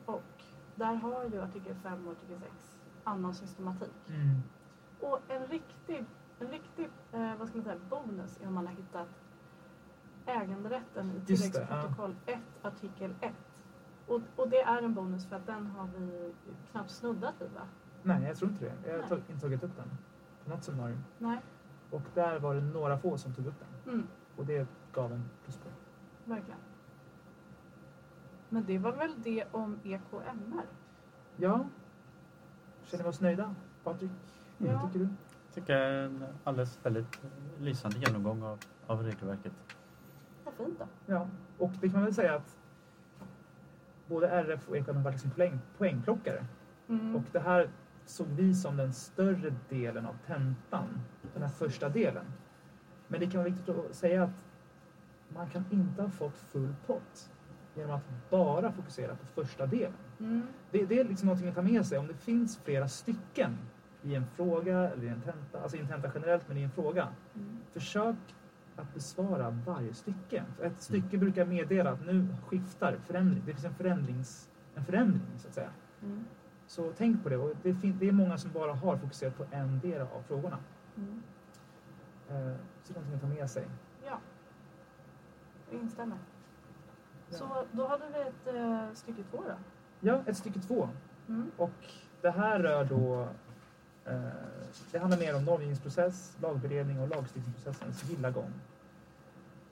Och 0.06 0.42
där 0.74 0.94
har 0.94 1.24
ju 1.24 1.40
artikel 1.42 1.74
5 1.74 2.06
och 2.06 2.12
artikel 2.12 2.40
6 2.40 2.78
annan 3.04 3.34
systematik. 3.34 4.08
Mm. 4.08 4.42
Och 5.00 5.20
en 5.28 5.46
riktig, 5.46 6.04
en 6.38 6.48
riktig 6.48 6.88
eh, 7.12 7.36
vad 7.38 7.48
ska 7.48 7.56
man 7.56 7.64
säga, 7.64 7.78
bonus 7.90 8.38
är 8.42 8.46
om 8.46 8.54
man 8.54 8.66
har 8.66 8.74
hittat 8.74 9.08
äganderätten 10.26 11.12
i 11.16 11.26
tilläggsprotokoll 11.26 12.16
1, 12.26 12.38
artikel 12.62 13.14
1. 13.20 13.32
Och, 14.06 14.20
och 14.36 14.48
det 14.48 14.60
är 14.62 14.82
en 14.82 14.94
bonus 14.94 15.26
för 15.26 15.36
att 15.36 15.46
den 15.46 15.66
har 15.66 15.88
vi 15.98 16.32
knappt 16.70 16.90
snuddat 16.90 17.34
vid 17.40 17.50
va? 17.50 17.60
Nej, 18.02 18.22
jag 18.22 18.36
tror 18.36 18.50
inte 18.50 18.64
det. 18.64 18.90
Jag 18.90 19.02
har 19.02 19.16
inte 19.16 19.40
tagit 19.40 19.62
upp 19.64 19.76
den 19.76 19.88
på 20.44 20.50
något 20.50 20.64
seminarium. 20.64 21.04
Nej. 21.18 21.38
Och 21.90 22.02
där 22.14 22.38
var 22.38 22.54
det 22.54 22.60
några 22.60 22.98
få 22.98 23.18
som 23.18 23.34
tog 23.34 23.46
upp 23.46 23.54
den. 23.84 23.94
Mm, 23.94 24.06
Och 24.36 24.46
det 24.46 24.66
gav 24.92 25.12
en 25.12 25.24
pluspoäng. 25.44 25.74
verkligen. 26.24 26.58
Men 28.48 28.64
det 28.66 28.78
var 28.78 28.92
väl 28.92 29.14
det 29.22 29.44
om 29.52 29.78
EKMR? 29.84 30.62
Ja. 31.36 31.64
Känner 32.84 33.04
vi 33.04 33.10
oss 33.10 33.20
nöjda? 33.20 33.54
Patrik, 33.84 34.10
Ja. 34.58 34.72
vad 34.82 34.92
tycker 34.92 34.98
du? 34.98 35.08
tycker 35.54 35.72
jag 35.78 35.82
är 35.90 36.04
en 36.04 36.24
alldeles 36.44 36.78
väldigt 36.82 37.20
lysande 37.60 37.98
genomgång 37.98 38.42
av, 38.42 38.58
av 38.86 39.02
regelverket. 39.02 39.52
Vad 40.44 40.54
fint 40.54 40.78
då. 40.78 40.86
Ja, 41.06 41.28
och 41.58 41.70
det 41.80 41.88
kan 41.88 41.92
man 41.96 42.04
väl 42.04 42.14
säga 42.14 42.34
att 42.34 42.56
både 44.06 44.28
RF 44.28 44.68
och 44.68 44.76
EKM 44.76 44.96
har 44.96 45.02
varit 45.02 45.14
liksom 45.14 45.30
poäng, 45.30 45.60
poängplockare. 45.78 46.44
Mm. 46.88 47.16
Och 47.16 47.22
det 47.32 47.40
här 47.40 47.68
såg 48.06 48.26
vi 48.26 48.54
som 48.54 48.76
den 48.76 48.92
större 48.92 49.54
delen 49.68 50.06
av 50.06 50.16
tentan, 50.26 51.00
den 51.32 51.42
här 51.42 51.50
första 51.50 51.88
delen. 51.88 52.24
Men 53.08 53.20
det 53.20 53.26
kan 53.26 53.40
vara 53.40 53.50
viktigt 53.50 53.68
att 53.68 53.94
säga 53.94 54.22
att 54.22 54.30
man 55.28 55.50
kan 55.50 55.64
inte 55.70 56.02
ha 56.02 56.10
fått 56.10 56.36
full 56.36 56.74
pott 56.86 57.30
genom 57.74 57.96
att 57.96 58.30
bara 58.30 58.72
fokusera 58.72 59.16
på 59.16 59.26
första 59.26 59.66
delen. 59.66 59.92
Mm. 60.20 60.42
Det, 60.70 60.86
det 60.86 61.00
är 61.00 61.04
liksom 61.04 61.26
någonting 61.26 61.48
att 61.48 61.54
ta 61.54 61.62
med 61.62 61.86
sig. 61.86 61.98
Om 61.98 62.06
det 62.06 62.14
finns 62.14 62.58
flera 62.58 62.88
stycken 62.88 63.58
i 64.02 64.14
en 64.14 64.26
fråga, 64.26 64.90
eller 64.90 65.04
i 65.04 65.08
en 65.08 65.20
tenta, 65.20 65.60
alltså 65.62 65.76
i 65.76 65.80
en 65.80 65.88
tenta 65.88 66.10
generellt, 66.14 66.48
men 66.48 66.56
i 66.56 66.62
en 66.62 66.70
fråga. 66.70 67.08
Mm. 67.34 67.58
Försök 67.72 68.16
att 68.76 68.94
besvara 68.94 69.50
varje 69.50 69.94
stycke. 69.94 70.44
Ett 70.62 70.82
stycke 70.82 71.18
brukar 71.18 71.44
meddela 71.44 71.90
att 71.90 72.06
nu 72.06 72.26
skiftar 72.46 72.96
förändring. 73.06 73.42
Det 73.46 73.52
finns 73.52 73.64
en, 73.64 73.74
förändrings, 73.74 74.50
en 74.74 74.84
förändring, 74.84 75.38
så 75.38 75.48
att 75.48 75.54
säga. 75.54 75.70
Mm. 76.02 76.24
Så 76.66 76.92
tänk 76.96 77.22
på 77.22 77.28
det. 77.28 77.36
Och 77.36 77.52
det, 77.62 77.72
det 77.72 78.08
är 78.08 78.12
många 78.12 78.38
som 78.38 78.52
bara 78.52 78.74
har 78.74 78.96
fokuserat 78.96 79.36
på 79.36 79.44
en 79.50 79.80
del 79.80 80.00
av 80.00 80.22
frågorna. 80.22 80.58
Mm. 80.96 81.22
Eh, 82.28 82.56
så 82.82 82.92
det 82.92 82.98
är 82.98 83.02
någonting 83.02 83.14
att 83.14 83.20
ta 83.20 83.40
med 83.40 83.50
sig. 83.50 83.66
Ja. 84.06 84.18
Jag 85.70 85.80
instämmer. 85.80 86.18
Ja. 87.28 87.36
Så 87.36 87.64
då 87.72 87.86
hade 87.86 88.04
vi 88.08 88.20
ett 88.20 88.56
eh, 88.56 88.94
stycke 88.94 89.22
två 89.30 89.42
då. 89.48 89.54
Ja, 90.00 90.22
ett 90.26 90.36
stycke 90.36 90.60
två. 90.60 90.88
Mm. 91.28 91.50
Och 91.56 91.86
det 92.20 92.30
här 92.30 92.60
rör 92.60 92.84
då... 92.84 93.28
Eh, 94.06 94.18
det 94.92 94.98
handlar 94.98 95.18
mer 95.18 95.36
om 95.36 95.44
normgivningsprocess, 95.44 96.36
lagberedning 96.42 97.00
och 97.00 97.08
lagstiftningsprocessens 97.08 98.10
gilla 98.10 98.30
gång. 98.30 98.52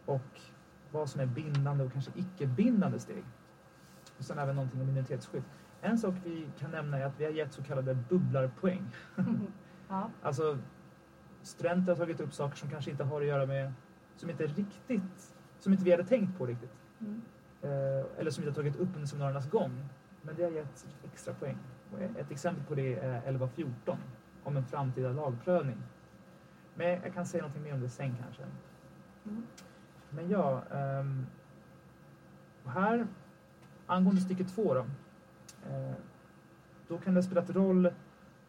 Och 0.07 0.41
vad 0.91 1.11
som 1.11 1.21
är 1.21 1.27
bindande 1.27 1.85
och 1.85 1.93
kanske 1.93 2.11
icke 2.15 2.47
bindande 2.47 2.99
steg. 2.99 3.25
Och 4.19 4.25
sen 4.25 4.39
även 4.39 4.57
någonting 4.57 4.81
om 4.81 4.87
minoritetsskydd. 4.87 5.43
En 5.81 5.99
sak 5.99 6.15
vi 6.25 6.47
kan 6.59 6.71
nämna 6.71 6.99
är 6.99 7.05
att 7.05 7.21
vi 7.21 7.25
har 7.25 7.33
gett 7.33 7.53
så 7.53 7.63
kallade 7.63 7.95
bubblarpoäng. 7.95 8.91
ja. 9.89 10.11
Alltså, 10.23 10.59
studenter 11.43 11.93
har 11.93 11.97
tagit 11.97 12.21
upp 12.21 12.35
saker 12.35 12.57
som 12.57 12.71
kanske 12.71 12.91
inte 12.91 13.05
har 13.05 13.21
att 13.21 13.27
göra 13.27 13.47
med, 13.47 13.73
som 14.17 14.31
inte 14.31 14.47
riktigt, 14.47 15.35
som 15.59 15.73
inte 15.73 15.85
vi 15.85 15.91
hade 15.91 16.05
tänkt 16.05 16.39
på 16.39 16.47
riktigt. 16.47 16.73
Mm. 17.01 17.23
Eh, 17.63 18.05
eller 18.19 18.31
som 18.31 18.43
vi 18.43 18.49
inte 18.49 18.61
har 18.61 18.65
tagit 18.65 18.77
upp 18.77 18.89
under 18.95 19.07
seminariernas 19.07 19.51
gång. 19.51 19.89
Men 20.23 20.37
det 20.37 20.43
har 20.43 20.51
gett 20.51 20.87
extra 21.05 21.35
poäng. 21.35 21.59
Och 21.93 22.01
ett 22.01 22.31
exempel 22.31 22.65
på 22.65 22.75
det 22.75 22.95
är 22.95 23.21
11.14 23.21 23.97
om 24.45 24.57
en 24.57 24.65
framtida 24.65 25.13
lagprövning. 25.13 25.77
Men 26.75 26.89
jag 26.89 27.15
kan 27.15 27.27
säga 27.27 27.43
någonting 27.43 27.63
mer 27.63 27.75
om 27.75 27.81
det 27.81 27.89
sen 27.89 28.17
kanske. 28.23 28.43
Mm. 29.25 29.47
Men 30.11 30.29
ja, 30.29 30.63
och 32.65 32.71
här 32.71 33.07
angående 33.87 34.21
stycke 34.21 34.45
två 34.45 34.75
då. 34.75 34.81
Eh, 35.71 35.95
då 36.89 36.99
kan 36.99 37.15
det 37.15 37.23
spela 37.23 37.43
ett 37.43 37.51
roll 37.51 37.91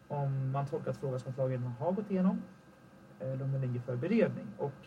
om 0.08 0.50
man 0.50 0.66
tolkat 0.66 0.96
frågan 0.96 1.20
som 1.20 1.30
att 1.30 1.38
lagen 1.38 1.62
har 1.62 1.92
gått 1.92 2.10
igenom 2.10 2.42
eller 3.18 3.44
om 3.44 3.52
den 3.52 3.60
ligger 3.60 3.80
för 3.80 3.96
beredning. 3.96 4.46
Och 4.58 4.86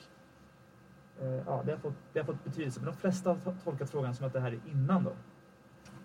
eh, 1.19 1.41
ja, 1.45 1.63
det, 1.65 1.71
har 1.71 1.79
fått, 1.79 1.97
det 2.13 2.19
har 2.19 2.25
fått 2.25 2.43
betydelse, 2.43 2.79
men 2.79 2.91
de 2.91 2.97
flesta 2.97 3.29
har 3.29 3.37
to- 3.37 3.63
tolkat 3.63 3.89
frågan 3.89 4.15
som 4.15 4.25
att 4.27 4.33
det 4.33 4.39
här 4.39 4.51
är 4.51 4.59
innan 4.71 5.03
då. 5.03 5.11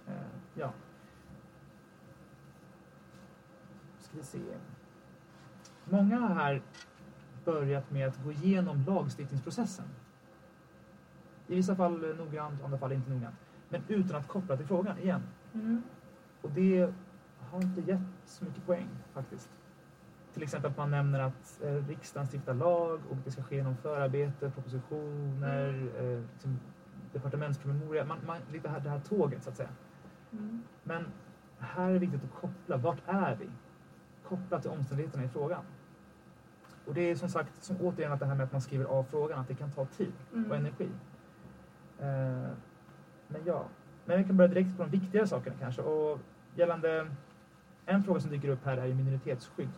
Eh, 0.06 0.14
ja. 0.54 0.72
Ska 3.98 4.16
vi 4.16 4.22
se. 4.22 4.38
Många 5.84 6.18
har 6.18 6.34
här 6.34 6.62
börjat 7.44 7.90
med 7.90 8.08
att 8.08 8.24
gå 8.24 8.32
igenom 8.32 8.84
lagstiftningsprocessen. 8.86 9.84
I 11.48 11.54
vissa 11.54 11.76
fall 11.76 12.16
noggrant, 12.16 12.60
i 12.60 12.64
andra 12.64 12.78
fall 12.78 12.92
inte 12.92 13.10
noggrant. 13.10 13.36
Men 13.68 13.82
utan 13.88 14.16
att 14.16 14.28
koppla 14.28 14.56
till 14.56 14.66
frågan 14.66 14.98
igen. 14.98 15.22
Mm. 15.54 15.82
Och 16.42 16.50
det 16.50 16.92
har 17.50 17.62
inte 17.62 17.80
gett 17.80 18.00
så 18.24 18.44
mycket 18.44 18.66
poäng 18.66 18.88
faktiskt. 19.14 19.50
Till 20.34 20.42
exempel 20.42 20.70
att 20.70 20.76
man 20.76 20.90
nämner 20.90 21.20
att 21.20 21.62
eh, 21.62 21.86
riksdagen 21.88 22.26
stiftar 22.26 22.54
lag 22.54 23.00
och 23.10 23.16
det 23.24 23.30
ska 23.30 23.42
ske 23.42 23.56
genom 23.56 23.76
förarbete, 23.76 24.50
propositioner, 24.50 25.90
eh, 25.98 26.22
liksom, 26.32 26.58
departementspromemoria. 27.12 28.04
Man, 28.04 28.18
man, 28.26 28.38
lite 28.52 28.68
här, 28.68 28.80
det 28.80 28.90
här 28.90 29.00
tåget 29.00 29.42
så 29.42 29.50
att 29.50 29.56
säga. 29.56 29.68
Mm. 30.32 30.62
Men 30.82 31.04
här 31.58 31.88
är 31.88 31.92
det 31.92 31.98
viktigt 31.98 32.24
att 32.24 32.40
koppla. 32.40 32.76
Vart 32.76 33.02
är 33.06 33.36
vi? 33.36 33.48
Koppla 34.32 34.60
till 34.60 34.70
omständigheterna 34.70 35.24
i 35.24 35.28
frågan. 35.28 35.62
Och 36.86 36.94
det 36.94 37.00
är 37.10 37.16
som 37.16 37.28
sagt, 37.28 37.62
som 37.64 37.76
återigen 37.80 38.12
att 38.12 38.20
det 38.20 38.26
här 38.26 38.34
med 38.34 38.44
att 38.44 38.52
man 38.52 38.60
skriver 38.60 38.84
av 38.84 39.04
frågan, 39.04 39.38
att 39.40 39.48
det 39.48 39.54
kan 39.54 39.70
ta 39.70 39.86
tid 39.86 40.12
och 40.30 40.36
Mm. 40.36 40.52
energi. 40.52 40.88
Eh, 41.98 42.50
men 43.28 43.44
ja, 43.44 43.64
men 44.04 44.18
vi 44.18 44.24
kan 44.24 44.36
börja 44.36 44.48
direkt 44.48 44.76
på 44.76 44.82
de 44.82 44.90
viktigare 44.90 45.26
sakerna 45.26 45.56
kanske. 45.60 45.82
Och 45.82 46.18
gällande 46.54 47.06
en 47.86 48.02
fråga 48.04 48.20
som 48.20 48.30
dyker 48.30 48.48
upp 48.48 48.64
här 48.64 48.76
är 48.76 48.86
ju 48.86 48.94
minoritetsskydd. 48.94 49.72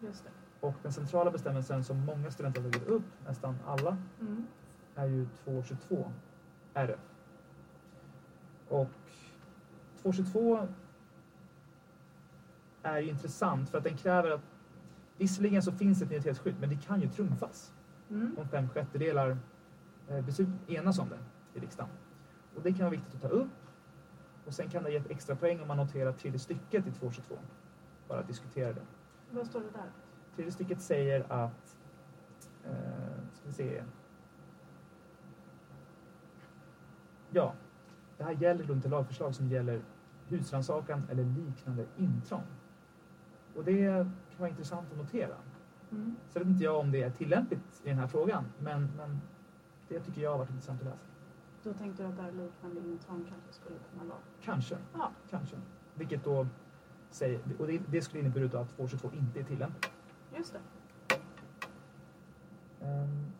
Just 0.00 0.24
det. 0.24 0.30
Och 0.66 0.74
den 0.82 0.92
centrala 0.92 1.30
bestämmelsen 1.30 1.84
som 1.84 2.04
många 2.04 2.30
studenter 2.30 2.60
har 2.62 2.70
tagit 2.70 2.88
upp, 2.88 3.04
nästan 3.26 3.58
alla, 3.66 3.96
Mm. 4.20 4.46
är 4.94 5.06
ju 5.06 5.26
222 5.44 6.12
RF. 6.74 7.00
Och 8.68 8.88
222 10.02 10.68
är 12.86 12.98
ju 13.00 13.08
intressant 13.08 13.70
för 13.70 13.78
att 13.78 13.84
den 13.84 13.96
kräver 13.96 14.30
att 14.30 14.40
visserligen 15.18 15.62
så 15.62 15.72
finns 15.72 16.02
ett 16.02 16.08
minoritetsskydd 16.10 16.54
men 16.60 16.68
det 16.68 16.76
kan 16.76 17.00
ju 17.00 17.08
trumfas 17.08 17.72
Mm. 18.10 18.36
om 18.38 18.48
fem 18.48 18.68
sjättedelar 18.68 19.36
eh, 20.08 20.24
beslut 20.24 20.48
enas 20.66 20.98
om 20.98 21.08
det 21.08 21.18
i 21.58 21.62
riksdagen. 21.62 21.90
Och 22.56 22.62
det 22.62 22.70
kan 22.72 22.78
vara 22.80 22.90
viktigt 22.90 23.14
att 23.14 23.20
ta 23.22 23.28
upp. 23.28 23.48
Och 24.46 24.54
sen 24.54 24.68
kan 24.70 24.82
det 24.82 24.90
ge 24.90 24.96
ett 24.96 25.10
extra 25.10 25.36
poäng 25.36 25.60
om 25.60 25.68
man 25.68 25.76
noterar 25.76 26.12
tredje 26.12 26.38
stycket 26.38 26.86
i 26.86 26.90
222. 26.92 27.34
Bara 28.08 28.18
att 28.18 28.26
diskutera 28.26 28.72
det. 28.72 28.80
Vad 29.30 29.46
står 29.46 29.60
det 29.60 29.70
där? 29.72 29.90
Tredje 30.36 30.52
stycket 30.52 30.80
säger 30.80 31.32
att, 31.32 31.76
eh, 32.64 32.70
ska 33.32 33.46
vi 33.46 33.52
se. 33.52 33.82
Ja, 37.30 37.52
det 38.18 38.24
här 38.24 38.32
gäller 38.32 38.64
då 38.64 38.72
inte 38.72 38.88
lagförslag 38.88 39.34
som 39.34 39.48
gäller 39.48 39.80
husrannsakan 40.28 41.02
eller 41.10 41.24
liknande 41.24 41.86
intrång. 41.96 42.42
Och 43.56 43.64
det 43.64 44.06
kan 44.30 44.38
vara 44.38 44.48
intressant 44.48 44.92
att 44.92 44.98
notera. 44.98 45.36
Mm. 45.92 46.16
Sen 46.30 46.42
vet 46.42 46.48
inte 46.50 46.64
jag 46.64 46.80
om 46.80 46.90
det 46.92 47.02
är 47.02 47.10
tillämpligt 47.10 47.82
i 47.84 47.88
den 47.88 47.98
här 47.98 48.06
frågan, 48.06 48.44
men, 48.58 48.88
men 48.96 49.20
det 49.88 50.00
tycker 50.00 50.20
jag 50.22 50.30
har 50.30 50.38
varit 50.38 50.50
intressant 50.50 50.80
att 50.80 50.86
läsa. 50.86 50.98
Då 51.62 51.72
tänkte 51.72 52.02
du 52.02 52.08
att 52.08 52.16
där 52.16 52.32
liknande 52.32 52.80
intrång 52.80 53.26
kanske 53.28 53.52
skulle 53.52 53.76
kunna 53.90 54.04
vara. 54.04 54.18
Kanske, 54.42 54.76
Ja. 54.94 55.10
kanske. 55.30 55.56
Vilket 55.94 56.24
då 56.24 56.46
säger, 57.10 57.40
och 57.58 57.66
det, 57.66 57.80
det 57.88 58.02
skulle 58.02 58.20
innebära 58.22 58.60
att 58.60 58.76
222 58.76 59.10
inte 59.12 59.40
är 59.40 59.44
tillämpligt. 59.44 59.92
Just 60.36 60.52
det. 60.52 60.60
Ehm, 62.86 63.32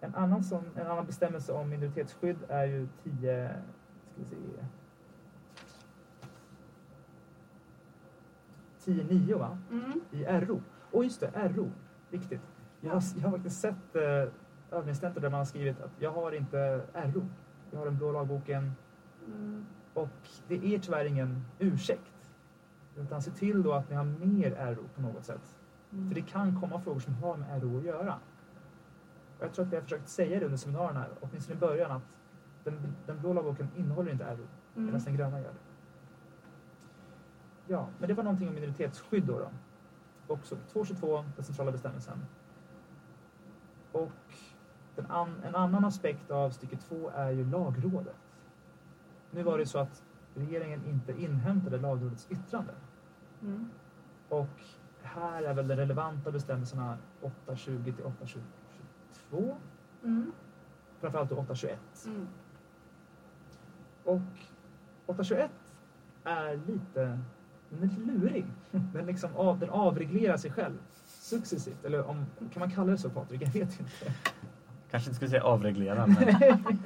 en, 0.00 0.14
annan 0.14 0.44
som, 0.44 0.64
en 0.74 0.86
annan 0.86 1.06
bestämmelse 1.06 1.52
om 1.52 1.68
minoritetsskydd 1.70 2.36
är 2.48 2.64
ju 2.64 2.88
10... 3.02 3.50
Ska 4.12 4.20
vi 4.22 4.24
se. 4.24 4.36
10.9 8.92 9.38
va? 9.38 9.58
Mm. 9.70 10.00
I 10.10 10.24
RO. 10.24 10.62
Och 10.90 11.04
just 11.04 11.20
det, 11.20 11.30
RO. 11.56 11.70
Viktigt. 12.10 12.40
Jag 12.80 12.92
har, 12.92 13.02
jag 13.16 13.22
har 13.22 13.30
faktiskt 13.30 13.60
sett 13.60 13.96
eh, 13.96 14.32
övningstentor 14.78 15.20
där 15.20 15.30
man 15.30 15.38
har 15.38 15.44
skrivit 15.44 15.80
att 15.80 15.90
jag 15.98 16.10
har 16.12 16.32
inte 16.32 16.76
RO. 16.94 17.22
Jag 17.70 17.78
har 17.78 17.84
den 17.86 17.96
blå 17.96 18.12
lagboken 18.12 18.72
Mm. 19.26 19.66
och 19.94 20.08
det 20.48 20.74
är 20.74 20.78
tyvärr 20.78 21.04
ingen 21.04 21.44
ursäkt. 21.58 22.30
Utan 22.96 23.22
se 23.22 23.30
till 23.30 23.62
då 23.62 23.72
att 23.72 23.90
ni 23.90 23.96
har 23.96 24.04
mer 24.04 24.74
RO 24.74 24.82
på 24.94 25.00
något 25.02 25.24
sätt. 25.24 25.56
Mm. 25.92 26.08
För 26.08 26.14
det 26.14 26.22
kan 26.22 26.60
komma 26.60 26.80
frågor 26.80 27.00
som 27.00 27.14
har 27.14 27.36
med 27.36 27.62
RO 27.62 27.78
att 27.78 27.84
göra. 27.84 28.14
Och 29.38 29.44
jag 29.44 29.52
tror 29.52 29.64
att 29.64 29.72
vi 29.72 29.76
har 29.76 29.82
försökt 29.82 30.08
säga 30.08 30.38
det 30.38 30.44
under 30.44 30.58
seminarierna, 30.58 31.06
åtminstone 31.20 31.56
i 31.56 31.60
början, 31.60 31.90
att 31.90 32.02
den, 32.64 32.94
den 33.06 33.20
blå 33.20 33.32
lagboken 33.32 33.68
innehåller 33.76 34.12
inte 34.12 34.24
RO, 34.24 34.46
medan 34.74 34.88
Mm. 34.88 35.04
den 35.04 35.16
gröna 35.16 35.40
gör 35.40 35.48
det. 35.52 35.58
Ja, 37.68 37.88
men 37.98 38.08
det 38.08 38.14
var 38.14 38.24
någonting 38.24 38.48
om 38.48 38.54
minoritetsskydd 38.54 39.24
då. 39.24 39.38
då. 39.38 39.50
Också 40.34 40.56
222, 40.72 41.24
den 41.36 41.44
centrala 41.44 41.72
bestämmelsen. 41.72 42.26
Och 43.92 44.12
an, 45.08 45.42
en 45.44 45.54
annan 45.54 45.84
aspekt 45.84 46.30
av 46.30 46.50
stycke 46.50 46.76
2 46.76 47.10
är 47.14 47.30
ju 47.30 47.50
lagrådet. 47.50 48.16
Nu 49.30 49.42
var 49.42 49.58
det 49.58 49.66
så 49.66 49.78
att 49.78 50.02
regeringen 50.34 50.84
inte 50.86 51.12
inhämtade 51.22 51.78
lagrådets 51.78 52.26
yttrande. 52.30 52.74
Mm. 53.42 53.70
Och 54.28 54.60
här 55.02 55.42
är 55.42 55.54
väl 55.54 55.68
de 55.68 55.76
relevanta 55.76 56.30
bestämmelserna 56.30 56.98
820 57.22 57.92
till 57.96 58.04
822. 58.04 59.56
Mm. 60.04 60.32
Framförallt 61.00 61.30
då 61.30 61.36
821. 61.36 61.78
Mm. 62.06 62.28
Och 64.04 64.20
821 65.06 65.50
är 66.24 66.56
lite, 66.66 67.18
den 67.70 67.82
är 67.82 67.86
lite 67.86 68.00
lurig. 68.00 68.46
Den, 68.70 69.06
liksom 69.06 69.30
av, 69.36 69.58
den 69.58 69.70
avreglerar 69.70 70.36
sig 70.36 70.50
själv 70.50 70.74
successivt. 71.06 71.84
Eller 71.84 72.08
om, 72.08 72.26
kan 72.52 72.60
man 72.60 72.70
kalla 72.70 72.90
det 72.92 72.98
så 72.98 73.10
Patrik? 73.10 73.42
Jag 73.42 73.46
vet 73.52 73.80
inte. 73.80 74.12
Kanske 74.90 75.08
inte 75.08 75.14
skulle 75.16 75.30
säga 75.30 75.42
avreglera, 75.44 76.06
men 76.06 76.16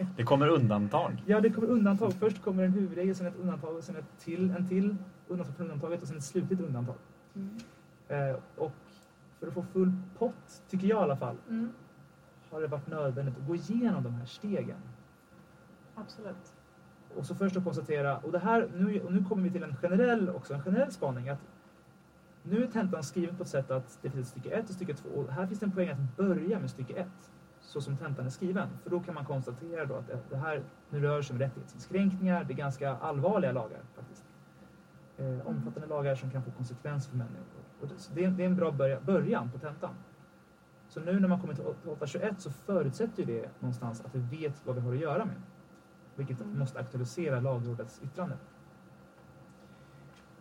det 0.17 0.25
kommer 0.25 0.49
undantag. 0.49 1.23
Ja, 1.27 1.41
det 1.41 1.51
kommer 1.51 1.69
undantag. 1.69 2.13
Först 2.13 2.43
kommer 2.43 2.63
en 2.65 2.73
huvudregel, 2.73 3.15
sen 3.15 3.27
ett 3.27 3.37
undantag, 3.41 3.85
sen 3.85 3.97
ett 3.97 4.19
till, 4.19 4.51
en 4.51 4.69
till 4.69 4.97
undantag 5.29 5.57
från 5.57 5.67
undantaget 5.67 6.03
och 6.03 6.09
sen 6.09 6.17
ett 6.17 6.25
slutligt 6.25 6.63
undantag. 6.63 6.95
Mm. 7.35 7.59
Eh, 8.09 8.37
och 8.57 8.73
för 9.41 9.47
att 9.47 9.55
få 9.55 9.63
full 9.63 9.93
pott, 10.19 10.63
tycker 10.71 10.87
jag 10.87 11.01
i 11.01 11.03
alla 11.03 11.17
fall, 11.17 11.37
Mm. 11.49 11.73
har 12.51 12.61
det 12.61 12.67
varit 12.67 12.87
nödvändigt 12.91 13.39
att 13.39 13.47
gå 13.47 13.55
igenom 13.55 14.03
de 14.03 14.15
här 14.15 14.27
stegen. 14.27 14.79
Absolut. 15.95 16.53
Och 17.17 17.27
så 17.27 17.35
först 17.35 17.57
att 17.57 17.65
konstatera, 17.65 18.19
och, 18.19 18.33
det 18.33 18.39
här, 18.39 18.69
nu, 18.75 19.01
och 19.01 19.13
nu 19.13 19.25
kommer 19.25 19.43
vi 19.43 19.51
till 19.51 19.63
en 19.63 19.77
generell, 19.77 20.31
också 20.31 20.55
en 20.55 20.63
generell 20.63 20.93
spaning, 20.93 21.29
att 21.29 21.41
nu 22.43 22.63
är 22.63 22.67
tentan 22.67 23.03
skriven 23.03 23.37
på 23.37 23.43
ett 23.43 23.49
sätt 23.49 23.71
att 23.71 23.99
det 24.03 24.11
finns 24.11 24.29
stycke 24.29 24.51
1 24.51 24.69
och 24.69 24.75
stycke 24.75 24.95
2 24.95 25.09
och 25.09 25.33
här 25.33 25.47
finns 25.47 25.61
det 25.61 25.67
en 25.67 25.73
poäng 25.73 25.89
att 25.89 26.17
börja 26.17 26.59
med 26.59 26.71
stycke 26.71 26.95
1 26.95 27.09
så 27.61 27.81
som 27.81 27.97
tentan 27.97 28.27
är 28.27 28.31
skriven. 28.31 28.69
För 28.83 28.91
då 28.91 29.01
kan 29.01 29.15
man 29.15 29.25
konstatera 29.25 29.85
då 29.85 29.95
att 29.95 30.31
det 30.31 30.37
här 30.37 30.63
nu 30.91 31.01
rör 31.01 31.23
sig 31.23 31.35
om 31.35 31.41
rättighetsinskränkningar, 31.41 32.45
det 32.45 32.53
är 32.53 32.57
ganska 32.57 32.97
allvarliga 32.97 33.53
lagar 33.53 33.81
faktiskt. 33.95 34.25
Eh, 35.17 35.47
omfattande 35.47 35.89
lagar 35.89 36.15
som 36.15 36.31
kan 36.31 36.43
få 36.43 36.51
konsekvenser 36.51 37.11
för 37.11 37.17
människor. 37.17 37.63
Och 37.81 37.89
det, 37.89 37.95
så 37.99 38.13
det, 38.15 38.25
är, 38.25 38.31
det 38.31 38.43
är 38.43 38.47
en 38.47 38.57
bra 38.57 38.71
börja, 38.71 39.01
början 39.01 39.51
på 39.51 39.59
tentan. 39.59 39.95
Så 40.89 41.01
nu 41.01 41.21
när 41.21 41.29
man 41.29 41.41
kommer 41.41 41.55
till 41.55 41.65
821 41.65 42.41
så 42.41 42.51
förutsätter 42.51 43.23
ju 43.23 43.27
det 43.27 43.49
någonstans 43.61 44.05
att 44.05 44.15
vi 44.15 44.39
vet 44.39 44.67
vad 44.67 44.75
vi 44.75 44.81
har 44.81 44.93
att 44.93 45.01
göra 45.01 45.25
med. 45.25 45.37
Vilket 46.27 46.47
måste 46.47 46.81
aktualisera 46.81 47.41
lagrådets 47.41 48.01
yttrande. 48.05 48.37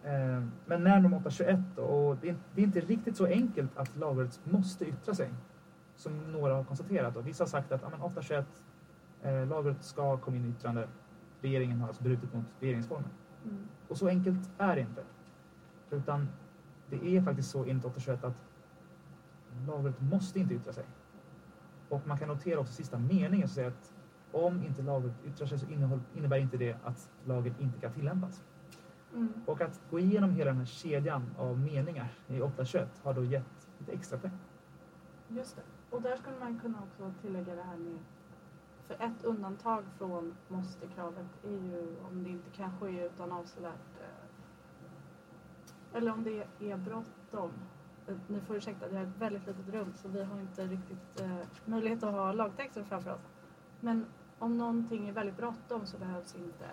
Eh, 0.03 0.43
Men 0.65 0.83
när 0.83 1.01
de 1.01 1.13
821 1.13 1.59
då, 1.75 1.81
och 1.81 2.17
det 2.21 2.29
är, 2.29 2.35
inte 2.55 2.79
riktigt 2.79 3.17
så 3.17 3.25
enkelt 3.25 3.77
att 3.77 3.97
lagrådet 3.97 4.39
måste 4.43 4.85
yttra 4.85 5.15
sig. 5.15 5.29
Som 5.95 6.31
några 6.31 6.55
har 6.55 6.63
konstaterat. 6.63 7.15
Och 7.15 7.27
vissa 7.27 7.43
har 7.43 7.49
sagt 7.49 7.71
att 7.71 7.81
ja, 7.81 7.89
men 7.89 8.01
821, 8.01 8.45
eh, 9.21 9.47
lagrådet 9.47 9.83
ska 9.83 10.17
komma 10.17 10.37
in 10.37 10.45
i 10.45 10.49
yttrande. 10.49 10.87
Regeringen 11.41 11.79
har 11.79 11.87
alltså 11.87 12.03
brutit 12.03 12.33
mot 12.33 12.45
regeringsformen. 12.59 13.09
Mm. 13.45 13.67
Och 13.87 13.97
så 13.97 14.07
enkelt 14.07 14.49
är 14.57 14.75
det 14.75 14.81
inte. 14.81 15.03
Utan 15.89 16.27
det 16.89 17.17
är 17.17 17.21
faktiskt 17.21 17.49
så 17.49 17.65
enligt 17.65 17.85
821 17.85 18.23
att 18.23 18.43
lagrådet 19.67 20.01
måste 20.01 20.39
inte 20.39 20.53
yttra 20.53 20.73
sig. 20.73 20.85
Och 21.89 22.07
man 22.07 22.17
kan 22.17 22.27
notera 22.27 22.59
också 22.59 22.73
sista 22.73 22.97
meningen 22.97 23.47
som 23.47 23.55
säger 23.55 23.67
att 23.67 23.93
om 24.31 24.63
inte 24.63 24.81
lagrådet 24.81 25.25
yttrar 25.25 25.47
sig 25.47 25.59
så 25.59 25.65
innebär 26.15 26.37
inte 26.37 26.57
det 26.57 26.77
att 26.83 27.09
lagen 27.25 27.55
inte 27.59 27.79
kan 27.79 27.93
tillämpas. 27.93 28.43
Mm. 29.13 29.33
Och 29.45 29.61
att 29.61 29.81
gå 29.91 29.99
igenom 29.99 30.31
hela 30.31 30.51
den 30.51 30.59
här 30.59 30.65
kedjan 30.65 31.35
av 31.37 31.59
meningar 31.59 32.07
i 32.27 32.41
821 32.41 33.01
har 33.03 33.13
då 33.13 33.23
gett 33.23 33.69
lite 33.79 33.91
extra 33.91 34.17
poäng. 34.17 34.37
Just 35.27 35.55
det. 35.55 35.95
Och 35.95 36.01
där 36.01 36.15
skulle 36.17 36.39
man 36.39 36.59
kunna 36.59 36.77
också 36.83 37.13
tillägga 37.21 37.55
det 37.55 37.63
här 37.63 37.77
med 37.77 37.97
för 38.97 39.05
ett 39.05 39.23
undantag 39.23 39.83
från 39.97 40.35
måste-kravet 40.47 41.43
är 41.43 41.49
ju 41.49 41.95
om 42.11 42.23
det 42.23 42.29
inte 42.29 42.49
kan 42.49 42.77
ske 42.79 43.05
utan 43.05 43.31
avsevärt 43.31 43.99
eh, 43.99 45.97
eller 45.97 46.11
om 46.11 46.23
det 46.23 46.47
är 46.59 46.77
bråttom. 46.77 47.51
Eh, 48.07 48.15
Ni 48.27 48.41
får 48.41 48.55
ursäkta, 48.55 48.87
det 48.87 48.97
är 48.97 49.03
ett 49.03 49.17
väldigt 49.17 49.47
litet 49.47 49.69
rum 49.69 49.93
så 49.95 50.07
vi 50.07 50.23
har 50.23 50.39
inte 50.39 50.65
riktigt 50.67 51.21
eh, 51.21 51.37
möjlighet 51.65 52.03
att 52.03 52.11
ha 52.13 52.31
lagtexten 52.31 52.85
framför 52.85 53.13
oss. 53.13 53.27
Men 53.79 54.05
om 54.41 54.57
någonting 54.57 55.09
är 55.09 55.13
väldigt 55.13 55.37
bråttom 55.37 55.85
så 55.85 55.97
behövs 55.97 56.35
inte... 56.35 56.65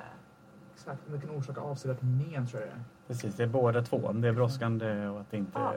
Exakt, 0.74 1.06
om 1.06 1.12
det 1.12 1.20
kan 1.20 1.30
orsaka 1.30 1.60
avsevärt 1.60 2.02
men 2.02 2.46
tror 2.46 2.60
jag 2.62 2.70
det 2.70 2.74
är. 2.74 2.84
Precis, 3.06 3.34
det 3.36 3.42
är 3.42 3.46
båda 3.48 3.82
två. 3.82 4.12
Det 4.12 4.28
är 4.28 4.32
brådskande 4.32 5.06
och 5.08 5.20
att 5.20 5.30
det 5.30 5.36
inte 5.36 5.58
Ja. 5.58 5.74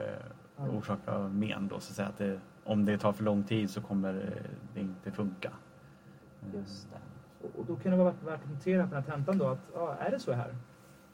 Ja. 0.56 0.68
orsakar 0.68 1.18
men. 1.28 1.68
Då, 1.68 1.80
så 1.80 1.90
att 1.90 1.96
säga 1.96 2.08
att 2.08 2.18
det, 2.18 2.40
om 2.64 2.84
det 2.84 2.98
tar 2.98 3.12
för 3.12 3.24
lång 3.24 3.44
tid 3.44 3.70
så 3.70 3.80
kommer 3.82 4.14
eh, 4.14 4.50
det 4.74 4.80
inte 4.80 5.10
funka. 5.10 5.52
Just 6.54 6.88
det. 6.90 6.98
Och- 7.58 7.66
då 7.66 7.76
kan 7.76 7.92
det 7.92 7.98
vara 7.98 8.14
värt- 8.24 8.34
att 8.44 8.50
notera 8.50 8.86
på 8.88 8.94
den 8.94 9.02
här 9.02 9.10
tentan 9.10 9.38
då 9.38 9.46
att 9.46 9.70
ja, 9.74 9.94
är 9.94 10.10
det 10.10 10.18
så 10.18 10.32
här? 10.32 10.56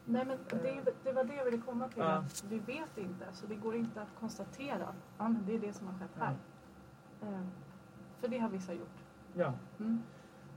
Nej 0.04 0.24
men 0.24 0.38
det, 0.62 0.90
det 1.04 1.12
var 1.12 1.24
det 1.24 1.34
jag 1.34 1.44
ville 1.44 1.58
komma 1.58 1.88
till. 1.88 2.02
Ja. 2.02 2.08
Att 2.12 2.44
vi 2.48 2.58
vet 2.58 2.98
inte 2.98 3.24
så 3.32 3.46
det 3.46 3.54
går 3.54 3.74
inte 3.76 4.02
att 4.02 4.08
konstatera 4.20 4.86
att 4.86 4.96
ja, 5.18 5.34
det 5.46 5.54
är 5.54 5.58
det 5.60 5.72
som 5.72 5.86
har 5.86 5.94
skett 5.94 6.10
här. 6.18 6.34
Eh, 7.22 7.40
för 8.20 8.28
det 8.28 8.38
har 8.38 8.48
vissa 8.48 8.72
gjort. 8.72 8.98
Ja. 9.34 9.52
Mm. 9.80 10.02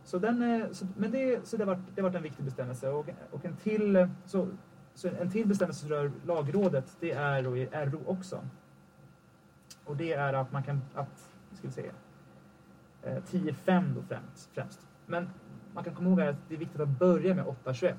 Så, 0.03 0.19
den, 0.19 0.41
är- 0.41 0.73
så, 0.73 0.85
men 0.97 1.11
det, 1.11 1.47
så 1.47 1.57
det, 1.57 1.63
har 1.63 1.75
varit, 1.75 1.95
det 1.95 2.01
varit 2.01 2.15
en 2.15 2.23
viktig 2.23 2.45
bestämmelse. 2.45 2.89
Och, 2.89 3.09
och 3.31 3.45
en, 3.45 3.55
till, 3.55 4.07
så, 4.25 4.47
så 4.93 5.07
en 5.07 5.31
till 5.31 5.47
bestämmelse 5.47 5.79
som 5.79 5.89
rör 5.89 6.11
lagrådet, 6.25 6.97
det 6.99 7.11
är 7.11 7.43
då 7.43 7.57
i 7.57 7.65
RO 7.65 7.99
också. 8.05 8.41
Och 9.85 9.97
det 9.97 10.13
är 10.13 10.33
att 10.33 10.51
man 10.51 10.63
kan, 10.63 10.81
att, 10.95 11.31
ska 11.53 11.67
vi 11.67 11.73
säga, 11.73 11.91
eh, 13.03 13.23
10.5 13.23 13.95
då 13.95 14.01
främst, 14.01 14.49
främst. 14.53 14.87
Men 15.05 15.29
man 15.73 15.83
kan 15.83 15.95
komma 15.95 16.09
ihåg 16.09 16.21
att 16.21 16.35
det 16.47 16.55
är 16.55 16.59
viktigt 16.59 16.81
att 16.81 16.99
börja 16.99 17.35
med 17.35 17.45
8.21 17.45 17.93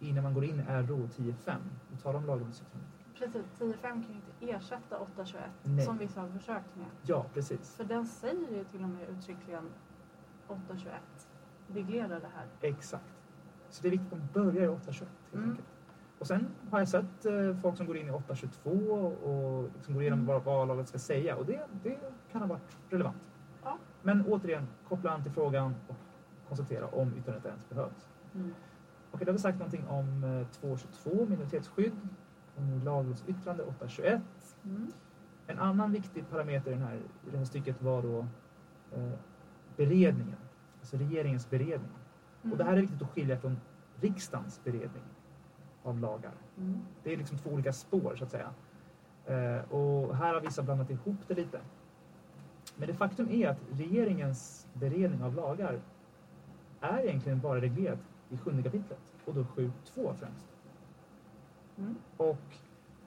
innan 0.00 0.24
man 0.24 0.34
går 0.34 0.44
in 0.44 0.60
i 0.60 0.62
RO 0.62 1.08
10.5 1.16 1.56
och 1.92 2.02
talar 2.02 2.18
om 2.18 2.26
lagrådets 2.26 2.62
yttrande. 2.62 2.86
Precis, 3.18 3.46
10.5 3.58 3.80
kan 3.82 4.02
ju 4.02 4.14
inte 4.14 4.56
ersätta 4.56 4.98
8.21 5.16 5.36
Nej. 5.62 5.84
som 5.84 5.98
vissa 5.98 6.20
har 6.20 6.28
försökt 6.28 6.76
med. 6.76 6.86
Ja, 7.02 7.26
precis. 7.34 7.74
För 7.76 7.84
den 7.84 8.06
säger 8.06 8.50
ju 8.56 8.64
till 8.64 8.82
och 8.82 8.88
med 8.88 9.08
uttryckligen 9.08 9.68
8.21 10.48 10.88
reglerar 11.72 12.20
det 12.20 12.30
här. 12.36 12.46
Exakt. 12.60 13.04
Så 13.70 13.82
det 13.82 13.88
är 13.88 13.90
viktigt 13.90 14.12
att 14.12 14.18
man 14.18 14.28
börjar 14.32 14.64
i 14.64 14.68
8.21 14.68 14.98
helt 14.98 15.34
Mm. 15.34 15.50
enkelt. 15.50 15.68
Och 16.18 16.26
sen 16.26 16.46
har 16.70 16.78
jag 16.78 16.88
sett 16.88 17.26
eh, 17.26 17.56
folk 17.62 17.76
som 17.76 17.86
går 17.86 17.96
in 17.96 18.08
i 18.08 18.10
8.22 18.10 18.70
och 19.22 19.70
liksom 19.74 19.94
går 19.94 20.02
igenom 20.02 20.18
Mm. 20.18 20.26
vad, 20.26 20.44
vad 20.44 20.68
laget 20.68 20.88
ska 20.88 20.98
säga 20.98 21.36
och 21.36 21.46
det, 21.46 21.60
det 21.82 21.98
kan 22.32 22.40
ha 22.40 22.48
varit 22.48 22.76
relevant. 22.90 23.16
Ja. 23.64 23.78
Men 24.02 24.26
återigen, 24.26 24.66
koppla 24.88 25.10
an 25.10 25.22
till 25.22 25.32
frågan 25.32 25.74
och 25.88 25.96
konstatera 26.48 26.86
om 26.86 27.12
yttrandet 27.18 27.46
ens 27.46 27.68
behövs. 27.68 28.08
Mm. 28.34 28.54
Okej, 29.12 29.24
då 29.26 29.30
har 29.30 29.32
vi 29.32 29.38
sagt 29.38 29.58
någonting 29.58 29.86
om 29.88 30.24
eh, 30.24 30.66
2.22, 30.66 31.28
minoritetsskydd, 31.30 31.92
om 32.56 32.82
lagrådsyttrande 32.84 33.64
8.21. 33.64 34.20
Mm. 34.64 34.92
En 35.46 35.58
annan 35.58 35.92
viktig 35.92 36.30
parameter 36.30 36.70
i, 36.70 36.74
den 36.74 36.82
här, 36.82 36.94
i 36.96 37.30
det 37.30 37.38
här 37.38 37.44
stycket 37.44 37.82
var 37.82 38.02
då 38.02 38.18
eh, 38.96 39.10
beredningen, 39.76 40.36
alltså 40.84 40.96
regeringens 40.96 41.50
beredning. 41.50 41.90
Och 42.50 42.56
det 42.56 42.64
här 42.64 42.72
är 42.72 42.80
viktigt 42.80 43.02
att 43.02 43.10
skilja 43.10 43.36
från 43.36 43.56
riksdagens 44.00 44.64
beredning 44.64 45.02
av 45.82 45.98
lagar. 45.98 46.32
Mm. 46.58 46.80
Det 47.02 47.12
är 47.12 47.16
liksom 47.16 47.38
två 47.38 47.50
olika 47.50 47.72
spår 47.72 48.16
så 48.16 48.24
att 48.24 48.30
säga. 48.30 48.50
Eh, 49.26 49.72
och 49.72 50.16
här 50.16 50.34
har 50.34 50.40
vissa 50.40 50.62
blandat 50.62 50.90
ihop 50.90 51.16
det 51.28 51.34
lite. 51.34 51.60
Men 52.76 52.88
det 52.88 52.94
faktum 52.94 53.30
är 53.30 53.48
att 53.48 53.58
regeringens 53.70 54.66
beredning 54.72 55.22
av 55.22 55.34
lagar 55.34 55.80
är 56.80 56.98
egentligen 56.98 57.40
bara 57.40 57.60
reglerat 57.60 57.98
i 58.30 58.38
sjunde 58.38 58.62
kapitlet 58.62 59.14
och 59.24 59.34
då 59.34 59.42
7.2 59.42 60.14
främst. 60.14 60.46
Mm. 61.78 61.94
Och 62.16 62.44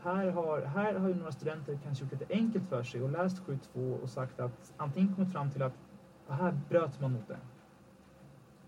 här 0.03 0.29
har, 0.31 0.61
här 0.61 0.93
har 0.93 1.07
ju 1.07 1.15
några 1.15 1.31
studenter 1.31 1.79
kanske 1.83 2.03
gjort 2.03 2.11
lite 2.13 2.33
enkelt 2.33 2.69
för 2.69 2.83
sig 2.83 3.01
och 3.01 3.09
läst 3.09 3.41
7.2 3.47 4.01
och 4.01 4.09
sagt 4.09 4.39
att 4.39 4.73
antingen 4.77 5.15
kommit 5.15 5.31
fram 5.31 5.51
till 5.51 5.61
att 5.63 5.73
"Ah, 6.27 6.33
här 6.33 6.59
bröt 6.69 7.01
man 7.01 7.11
mot 7.11 7.27
det. 7.27 7.37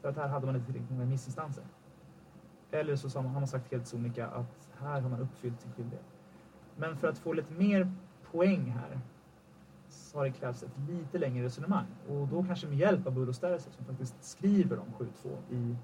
För 0.02 0.10
att 0.10 0.16
här 0.16 0.28
hade 0.28 0.46
man 0.46 0.56
inte 0.56 0.66
tillräckligt 0.66 0.92
många 0.92 1.04
remissinstanser. 1.04 1.64
Eller 2.72 2.96
så 2.96 3.20
har 3.20 3.30
man 3.30 3.48
sagt 3.48 3.72
helt 3.72 3.88
sonika 3.88 4.28
att 4.28 4.70
här 4.80 5.02
har 5.02 5.10
man 5.10 5.20
uppfyllt 5.20 5.62
sin 5.62 5.72
skyldighet. 5.72 6.06
Men 6.76 6.98
för 6.98 7.08
att 7.08 7.18
få 7.18 7.34
lite 7.34 7.54
mer 7.54 7.92
poäng 8.32 8.70
här 8.70 9.00
så 9.90 10.18
har 10.18 10.26
det 10.26 10.32
krävts 10.32 10.64
ett 10.64 10.80
lite 10.88 11.18
längre 11.18 11.46
resonemang. 11.46 11.86
Och 12.10 12.28
då 12.28 12.44
kanske 12.44 12.68
med 12.68 12.78
hjälp 12.78 13.08
av 13.08 13.14
Bull 13.14 13.30
och 13.30 13.36
som 13.36 13.86
faktiskt 13.88 14.24
skriver 14.24 14.80
om 14.80 14.88
7.2 14.98 15.38
i 15.50 15.76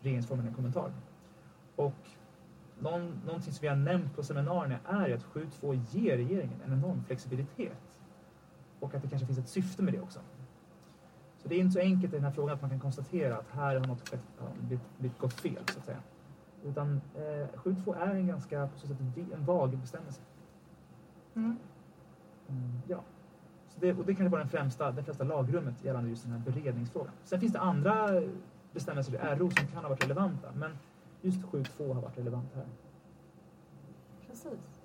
regeringsformen 0.00 0.44
i 0.44 0.48
en 0.48 0.54
kommentar. 0.54 0.92
Och 1.76 2.08
någon, 2.78 3.20
någonting 3.26 3.52
som 3.52 3.62
vi 3.62 3.68
har 3.68 3.76
nämnt 3.76 4.16
på 4.16 4.22
seminarierna 4.22 4.78
är 4.88 5.14
att 5.14 5.24
7.2 5.24 5.84
ger 5.90 6.16
regeringen 6.16 6.60
en 6.66 6.72
enorm 6.72 7.04
flexibilitet. 7.04 8.00
Och 8.80 8.94
att 8.94 9.02
det 9.02 9.08
kanske 9.08 9.26
finns 9.26 9.38
ett 9.38 9.48
syfte 9.48 9.82
med 9.82 9.94
det 9.94 10.00
också. 10.00 10.20
Så 11.42 11.48
det 11.48 11.54
är 11.54 11.58
inte 11.58 11.72
så 11.72 11.78
enkelt 11.80 12.12
i 12.12 12.16
den 12.16 12.24
här 12.24 12.32
frågan 12.32 12.54
att 12.54 12.60
man 12.60 12.70
kan 12.70 12.80
konstatera 12.80 13.36
att 13.36 13.50
här 13.50 13.76
har 13.80 13.86
något 13.86 14.08
skett, 14.08 14.20
blivit, 14.98 15.18
gått 15.18 15.32
fel 15.32 15.62
så 15.72 15.78
att 15.78 15.84
säga. 15.84 15.98
Utan 16.64 17.00
eh, 17.14 17.20
7.2 17.58 17.96
är 18.02 18.14
en 18.14 18.26
ganska 18.26 18.66
på 18.66 18.78
så 18.78 18.86
sätt 18.86 18.96
en- 19.00 19.44
vag 19.44 19.78
bestämmelse. 19.78 20.20
Mm. 21.34 21.56
Mm, 22.48 22.80
ja. 22.88 23.00
Så 23.68 23.80
det, 23.80 23.92
och 23.92 24.04
det 24.06 24.14
kan 24.14 24.30
vara 24.30 24.40
den 24.40 24.50
främsta, 24.50 24.90
det 24.90 25.02
främsta 25.02 25.24
lagrummet 25.24 25.84
gällande 25.84 26.10
just 26.10 26.22
den 26.22 26.32
här 26.32 26.38
beredningsfrågan. 26.38 27.12
Sen 27.24 27.40
finns 27.40 27.52
det 27.52 27.60
andra 27.60 28.22
bestämmelser 28.72 29.14
i 29.14 29.36
RO 29.38 29.50
som 29.50 29.66
kan 29.66 29.82
ha 29.82 29.88
varit 29.88 30.04
relevanta, 30.04 30.48
men 30.54 30.78
just 31.22 31.42
7.2 31.42 31.94
har 31.94 32.02
varit 32.02 32.18
relevant 32.18 32.54
här. 32.54 32.66
Precis. 34.26 34.80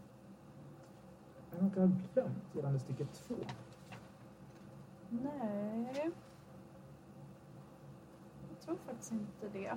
Jag 1.52 1.62
har 1.62 1.70
har 1.70 1.92
glömt 2.14 2.40
gällande 2.54 2.80
stycke 2.80 3.06
2. 3.06 3.36
Nej. 5.10 6.12
Tror 8.66 8.78
faktiskt 8.86 9.12
inte 9.12 9.48
det. 9.54 9.74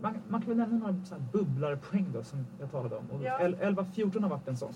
Man, 0.00 0.14
man 0.28 0.40
kan 0.40 0.48
väl 0.48 0.56
nämna 0.58 0.78
några 0.78 1.04
så 1.04 1.14
här 1.14 1.22
bubblarpoäng 1.32 2.06
då 2.12 2.22
som 2.24 2.46
jag 2.60 2.70
talade 2.70 2.96
om. 2.96 3.22
Ja. 3.22 3.38
El- 3.38 3.54
11.14 3.56 4.22
har 4.22 4.28
varit 4.28 4.48
en 4.48 4.56
sån. 4.56 4.72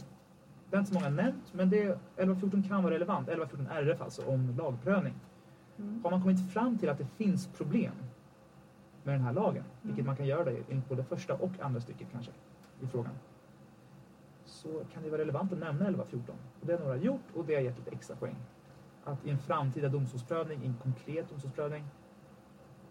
Det 0.70 0.76
är 0.76 0.81
inte 0.81 0.93
så 0.93 0.99
många 0.99 1.09
nämnt, 1.11 1.53
men 1.55 1.70
det, 1.70 1.99
11.14 2.16 2.68
kan 2.68 2.83
vara 2.83 2.95
relevant. 2.95 3.28
11.14 3.28 3.70
RF 3.70 4.01
alltså, 4.03 4.26
om 4.26 4.57
lagprövning. 4.59 5.14
Mm. 5.78 6.01
Har 6.05 6.11
man 6.11 6.22
kommit 6.22 6.53
fram 6.53 6.78
till 6.78 6.89
att 6.89 6.99
det 6.99 7.05
finns 7.07 7.47
problem 7.47 7.93
med 9.03 9.14
den 9.14 9.20
här 9.22 9.33
lagen, 9.33 9.64
vilket 9.83 9.99
Mm. 9.99 10.07
man 10.07 10.16
kan 10.16 10.26
göra 10.26 10.45
det 10.45 10.57
enligt 10.70 10.89
både 10.89 11.05
första 11.05 11.35
och 11.35 11.61
andra 11.61 11.81
stycket 11.81 12.07
kanske 12.12 12.33
i 12.81 12.87
frågan, 12.87 13.12
så 14.45 14.68
kan 14.93 15.03
det 15.03 15.11
vara 15.11 15.20
relevant 15.20 15.53
att 15.53 15.59
nämna 15.59 15.85
11.14. 15.85 16.18
Och 16.61 16.66
det 16.66 16.72
har 16.72 16.81
några 16.81 16.97
gjort 16.97 17.20
och 17.35 17.45
det 17.45 17.55
har 17.55 17.61
gett 17.62 17.78
lite 17.78 17.91
extra 17.91 18.16
poäng. 18.16 18.37
att 19.05 19.26
i 19.26 19.31
en 19.31 19.39
framtida 19.39 19.89
domstolsprövning, 19.89 20.62
i 20.62 20.66
en 20.66 20.74
konkret 20.83 21.31
domstolsprövning, 21.31 21.85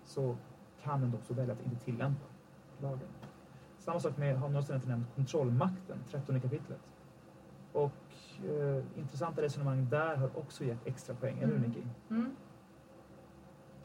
så 0.10 0.36
kan 0.84 1.04
en 1.04 1.12
domstol 1.12 1.38
välja 1.38 1.54
att 1.54 1.64
inte 1.66 1.76
tillämpa 1.86 2.26
lagen. 2.82 3.08
Samma 3.78 4.00
sak 4.00 4.18
med, 4.18 4.38
har 4.40 4.50
några 4.50 4.62
studenter 4.62 4.88
nämnt, 4.88 5.08
kontrollmakten, 5.16 5.98
13 6.12 6.42
kapitlet. 6.42 6.80
Och 7.74 7.92
eh, 8.46 8.84
intressanta 9.00 9.42
resonemang 9.42 9.88
där 9.90 10.16
har 10.16 10.38
också 10.38 10.64
gett 10.64 10.88
extra 10.88 11.16
poäng, 11.16 11.38
eller 11.38 11.48
hur 11.48 11.56
Mm. 11.58 11.70
Nicky? 11.70 11.84
Mm. 12.10 12.36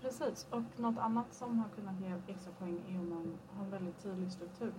Precis, 0.00 0.46
och 0.50 0.62
något 0.80 0.98
annat 0.98 1.34
som 1.34 1.58
har 1.58 1.68
kunnat 1.68 2.00
ge 2.00 2.32
extra 2.32 2.52
poäng 2.58 2.80
är 2.88 2.98
om 2.98 3.08
man 3.10 3.38
har 3.56 3.64
en 3.64 3.70
väldigt 3.70 4.02
tydlig 4.02 4.32
struktur 4.32 4.72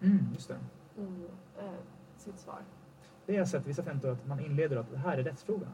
Mm, 0.00 0.26
just 0.34 0.48
det. 0.48 0.58
i 1.02 1.26
eh, 1.58 1.72
sitt 2.16 2.38
svar. 2.38 2.58
Det 3.26 3.32
har 3.32 3.38
jag 3.38 3.48
sett 3.48 3.64
i 3.64 3.68
vissa 3.68 3.82
tentor 3.82 4.10
att 4.10 4.26
man 4.26 4.40
inleder 4.40 4.76
att 4.76 4.90
det 4.90 4.98
här 4.98 5.18
är 5.18 5.22
rättsfrågorna. 5.22 5.72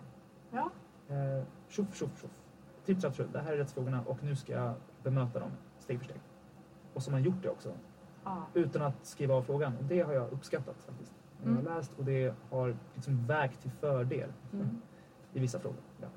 Ja, 0.50 0.70
Eh, 1.08 1.44
tjoff, 1.68 1.94
tjoff, 1.96 2.20
tjoff. 2.20 2.42
Tripp, 2.86 3.00
trapp. 3.00 3.32
Det 3.32 3.40
här 3.40 3.52
är 3.52 3.56
rättsfrågorna 3.56 4.02
och 4.06 4.22
nu 4.24 4.36
ska 4.36 4.52
jag 4.52 4.74
bemöta 5.02 5.38
dem 5.40 5.50
steg 5.78 5.98
för 5.98 6.04
steg. 6.04 6.20
Och 6.94 7.02
så 7.02 7.10
har 7.10 7.12
man 7.18 7.22
gjort 7.22 7.42
det 7.42 7.48
också, 7.48 7.72
ja. 8.24 8.42
utan 8.54 8.82
att 8.82 9.06
skriva 9.06 9.34
av 9.34 9.42
frågan. 9.42 9.76
Och 9.76 9.84
det 9.84 10.00
har 10.00 10.12
jag 10.12 10.30
uppskattat 10.32 10.76
faktiskt. 10.86 11.12
Jag 11.42 11.50
har 11.52 11.60
Mm. 11.60 11.74
läst 11.74 11.92
och 11.98 12.04
det 12.04 12.34
har 12.50 12.76
liksom 12.94 13.26
vägt 13.26 13.62
till 13.62 13.70
fördel 13.70 14.32
Mm. 14.52 14.80
i 15.32 15.38
vissa 15.40 15.58
frågor. 15.60 15.78
Ja. 16.00 16.08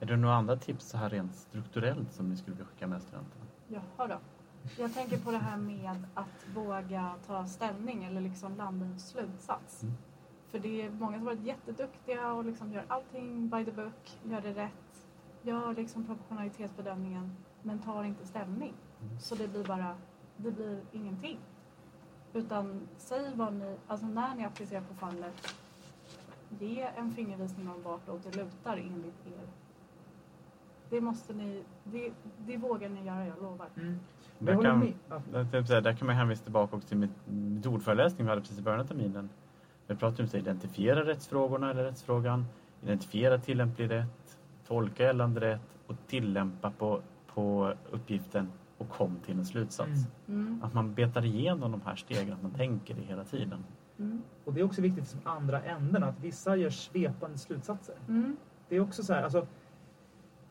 Är 0.00 0.06
det 0.06 0.16
några 0.16 0.34
andra 0.34 0.56
tips 0.56 0.88
så 0.88 0.96
här 0.98 1.08
rent 1.10 1.34
strukturellt 1.34 2.12
som 2.12 2.28
ni 2.28 2.36
skulle 2.36 2.56
vilja 2.56 2.66
skicka 2.70 2.86
med 2.86 3.02
studenterna? 3.02 3.44
Jaha 3.68 4.06
då. 4.06 4.18
Jag 4.78 4.94
tänker 4.94 5.18
på 5.18 5.30
det 5.30 5.38
här 5.38 5.56
med 5.56 6.04
att 6.14 6.46
våga 6.54 7.14
ta 7.26 7.46
ställning 7.46 8.04
eller 8.04 8.20
liksom 8.20 8.56
landa 8.56 8.86
i 8.86 8.88
en 8.88 8.98
slutsats. 9.00 9.82
Mm. 9.82 9.94
För 10.48 10.58
det 10.58 10.82
är 10.82 10.90
många 10.90 11.18
som 11.18 11.26
har 11.26 11.34
varit 11.34 11.44
jätteduktiga 11.46 12.32
och 12.32 12.44
liksom 12.44 12.72
gör 12.72 12.84
allting 12.88 13.48
by 13.48 13.64
the 13.64 13.72
book, 13.72 14.18
gör 14.24 14.40
det 14.40 14.52
rätt, 14.52 15.06
gör 15.42 15.74
liksom 15.74 16.04
proportionalitetsbedömningen 16.06 17.36
men 17.62 17.78
tar 17.78 18.04
inte 18.04 18.26
ställning. 18.26 18.74
Mm. 19.00 19.20
Så 19.20 19.34
det 19.34 19.48
blir 19.48 19.64
bara, 19.64 19.94
det 20.36 20.50
blir 20.50 20.80
ingenting. 20.92 21.38
Utan 22.32 22.88
säg 22.96 23.34
vad 23.34 23.52
ni, 23.52 23.76
alltså 23.86 24.06
när 24.06 24.34
ni 24.34 24.44
applicerar 24.44 24.80
på 24.80 24.94
fallet, 24.94 25.54
ge 26.58 26.88
en 26.96 27.10
fingervisning 27.10 27.68
om 27.68 27.82
vartåt 27.82 28.22
det 28.22 28.36
lutar 28.36 28.76
enligt 28.76 29.26
er. 29.26 29.46
Det 30.90 31.00
måste 31.00 31.32
ni, 31.32 31.62
det, 31.84 32.12
det 32.38 32.56
vågar 32.56 32.88
ni 32.88 33.04
göra, 33.04 33.26
jag 33.26 33.42
lovar. 33.42 33.66
Mm. 33.76 33.98
Där 34.38 34.62
kan, 34.62 34.94
där, 35.82 35.96
kan 35.96 36.06
man 36.06 36.16
hänvisa 36.16 36.42
tillbaka 36.42 36.76
också 36.76 36.88
till 36.88 37.08
metodföreläsning 37.26 38.26
vi 38.26 38.28
hade 38.28 38.40
precis 38.40 38.58
i 38.58 38.62
början 38.62 38.80
av 38.80 38.84
terminen. 38.84 39.28
Vi 39.86 39.96
pratade 39.96 40.22
om 40.22 40.28
att 40.28 40.34
identifiera 40.34 41.04
rättsfrågorna 41.04 41.70
eller 41.70 41.84
rättsfrågan, 41.84 42.46
identifiera 42.82 43.38
tillämplig 43.38 43.90
rätt, 43.90 44.38
tolka 44.66 45.02
gällande 45.02 45.40
rätt 45.40 45.78
och 45.86 45.96
tillämpa 46.06 46.70
på, 46.70 47.00
på 47.34 47.74
uppgiften 47.90 48.48
och 48.78 48.88
kom 48.88 49.16
till 49.26 49.38
en 49.38 49.44
slutsats. 49.44 50.06
Mm. 50.28 50.46
Mm. 50.46 50.62
Att 50.62 50.74
man 50.74 50.94
betar 50.94 51.24
igenom 51.24 51.72
de 51.72 51.80
här 51.84 51.96
stegen, 51.96 52.32
att 52.32 52.42
man 52.42 52.52
tänker 52.52 52.94
det 52.94 53.02
hela 53.02 53.24
tiden. 53.24 53.64
Mm. 53.98 54.22
Och 54.44 54.54
det 54.54 54.60
är 54.60 54.64
också 54.64 54.82
viktigt 54.82 55.08
som 55.08 55.20
andra 55.24 55.62
änden 55.62 56.02
att 56.02 56.20
vissa 56.20 56.56
gör 56.56 56.70
svepande 56.70 57.38
slutsatser. 57.38 57.94
Mm. 58.08 58.36
Det 58.68 58.76
är 58.76 58.80
också 58.80 59.02
så 59.02 59.12
här, 59.12 59.22
alltså 59.22 59.46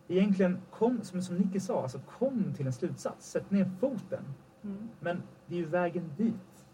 egentligen 0.07 0.57
kom, 0.71 1.03
som, 1.03 1.21
som 1.21 1.35
Nicky 1.37 1.59
sa, 1.59 1.81
alltså 1.81 1.99
kom 2.19 2.53
till 2.53 2.65
en 2.65 2.73
slutsats. 2.73 3.31
Sätt 3.31 3.51
ner 3.51 3.71
foten. 3.79 4.23
Mm. 4.61 4.89
Men 4.99 5.21
det 5.47 5.55
är 5.55 5.59
ju 5.59 5.65
vägen 5.65 6.11
dit 6.17 6.65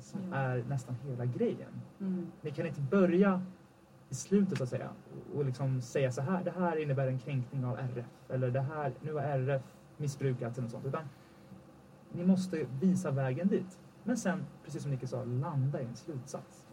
som 0.00 0.32
är 0.32 0.64
nästan 0.68 0.96
hela 1.06 1.26
grejen. 1.26 1.70
Mm. 2.00 2.26
Ni 2.40 2.50
kan 2.50 2.66
inte 2.66 2.80
börja 2.80 3.42
i 4.12 4.14
slutet 4.14 4.58
så 4.58 4.64
att 4.64 4.70
säga 4.70 4.90
och- 5.34 5.44
liksom 5.44 5.80
säga 5.82 6.12
så 6.12 6.22
här, 6.22 6.44
det 6.44 6.50
här 6.50 6.76
innebär 6.82 7.06
en 7.06 7.18
kränkning 7.18 7.64
av 7.64 7.78
RF 7.78 8.06
eller 8.28 8.50
det 8.50 8.60
här, 8.60 8.92
nu 9.00 9.12
har 9.14 9.22
RF 9.22 9.62
missbrukats 9.96 10.58
eller 10.58 10.62
något 10.62 10.72
sånt. 10.72 10.86
Utan 10.86 11.04
ni 12.12 12.24
måste 12.26 12.66
visa 12.80 13.10
vägen 13.10 13.48
dit. 13.48 13.80
Men 14.04 14.16
sen, 14.16 14.44
precis 14.64 14.82
som 14.82 14.90
Nicky 14.90 15.06
sa, 15.06 15.24
landa 15.24 15.80
i 15.80 15.84
en 15.84 15.96
slutsats. 15.96 16.66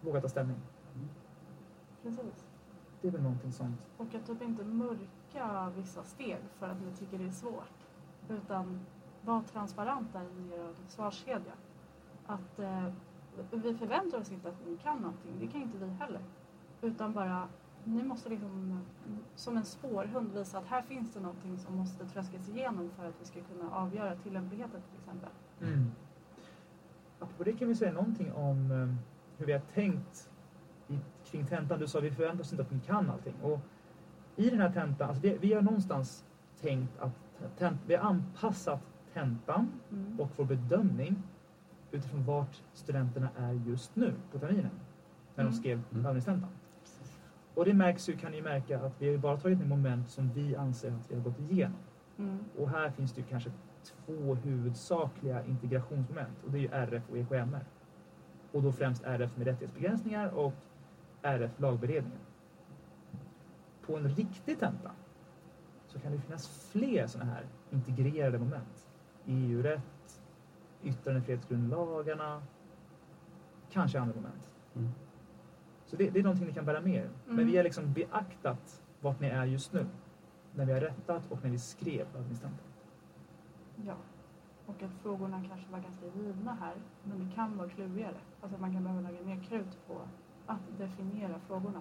Våga 0.00 0.20
ta 0.20 0.28
ställning. 0.28 0.56
Precis. 2.02 2.46
Det 3.00 3.08
är 3.08 3.12
väl 3.12 3.22
någonting 3.22 3.52
sånt. 3.52 3.80
Och 3.96 4.14
att 4.14 4.26
typ 4.26 4.42
inte 4.42 4.64
mörka 4.64 5.72
vissa 5.76 6.02
steg 6.04 6.38
för 6.58 6.68
att 6.68 6.80
ni 6.80 6.96
tycker 6.96 7.18
det 7.18 7.24
är 7.24 7.30
svårt. 7.30 7.78
Utan 8.28 8.80
var 9.22 9.42
transparenta 9.42 10.22
i 10.22 10.52
er 10.54 10.74
svarskedja. 10.88 11.52
Att 12.26 12.58
eh, 12.58 12.88
vi 13.50 13.74
förväntar 13.74 14.20
oss 14.20 14.32
inte 14.32 14.48
att 14.48 14.66
ni 14.66 14.76
kan 14.76 14.96
någonting, 14.96 15.32
det 15.40 15.46
kan 15.46 15.62
inte 15.62 15.78
vi 15.78 15.86
heller. 15.86 16.20
Utan 16.82 17.12
bara, 17.12 17.48
ni 17.84 18.02
måste 18.02 18.28
liksom 18.28 18.80
som 19.34 19.56
en 19.56 19.64
spårhund 19.64 20.32
visa 20.32 20.58
att 20.58 20.66
här 20.66 20.82
finns 20.82 21.12
det 21.14 21.20
någonting 21.20 21.58
som 21.58 21.76
måste 21.76 22.04
tröskas 22.08 22.48
igenom 22.48 22.90
för 22.96 23.08
att 23.08 23.14
vi 23.20 23.24
ska 23.24 23.40
kunna 23.40 23.70
avgöra 23.70 24.16
tillämpligheten 24.16 24.80
till 24.90 24.98
exempel. 24.98 25.30
Mm. 25.62 25.90
Apropå 27.20 27.44
det 27.44 27.52
kan 27.52 27.68
vi 27.68 27.74
säga 27.74 27.92
någonting 27.92 28.32
om 28.32 28.70
eh, 28.70 28.94
hur 29.38 29.46
vi 29.46 29.52
har 29.52 29.60
tänkt 29.60 30.30
i, 30.88 30.98
kring 31.24 31.46
tentan. 31.46 31.78
Du 31.78 31.86
sa 31.86 32.00
vi 32.00 32.10
förväntar 32.10 32.40
oss 32.40 32.52
inte 32.52 32.62
att 32.62 32.70
ni 32.70 32.80
kan 32.80 33.10
allting. 33.10 33.34
Och 33.42 33.60
I 34.36 34.50
den 34.50 34.60
här 34.60 34.72
tentan, 34.72 35.08
alltså 35.08 35.22
vi, 35.22 35.38
vi 35.38 35.52
har 35.52 35.62
någonstans 35.62 36.24
tänkt 36.60 36.98
att 37.00 37.12
tent, 37.58 37.80
vi 37.86 37.94
har 37.94 38.10
anpassat 38.10 38.80
tentan 39.12 39.68
Mm. 39.92 40.20
och 40.20 40.28
vår 40.36 40.44
bedömning 40.44 41.22
utifrån 41.90 42.24
vart 42.24 42.62
studenterna 42.72 43.28
är 43.38 43.52
just 43.52 43.96
nu 43.96 44.14
på 44.32 44.38
terminen. 44.38 44.70
När 45.34 45.44
de 45.44 45.48
Mm. 45.48 45.52
skrev 45.52 45.80
Mm. 45.92 46.06
övningstentan. 46.06 46.50
Och 47.54 47.64
det 47.64 47.74
märks 47.74 48.08
ju, 48.08 48.16
kan 48.16 48.32
ni 48.32 48.42
märka 48.42 48.80
att 48.80 48.92
vi 48.98 49.06
har 49.06 49.12
ju 49.12 49.18
bara 49.18 49.36
tagit 49.36 49.58
med 49.58 49.68
moment 49.68 50.10
som 50.10 50.32
vi 50.32 50.56
anser 50.56 50.90
att 50.90 51.10
vi 51.10 51.14
har 51.14 51.22
gått 51.22 51.40
igenom. 51.40 51.78
Mm. 52.18 52.38
Och 52.58 52.70
här 52.70 52.90
finns 52.90 53.12
det 53.12 53.20
ju 53.20 53.26
kanske 53.26 53.50
två 53.82 54.34
huvudsakliga 54.34 55.44
integrationsmoment 55.44 56.44
och 56.44 56.50
det 56.50 56.58
är 56.58 56.62
ju 56.62 56.68
RF 56.68 57.02
och 57.10 57.18
EKMR. 57.18 57.64
Och 58.52 58.62
då 58.62 58.72
främst 58.72 59.04
RF 59.04 59.36
med 59.36 59.46
rättighetsbegränsningar 59.46 60.28
och 60.28 60.52
RF 61.22 61.60
lagberedningen. 61.60 62.18
På 63.86 63.96
en 63.96 64.08
riktig 64.08 64.58
tenta 64.60 64.90
så 65.86 65.98
kan 65.98 66.12
det 66.12 66.18
finnas 66.18 66.68
fler 66.72 67.06
sådana 67.06 67.30
här 67.32 67.46
integrerade 67.70 68.38
moment. 68.38 68.88
EU-rätt, 69.26 70.22
yttrandefrihetsgrundlagarna, 70.82 72.42
kanske 73.70 74.00
andra 74.00 74.14
moment. 74.14 74.50
Mm. 74.74 74.90
Så 75.92 75.98
det, 75.98 76.10
det 76.10 76.18
är 76.18 76.22
någonting 76.22 76.46
ni 76.46 76.52
kan 76.52 76.64
bära 76.64 76.80
med 76.80 76.94
er. 76.94 77.08
Men 77.26 77.34
Mm. 77.34 77.46
vi 77.50 77.56
har 77.56 77.64
liksom 77.64 77.92
beaktat 77.92 78.82
vart 79.00 79.20
ni 79.20 79.26
är 79.28 79.44
just 79.44 79.72
nu. 79.72 79.86
När 80.54 80.66
vi 80.66 80.72
har 80.72 80.80
rättat 80.80 81.30
och 81.30 81.38
när 81.42 81.50
vi 81.50 81.58
skrev 81.58 82.06
övningstentan. 82.16 82.66
Ja. 83.86 83.94
Och 84.66 84.82
att 84.82 84.90
frågorna 85.02 85.44
kanske 85.48 85.70
var 85.72 85.78
ganska 85.78 86.06
givna 86.06 86.54
här, 86.60 86.74
men 87.04 87.18
det 87.28 87.34
kan 87.34 87.56
vara 87.58 87.68
klurigare. 87.68 88.14
Alltså 88.40 88.54
att 88.54 88.60
man 88.60 88.72
kan 88.72 88.84
behöva 88.84 89.10
lägga 89.10 89.24
mer 89.24 89.42
krut 89.48 89.78
på 89.86 89.94
att 90.46 90.60
definiera 90.78 91.38
frågorna. 91.46 91.80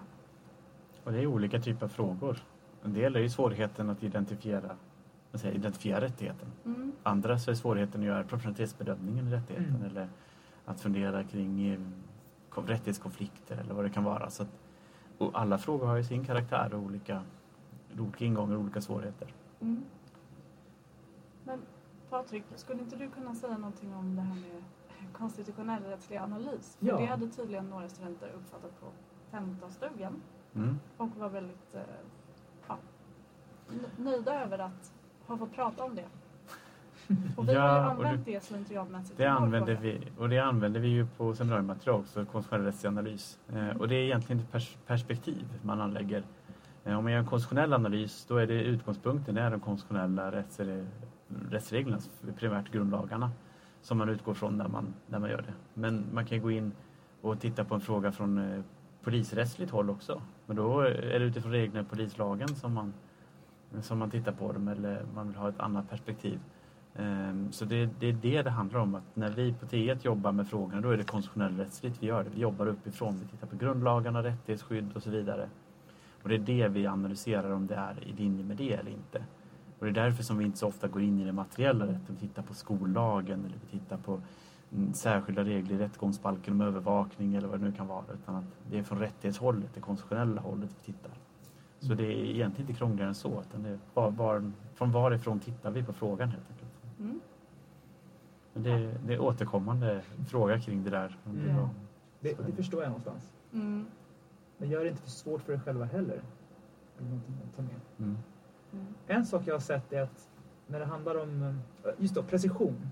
Och 1.04 1.12
det 1.12 1.22
är 1.22 1.28
olika 1.28 1.60
typer 1.60 1.86
av 1.86 1.90
frågor. 1.90 2.38
En 2.84 2.94
del 2.94 3.16
är 3.16 3.20
ju 3.20 3.30
svårigheten 3.30 3.90
att 3.90 4.04
identifiera, 4.04 4.76
jag, 5.32 5.54
identifiera 5.54 6.02
rättigheten. 6.02 6.48
Mm. 6.66 6.92
Andra 7.04 7.40
så 7.40 7.52
är 7.52 7.56
svårigheten 7.56 8.02
att 8.02 8.08
göra 8.08 8.24
proportionalitetsbedömningen 8.24 9.28
i 9.28 9.32
rättigheten 9.32 9.76
Mm. 9.76 9.86
eller 9.88 10.08
att 10.66 10.82
fundera 10.82 11.24
kring 11.24 11.68
eh, 11.68 11.80
rättighetskonflikter 12.58 13.58
eller 13.58 13.74
vad 13.74 13.86
det 13.86 13.90
kan 13.90 14.04
vara. 14.04 14.30
Så 14.30 14.44
att, 14.44 14.50
och 15.18 15.32
alla 15.34 15.58
frågor 15.58 15.86
har 15.88 15.96
ju 15.96 16.04
sin 16.04 16.26
karaktär 16.26 16.74
och 16.74 16.80
olika, 16.80 17.22
olika 18.00 18.26
ingångar 18.26 18.56
och 18.56 18.62
olika 18.62 18.82
svårigheter. 18.82 19.34
Mm. 19.60 19.84
Men 21.44 21.62
Patrik, 22.10 22.44
skulle 22.56 22.82
inte 22.82 22.96
du 22.96 23.10
kunna 23.10 23.36
säga 23.36 23.58
någonting 23.58 23.96
om 23.96 24.16
det 24.16 24.22
här 24.22 24.36
med 24.36 24.64
konstitutionell 25.14 25.84
rättslig 25.84 26.18
analys? 26.18 26.78
För 26.80 26.88
Ja. 26.88 26.98
det 26.98 27.06
hade 27.06 27.28
tydligen 27.30 27.70
några 27.70 27.90
studenter 27.90 28.32
uppfattat 28.38 28.80
på 28.80 28.86
tentastugan 29.32 30.22
Mm. 30.56 30.80
och 30.98 31.10
var 31.18 31.30
väldigt 31.30 31.76
eh, 31.76 31.82
ja, 32.68 32.78
nöjda 33.98 34.44
över 34.44 34.60
att 34.60 34.94
ha 35.28 35.38
fått 35.38 35.54
prata 35.54 35.84
om 35.84 35.96
det. 35.96 36.06
Och 37.38 37.50
vi 37.50 37.54
Ja, 37.54 37.62
har 37.62 37.78
ju 37.84 37.90
använt 37.90 38.26
det- 38.26 38.32
det 38.34 38.44
slentrianmässigt. 38.44 39.18
Det 39.18 39.26
använder 39.26 39.76
vi 39.76 40.02
och 40.18 40.30
det 40.30 40.40
använder 40.40 40.80
vi 40.80 40.88
ju 40.88 41.08
på 41.18 41.36
seminariematerial 41.36 42.00
också, 42.00 42.26
konstitutionell 42.26 42.74
analys. 42.98 43.40
Eh, 43.54 43.78
och 43.78 43.88
det 43.88 43.96
är 43.96 44.04
egentligen 44.04 44.42
ett 44.42 44.52
pers- 44.52 44.78
perspektiv 44.88 45.46
man 45.62 45.82
anlägger. 45.82 46.24
Eh, 46.84 46.98
om 46.98 47.04
man 47.04 47.12
gör 47.14 47.20
en 47.20 47.26
konstitutionell 47.26 47.74
analys 47.74 48.26
då 48.30 48.38
är 48.38 48.48
det 48.48 48.64
utgångspunkten, 48.64 49.36
det 49.36 49.42
är 49.42 49.52
de 49.52 49.60
konstitutionella 49.60 50.32
rättsre- 50.32 50.88
rättsreglerna, 51.50 51.98
primärt 52.38 52.72
grundlagarna, 52.72 53.32
som 53.82 53.98
man 53.98 54.10
utgår 54.10 54.34
från 54.34 54.58
när 54.58 54.68
man, 54.68 54.94
när 55.08 55.20
man 55.20 55.30
gör 55.30 55.42
det. 55.42 55.54
Men 55.74 56.06
man 56.14 56.26
kan 56.26 56.42
gå 56.42 56.52
in 56.52 56.72
och 57.22 57.40
titta 57.40 57.64
på 57.64 57.76
en 57.76 57.82
fråga 57.82 58.12
från 58.12 58.38
eh, 58.38 58.62
polisrättsligt 59.04 59.72
håll 59.72 59.90
också. 59.90 60.22
Men 60.46 60.56
då 60.56 60.80
är 60.80 61.20
det 61.20 61.26
utifrån 61.26 61.52
reglerna 61.52 61.80
i 61.82 61.84
polislagen 61.84 62.48
som 62.48 62.74
man, 62.74 62.94
som 63.82 63.98
man 64.00 64.10
tittar 64.12 64.32
på 64.32 64.52
dem 64.52 64.68
eller 64.68 65.06
man 65.16 65.28
vill 65.28 65.36
ha 65.38 65.50
ett 65.50 65.60
annat 65.60 65.90
perspektiv. 65.90 66.40
Ehm, 66.96 67.52
Så 67.52 67.66
det, 67.66 67.90
det 68.00 68.08
är 68.08 68.14
det 68.14 68.42
det 68.42 68.50
handlar 68.50 68.80
om. 68.80 68.96
Att 68.96 69.16
när 69.16 69.30
vi 69.30 69.54
på 69.54 69.66
T1 69.66 69.98
jobbar 70.02 70.32
med 70.32 70.48
frågorna 70.48 70.82
då 70.82 70.90
är 70.90 70.98
det 70.98 71.04
konstitutionell 71.04 71.58
rättsligt 71.58 72.04
vi 72.04 72.08
gör 72.08 72.24
det. 72.24 72.30
Vi 72.30 72.42
jobbar 72.42 72.68
uppifrån. 72.68 73.20
Vi 73.20 73.26
tittar 73.26 73.48
på 73.48 73.56
grundlagarna, 73.56 74.24
rättighetsskydd 74.24 74.92
och 74.96 75.04
så 75.04 75.10
vidare. 75.10 75.50
Och 76.24 76.30
det 76.30 76.36
är 76.36 76.40
det 76.40 76.68
vi 76.68 76.88
analyserar 76.88 77.52
om 77.52 77.68
det 77.68 77.76
är 77.76 78.04
i 78.04 78.14
linje 78.14 78.44
med 78.44 78.58
det 78.58 78.74
eller 78.74 78.92
inte. 78.92 79.26
Och 79.80 79.86
det 79.86 79.92
är 79.92 80.06
därför 80.06 80.24
som 80.24 80.38
vi 80.38 80.46
inte 80.46 80.58
så 80.58 80.68
ofta 80.68 80.88
går 80.88 81.02
in 81.02 81.20
i 81.20 81.26
det 81.26 81.32
materiella 81.32 81.86
rätten. 81.86 82.18
Vi 82.20 82.28
tittar 82.28 82.42
på 82.44 82.54
skollagen 82.54 83.40
eller 83.40 83.58
vi 83.62 83.80
tittar 83.80 83.98
på 83.98 84.22
mm, 84.74 84.94
särskilda 84.94 85.44
regler 85.44 85.76
i 85.76 85.78
rättegångsbalken 85.78 86.54
om 86.54 86.62
övervakning 86.62 87.36
eller 87.36 87.48
vad 87.48 87.60
det 87.60 87.66
nu 87.66 87.72
kan 87.72 87.88
vara. 87.88 88.04
Utan 88.14 88.36
att 88.36 88.46
det 88.72 88.80
är 88.80 88.84
från 88.84 89.00
rättighetshållet, 89.00 89.74
det 89.74 89.80
konstitutionella 89.80 90.42
hållet 90.42 90.70
vi 90.80 90.94
tittar. 90.94 91.12
Så 91.80 91.94
det 91.94 92.04
är 92.04 92.12
egentligen 92.12 92.70
inte 92.70 92.80
krångligare 92.80 93.08
än 93.08 93.16
så. 93.16 93.42
Utan 93.42 93.64
det 93.64 93.70
är 93.70 93.80
var, 93.94 94.12
var, 94.12 94.52
från 94.76 94.92
varifrån 94.92 95.40
tittar 95.40 95.72
vi 95.72 95.84
på 95.84 95.94
frågan 95.94 96.30
helt 96.30 96.50
enkelt. 96.50 96.61
Mm. 97.02 97.20
Men 98.54 98.64
det, 98.64 98.98
det 99.06 99.14
är 99.14 99.22
återkommande 99.22 100.02
fråga 100.28 100.60
kring 100.60 100.84
det 100.84 100.90
där. 100.90 101.18
Mm. 101.26 101.68
Det, 102.20 102.38
det 102.48 102.52
förstår 102.52 102.82
jag 102.82 102.90
någonstans. 102.90 103.32
Mm. 103.54 103.86
Men 104.58 104.70
gör 104.70 104.84
det 104.84 104.90
inte 104.90 105.02
för 105.02 105.10
svårt 105.10 105.42
för 105.42 105.54
er 105.54 105.60
själva 105.60 105.86
heller. 105.86 106.22
Ta 107.56 107.62
med. 107.62 107.76
Mm. 108.00 108.18
Mm. 108.74 108.86
En 109.08 109.26
sak 109.26 109.42
jag 109.46 109.56
har 109.56 109.60
sett 109.60 109.94
är 109.94 110.02
att 110.02 110.30
när 110.68 110.80
det 110.80 110.86
handlar 110.86 111.22
om 111.22 111.44
eh, 111.44 111.92
just 111.98 112.16
då, 112.16 112.24
precision. 112.24 112.88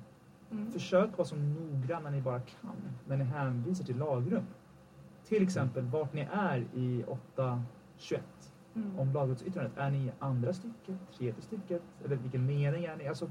Mm. 0.51 0.71
Försök 0.71 1.17
vara 1.17 1.27
så 1.27 1.35
noggranna 1.35 2.09
ni 2.09 2.21
bara 2.21 2.39
kan 2.39 2.75
när 3.07 3.17
ni 3.17 3.23
hänvisar 3.23 3.85
till 3.85 3.97
lagrum. 3.97 4.43
Till 5.25 5.43
exempel 5.43 5.85
vart 5.85 6.13
ni 6.13 6.27
är 6.31 6.57
i 6.73 7.05
8.21. 7.35 8.19
Mm. 8.75 8.99
Om 8.99 9.13
lagrådsyttrandet. 9.13 9.77
Är 9.77 9.89
ni 9.89 10.05
i 10.05 10.11
andra 10.19 10.53
stycket, 10.53 10.97
tredje 11.17 11.41
stycket? 11.41 11.81
Eller 12.05 12.15
vilken 12.15 12.45
mening 12.45 12.85
är 12.85 12.95
ni? 12.95 13.07
Alltså, 13.07 13.29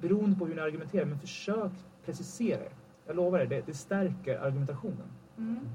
beroende 0.00 0.36
på 0.36 0.46
hur 0.46 0.54
ni 0.54 0.60
argumenterar, 0.60 1.04
men 1.04 1.18
försök 1.18 1.72
precisera 2.04 2.64
er. 2.64 2.72
Jag 3.06 3.16
lovar 3.16 3.38
er, 3.38 3.46
det, 3.46 3.66
det 3.66 3.74
stärker 3.74 4.38
argumentationen. 4.38 5.08
Mm. 5.36 5.68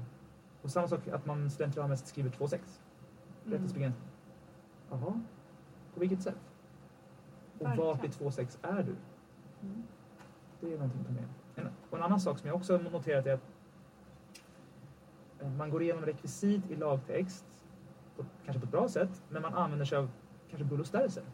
Och 0.62 0.70
samma 0.70 0.88
sak 0.88 1.08
att 1.08 1.26
man 1.26 1.50
slentrianmässigt 1.50 2.08
skriver 2.08 2.30
2.6. 2.30 2.54
Mm. 2.54 2.60
Rättighetsbegränsning. 3.44 4.08
Jaha, 4.90 5.20
på 5.94 6.00
vilket 6.00 6.22
sätt? 6.22 6.54
Och 7.58 7.66
Verkligen. 7.66 7.86
vart 7.86 8.04
i 8.04 8.08
2.6 8.08 8.56
är 8.62 8.82
du? 8.82 8.94
Mm. 9.62 9.82
Det 10.60 10.66
är 10.66 10.78
någonting 10.78 11.04
ta 11.04 11.12
med. 11.12 11.24
En, 11.56 11.72
och 11.90 11.98
en 11.98 12.04
annan 12.04 12.20
sak 12.20 12.38
som 12.38 12.48
jag 12.48 12.56
också 12.56 12.76
har 12.76 12.90
noterat 12.90 13.26
är 13.26 13.34
att 13.34 13.50
eh, 15.40 15.50
man 15.50 15.70
går 15.70 15.82
igenom 15.82 16.06
rekvisit 16.06 16.70
i 16.70 16.76
lagtext, 16.76 17.44
på, 18.16 18.24
kanske 18.44 18.60
på 18.60 18.66
ett 18.66 18.72
bra 18.72 18.88
sätt, 18.88 19.22
men 19.28 19.42
man 19.42 19.54
använder 19.54 19.86
sig 19.86 19.98
av 19.98 20.10
kanske 20.50 20.64
bull 20.64 20.80
och 20.80 20.86
stärser. 20.86 21.24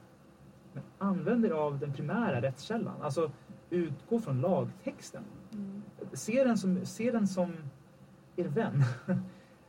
Men 0.73 0.83
använd 0.99 1.45
er 1.45 1.51
av 1.51 1.79
den 1.79 1.93
primära 1.93 2.43
rättskällan, 2.43 3.03
alltså 3.03 3.31
utgå 3.71 4.21
från 4.21 4.41
lagtexten. 4.41 5.23
Mm. 5.53 5.83
Se 6.13 6.45
den 6.45 6.59
som, 6.59 6.87
se 6.87 7.11
den 7.11 7.29
som 7.29 7.53
er 8.37 8.45
vän. 8.45 8.85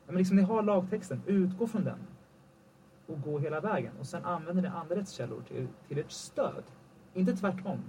Men 0.08 0.16
liksom, 0.16 0.38
ni 0.38 0.44
har 0.44 0.64
lagtexten, 0.64 1.22
utgå 1.26 1.68
från 1.68 1.84
den 1.84 2.00
och 3.08 3.22
gå 3.22 3.40
hela 3.40 3.60
vägen. 3.62 3.94
Och 4.00 4.06
sen 4.06 4.26
använder 4.26 4.62
ni 4.64 4.68
andra 4.70 4.96
rättskällor 4.96 5.42
till, 5.48 5.68
till 5.88 5.98
ert 5.98 6.12
stöd. 6.12 6.64
Inte 7.14 7.36
tvärtom. 7.36 7.80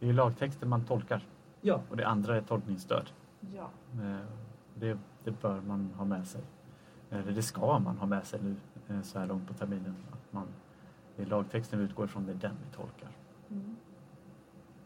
Det 0.00 0.08
är 0.08 0.12
lagtexten 0.12 0.68
man 0.68 0.84
tolkar 0.84 1.26
Ja, 1.60 1.80
och 1.90 1.96
det 1.96 2.06
andra 2.06 2.36
är 2.36 2.40
tolkningsstöd. 2.40 3.10
Ja. 3.56 3.70
Eh, 3.92 4.26
Det, 4.74 4.98
det 5.24 5.42
bör 5.42 5.60
man 5.60 5.90
ha 5.96 6.04
med 6.04 6.26
sig. 6.26 6.40
Eller 7.10 7.32
det 7.32 7.42
ska 7.42 7.78
man 7.78 7.98
ha 7.98 8.06
med 8.06 8.26
sig 8.26 8.40
nu 8.42 8.56
eh, 8.88 9.02
så 9.02 9.18
här 9.18 9.26
långt 9.26 9.48
på 9.48 9.54
terminen. 9.54 9.94
Att 10.12 10.32
man, 10.32 10.46
det 11.18 11.24
är 11.24 11.26
lagtexten 11.26 11.78
vi 11.78 11.84
utgår 11.84 12.04
ifrån, 12.04 12.26
det 12.26 12.32
är 12.32 12.36
den 12.36 12.56
vi 12.64 12.76
tolkar. 12.76 13.08
Mm. 13.50 13.76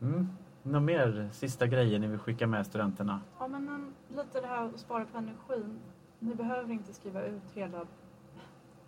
Mm. 0.01 0.28
Några 0.62 0.80
mer 0.80 1.28
sista 1.33 1.66
grejer 1.66 1.99
ni 1.99 2.07
vill 2.07 2.18
skicka 2.18 2.47
med 2.47 2.66
studenterna? 2.66 3.20
Ja, 3.39 3.49
men 3.49 3.68
en, 3.68 3.95
lite 4.09 4.41
det 4.41 4.47
här 4.47 4.66
att 4.66 4.80
spara 4.80 5.05
på 5.05 5.18
energin. 5.18 5.78
Ni 6.18 6.35
behöver 6.35 6.72
inte 6.72 6.95
skriva 6.95 7.22
ut 7.24 7.51
hela... 7.55 7.87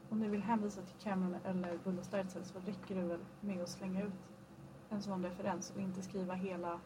Om 0.09 0.21
ni 0.21 0.29
vill 0.29 0.43
hänvisa 0.43 0.81
till 0.83 0.97
Cameron 1.03 1.37
eller 1.45 1.79
Bull 1.85 1.99
och 1.99 2.05
Sterzel 2.05 2.45
så 2.45 2.59
räcker 2.59 2.95
det 2.95 3.03
väl 3.03 3.21
med 3.41 3.63
att 3.63 3.69
slänga 3.69 4.03
ut 4.03 4.13
en 4.91 5.03
sån 5.03 5.25
referens 5.25 5.73
och 5.75 5.81
inte 5.81 6.03
skriva 6.03 6.35
hela 6.35 6.81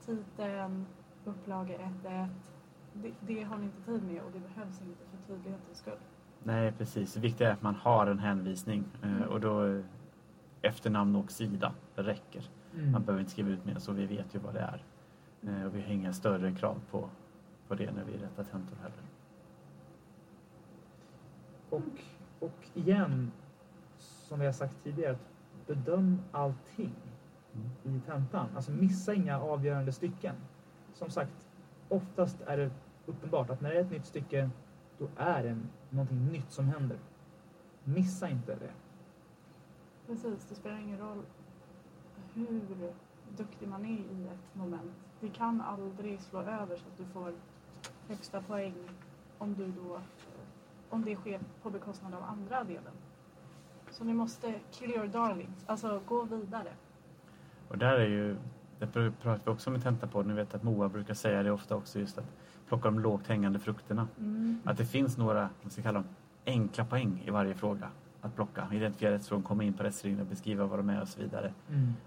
titeln, 0.00 0.86
upplaga 1.24 1.78
1.1. 1.78 2.28
Det, 2.92 3.12
det 3.20 3.42
har 3.42 3.56
ni 3.56 3.64
inte 3.64 3.82
tid 3.82 4.02
med 4.02 4.22
och 4.22 4.32
det 4.32 4.40
behövs 4.40 4.80
inte 4.80 5.04
för 5.10 5.34
tydlighetens 5.34 5.78
skull. 5.78 5.98
Nej, 6.46 6.72
precis. 6.72 7.14
Det 7.14 7.20
viktiga 7.20 7.48
är 7.48 7.52
att 7.52 7.62
man 7.62 7.74
har 7.74 8.06
en 8.06 8.18
hänvisning 8.18 8.84
eh, 9.02 9.22
och 9.22 9.40
då 9.40 9.64
eh, 9.66 9.84
efternamn 10.62 11.16
och 11.16 11.30
sida 11.32 11.72
räcker. 11.94 12.50
Mm. 12.74 12.92
Man 12.92 13.04
behöver 13.04 13.20
inte 13.20 13.32
skriva 13.32 13.48
ut 13.50 13.64
mer 13.64 13.78
så 13.78 13.92
vi 13.92 14.06
vet 14.06 14.34
ju 14.34 14.38
vad 14.38 14.54
det 14.54 14.60
är. 14.60 14.84
Eh, 15.42 15.66
Och 15.66 15.74
vi 15.74 15.80
har 15.82 15.88
inga 15.88 16.12
större 16.12 16.52
krav 16.54 16.80
på, 16.90 17.08
på 17.68 17.74
det 17.74 17.92
när 17.92 18.04
vi 18.04 18.12
rättar 18.12 18.44
tentor 18.44 18.76
heller. 18.76 19.02
Och, 21.70 22.00
och 22.40 22.66
igen, 22.74 23.32
som 23.98 24.40
vi 24.40 24.46
har 24.46 24.52
sagt 24.52 24.84
tidigare, 24.84 25.16
bedöm 25.66 26.18
allting 26.32 26.94
Mm. 27.84 27.96
i 27.96 28.00
tentan. 28.00 28.46
Alltså 28.56 28.70
missa 28.72 29.14
inga 29.14 29.40
avgörande 29.40 29.92
stycken. 29.92 30.34
Som 30.94 31.10
sagt, 31.10 31.46
oftast 31.88 32.40
är 32.46 32.56
det 32.56 32.70
uppenbart 33.06 33.50
att 33.50 33.60
när 33.60 33.70
det 33.70 33.76
är 33.76 33.80
ett 33.80 33.90
nytt 33.90 34.06
stycke, 34.06 34.50
då 34.98 35.08
är 35.16 35.42
det 35.42 35.56
någonting 35.90 36.26
nytt 36.32 36.50
som 36.50 36.68
händer. 36.68 36.98
Missa 37.84 38.28
inte 38.28 38.54
det. 38.54 38.70
Precis, 40.06 40.46
det 40.48 40.54
spelar 40.54 40.78
ingen 40.78 40.98
roll 40.98 41.22
hur 42.34 42.92
duktig 43.36 43.68
man 43.68 43.84
är 43.84 43.98
i 43.98 44.26
ett 44.26 44.54
moment. 44.54 44.92
Det 45.20 45.28
kan 45.28 45.60
aldrig 45.60 46.20
slå 46.20 46.40
över 46.40 46.76
så 46.76 46.84
att 46.92 46.96
du 46.96 47.04
får 47.04 47.32
högsta 48.08 48.42
poäng 48.42 48.74
om, 49.38 49.54
du 49.54 49.66
då, 49.72 50.00
om 50.90 51.04
det 51.04 51.16
sker 51.16 51.40
på 51.62 51.70
bekostnad 51.70 52.14
av 52.14 52.22
andra 52.22 52.64
delen. 52.64 52.92
Så 53.90 54.04
ni 54.04 54.14
måste 54.14 54.54
kill 54.70 54.90
your 54.90 55.06
darlings, 55.06 55.64
alltså 55.66 56.00
gå 56.06 56.22
vidare. 56.22 56.72
Och 57.68 57.78
där 57.78 57.92
är 57.98 58.06
ju, 58.06 58.36
det 58.78 58.86
pr- 58.86 59.12
pratar 59.22 59.44
vi 59.44 59.50
också 59.50 59.70
om 59.70 59.76
i 59.76 59.80
tentapodden, 59.80 60.28
ni 60.28 60.34
vet 60.34 60.54
att 60.54 60.62
Moa 60.62 60.88
brukar 60.88 61.14
säga 61.14 61.42
det 61.42 61.50
ofta 61.50 61.76
också 61.76 61.98
just 61.98 62.18
att 62.18 62.32
plocka 62.68 62.90
de 62.90 63.00
lågt 63.00 63.26
hängande 63.26 63.58
frukterna. 63.58 64.08
Mm. 64.18 64.60
Att 64.64 64.78
det 64.78 64.84
finns 64.86 65.18
några, 65.18 65.48
man 65.62 65.70
ska 65.70 65.82
kalla 65.82 65.98
dem 65.98 66.08
enkla 66.46 66.84
poäng 66.84 67.22
i 67.26 67.30
varje 67.30 67.54
fråga 67.54 67.88
att 68.20 68.34
plocka. 68.34 68.68
Identifiera 68.72 69.14
rättsfrågan, 69.14 69.42
komma 69.42 69.64
in 69.64 69.72
på 69.72 69.82
rättsreglerna, 69.82 70.24
beskriva 70.24 70.66
vad 70.66 70.78
de 70.78 70.90
är 70.90 71.02
och 71.02 71.08
så 71.08 71.20
vidare. 71.20 71.54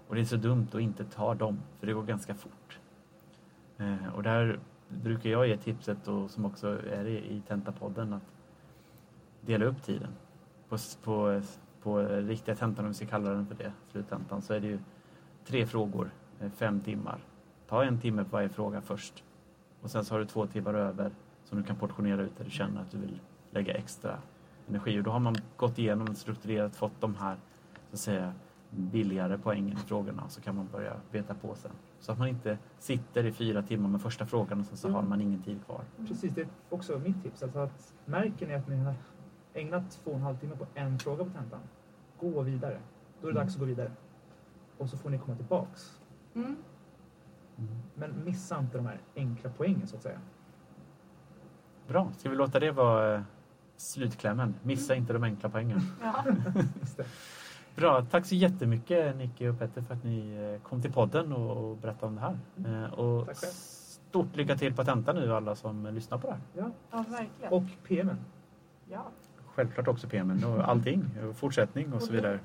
Och 0.08 0.14
det 0.14 0.20
är 0.20 0.24
så 0.24 0.36
dumt 0.36 0.66
att 0.72 0.80
inte 0.80 1.04
ta 1.04 1.34
dem, 1.34 1.58
för 1.78 1.86
det 1.86 1.92
går 1.92 2.02
ganska 2.02 2.34
fort. 2.34 2.78
Eh, 3.78 4.14
och 4.14 4.22
där 4.22 4.58
brukar 4.88 5.30
jag 5.30 5.48
ge 5.48 5.56
tipset, 5.56 6.08
och 6.08 6.30
som 6.30 6.44
också 6.44 6.68
är 6.90 7.04
i, 7.06 7.16
i 7.16 7.42
tentapodden, 7.48 8.12
att 8.12 8.22
dela 9.40 9.64
upp 9.64 9.82
tiden. 9.82 10.10
På, 10.68 10.76
på, 11.02 11.42
på 11.82 11.98
riktiga 12.02 12.54
tentan, 12.54 12.84
om 12.84 12.90
vi 12.90 12.94
ska 12.94 13.06
kalla 13.06 13.30
den 13.30 13.46
för 13.46 13.54
det, 13.54 13.72
sluttentan, 13.92 14.42
så 14.42 14.54
är 14.54 14.60
det 14.60 14.66
ju 14.66 14.78
tre 15.44 15.66
frågor, 15.66 16.10
eh, 16.40 16.50
fem 16.50 16.80
timmar. 16.80 17.18
Ta 17.68 17.84
en 17.84 18.00
timme 18.00 18.24
på 18.24 18.30
varje 18.30 18.48
fråga 18.48 18.80
först. 18.80 19.24
Och 19.82 19.90
sen 19.90 20.04
så 20.04 20.14
har 20.14 20.18
du 20.18 20.24
två 20.26 20.46
timmar 20.46 20.74
över 20.74 21.10
som 21.44 21.58
du 21.58 21.64
kan 21.64 21.76
portionera 21.76 22.22
ut 22.22 22.36
där 22.38 22.44
du 22.44 22.50
känner 22.50 22.80
att 22.80 22.90
du 22.90 22.98
vill 22.98 23.20
lägga 23.50 23.74
extra 23.74 24.18
energi. 24.68 25.00
Och 25.00 25.04
då 25.04 25.10
har 25.10 25.20
man 25.20 25.36
gått 25.56 25.78
igenom 25.78 26.14
strukturerat, 26.14 26.76
fått 26.76 27.00
de 27.00 27.14
här 27.14 27.36
så 27.90 27.94
att 27.94 27.98
säga, 28.00 28.32
billigare 28.70 29.38
poängen 29.42 29.72
i 29.72 29.80
frågorna 29.80 30.28
så 30.28 30.40
kan 30.40 30.56
man 30.56 30.68
börja 30.72 30.92
beta 31.12 31.34
på 31.34 31.54
sen. 31.54 31.70
Så 32.00 32.12
att 32.12 32.18
man 32.18 32.28
inte 32.28 32.58
sitter 32.78 33.24
i 33.26 33.32
fyra 33.32 33.62
timmar 33.62 33.88
med 33.88 34.02
första 34.02 34.26
frågan 34.26 34.60
och 34.60 34.66
sen 34.66 34.76
så 34.76 34.88
Ja. 34.88 34.92
har 34.92 35.02
man 35.02 35.20
ingen 35.20 35.42
tid 35.42 35.64
kvar. 35.66 35.80
Precis, 36.08 36.34
det 36.34 36.40
är 36.40 36.48
också 36.70 36.98
mitt 36.98 37.22
tips. 37.22 37.42
Alltså 37.42 37.58
att 37.58 37.92
märker 38.04 38.46
ni 38.48 38.54
att 38.54 38.68
ni 38.68 38.76
har 38.76 38.94
ägnat 39.54 39.90
två 40.04 40.10
och 40.10 40.16
en 40.16 40.22
halv 40.22 40.38
timme 40.38 40.56
på 40.56 40.66
en 40.74 40.98
fråga 40.98 41.24
på 41.24 41.30
tentan, 41.30 41.60
gå 42.20 42.42
vidare. 42.42 42.78
Då 43.22 43.28
är 43.28 43.32
det 43.32 43.38
dags 43.40 43.54
att 43.54 43.60
gå 43.60 43.66
vidare. 43.66 43.92
Och 44.78 44.88
så 44.88 44.96
får 44.98 45.10
ni 45.10 45.18
komma 45.18 45.36
tillbaks. 45.36 46.00
Mm. 46.34 46.56
Men 47.94 48.24
missa 48.24 48.58
inte 48.58 48.76
de 48.76 48.86
här 48.86 49.00
enkla 49.16 49.50
poängen 49.56 49.86
så 49.86 49.96
att 49.96 50.02
säga. 50.02 50.18
Bra, 51.88 52.10
ska 52.18 52.30
vi 52.30 52.36
låta 52.36 52.60
det 52.60 52.70
vara 52.70 53.14
eh, 53.14 53.22
slutklämmen? 53.76 54.54
Missa 54.62 54.94
inte 54.94 55.12
de 55.12 55.22
enkla 55.24 55.48
poängen. 55.48 55.80
Ja. 56.02 56.24
Bra, 57.76 58.04
tack 58.10 58.26
så 58.26 58.34
jättemycket 58.34 59.16
Nicky 59.16 59.48
och 59.48 59.58
Petter 59.58 59.82
för 59.82 59.94
att 59.94 60.04
ni 60.04 60.36
eh, 60.54 60.68
kom 60.68 60.82
till 60.82 60.92
podden 60.92 61.32
och 61.32 61.70
och 61.70 61.76
berättade 61.76 62.06
om 62.06 62.14
det 62.14 62.20
här. 62.20 62.38
Eh, 62.84 62.92
Och 62.92 63.26
Tack 63.26 63.36
själv. 63.36 63.50
stort 63.50 64.36
lycka 64.36 64.56
till 64.56 64.74
på 64.74 64.84
tentan 64.84 65.16
nu 65.16 65.34
alla 65.34 65.54
som 65.56 65.86
lyssnar 65.94 66.18
på 66.18 66.26
det 66.26 66.32
här. 66.32 66.42
Ja. 66.56 66.70
ja, 66.90 67.04
verkligen. 67.08 67.52
Och 67.52 67.88
PMen. 67.88 68.16
Ja. 68.88 69.06
Självklart 69.54 69.88
också 69.88 70.08
PMen 70.08 70.44
och 70.44 70.68
allting, 70.68 71.04
och 71.28 71.36
fortsättning 71.36 71.92
och 71.92 72.02
så 72.02 72.12
vidare. 72.12 72.40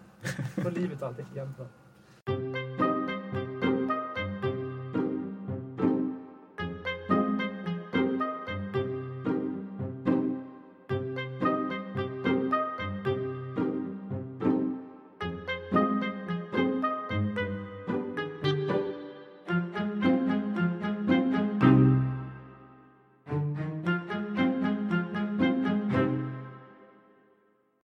För 0.55 0.72
livet 0.72 1.01
och 1.01 1.07
allting. 1.07 1.26
Bra. 1.34 1.66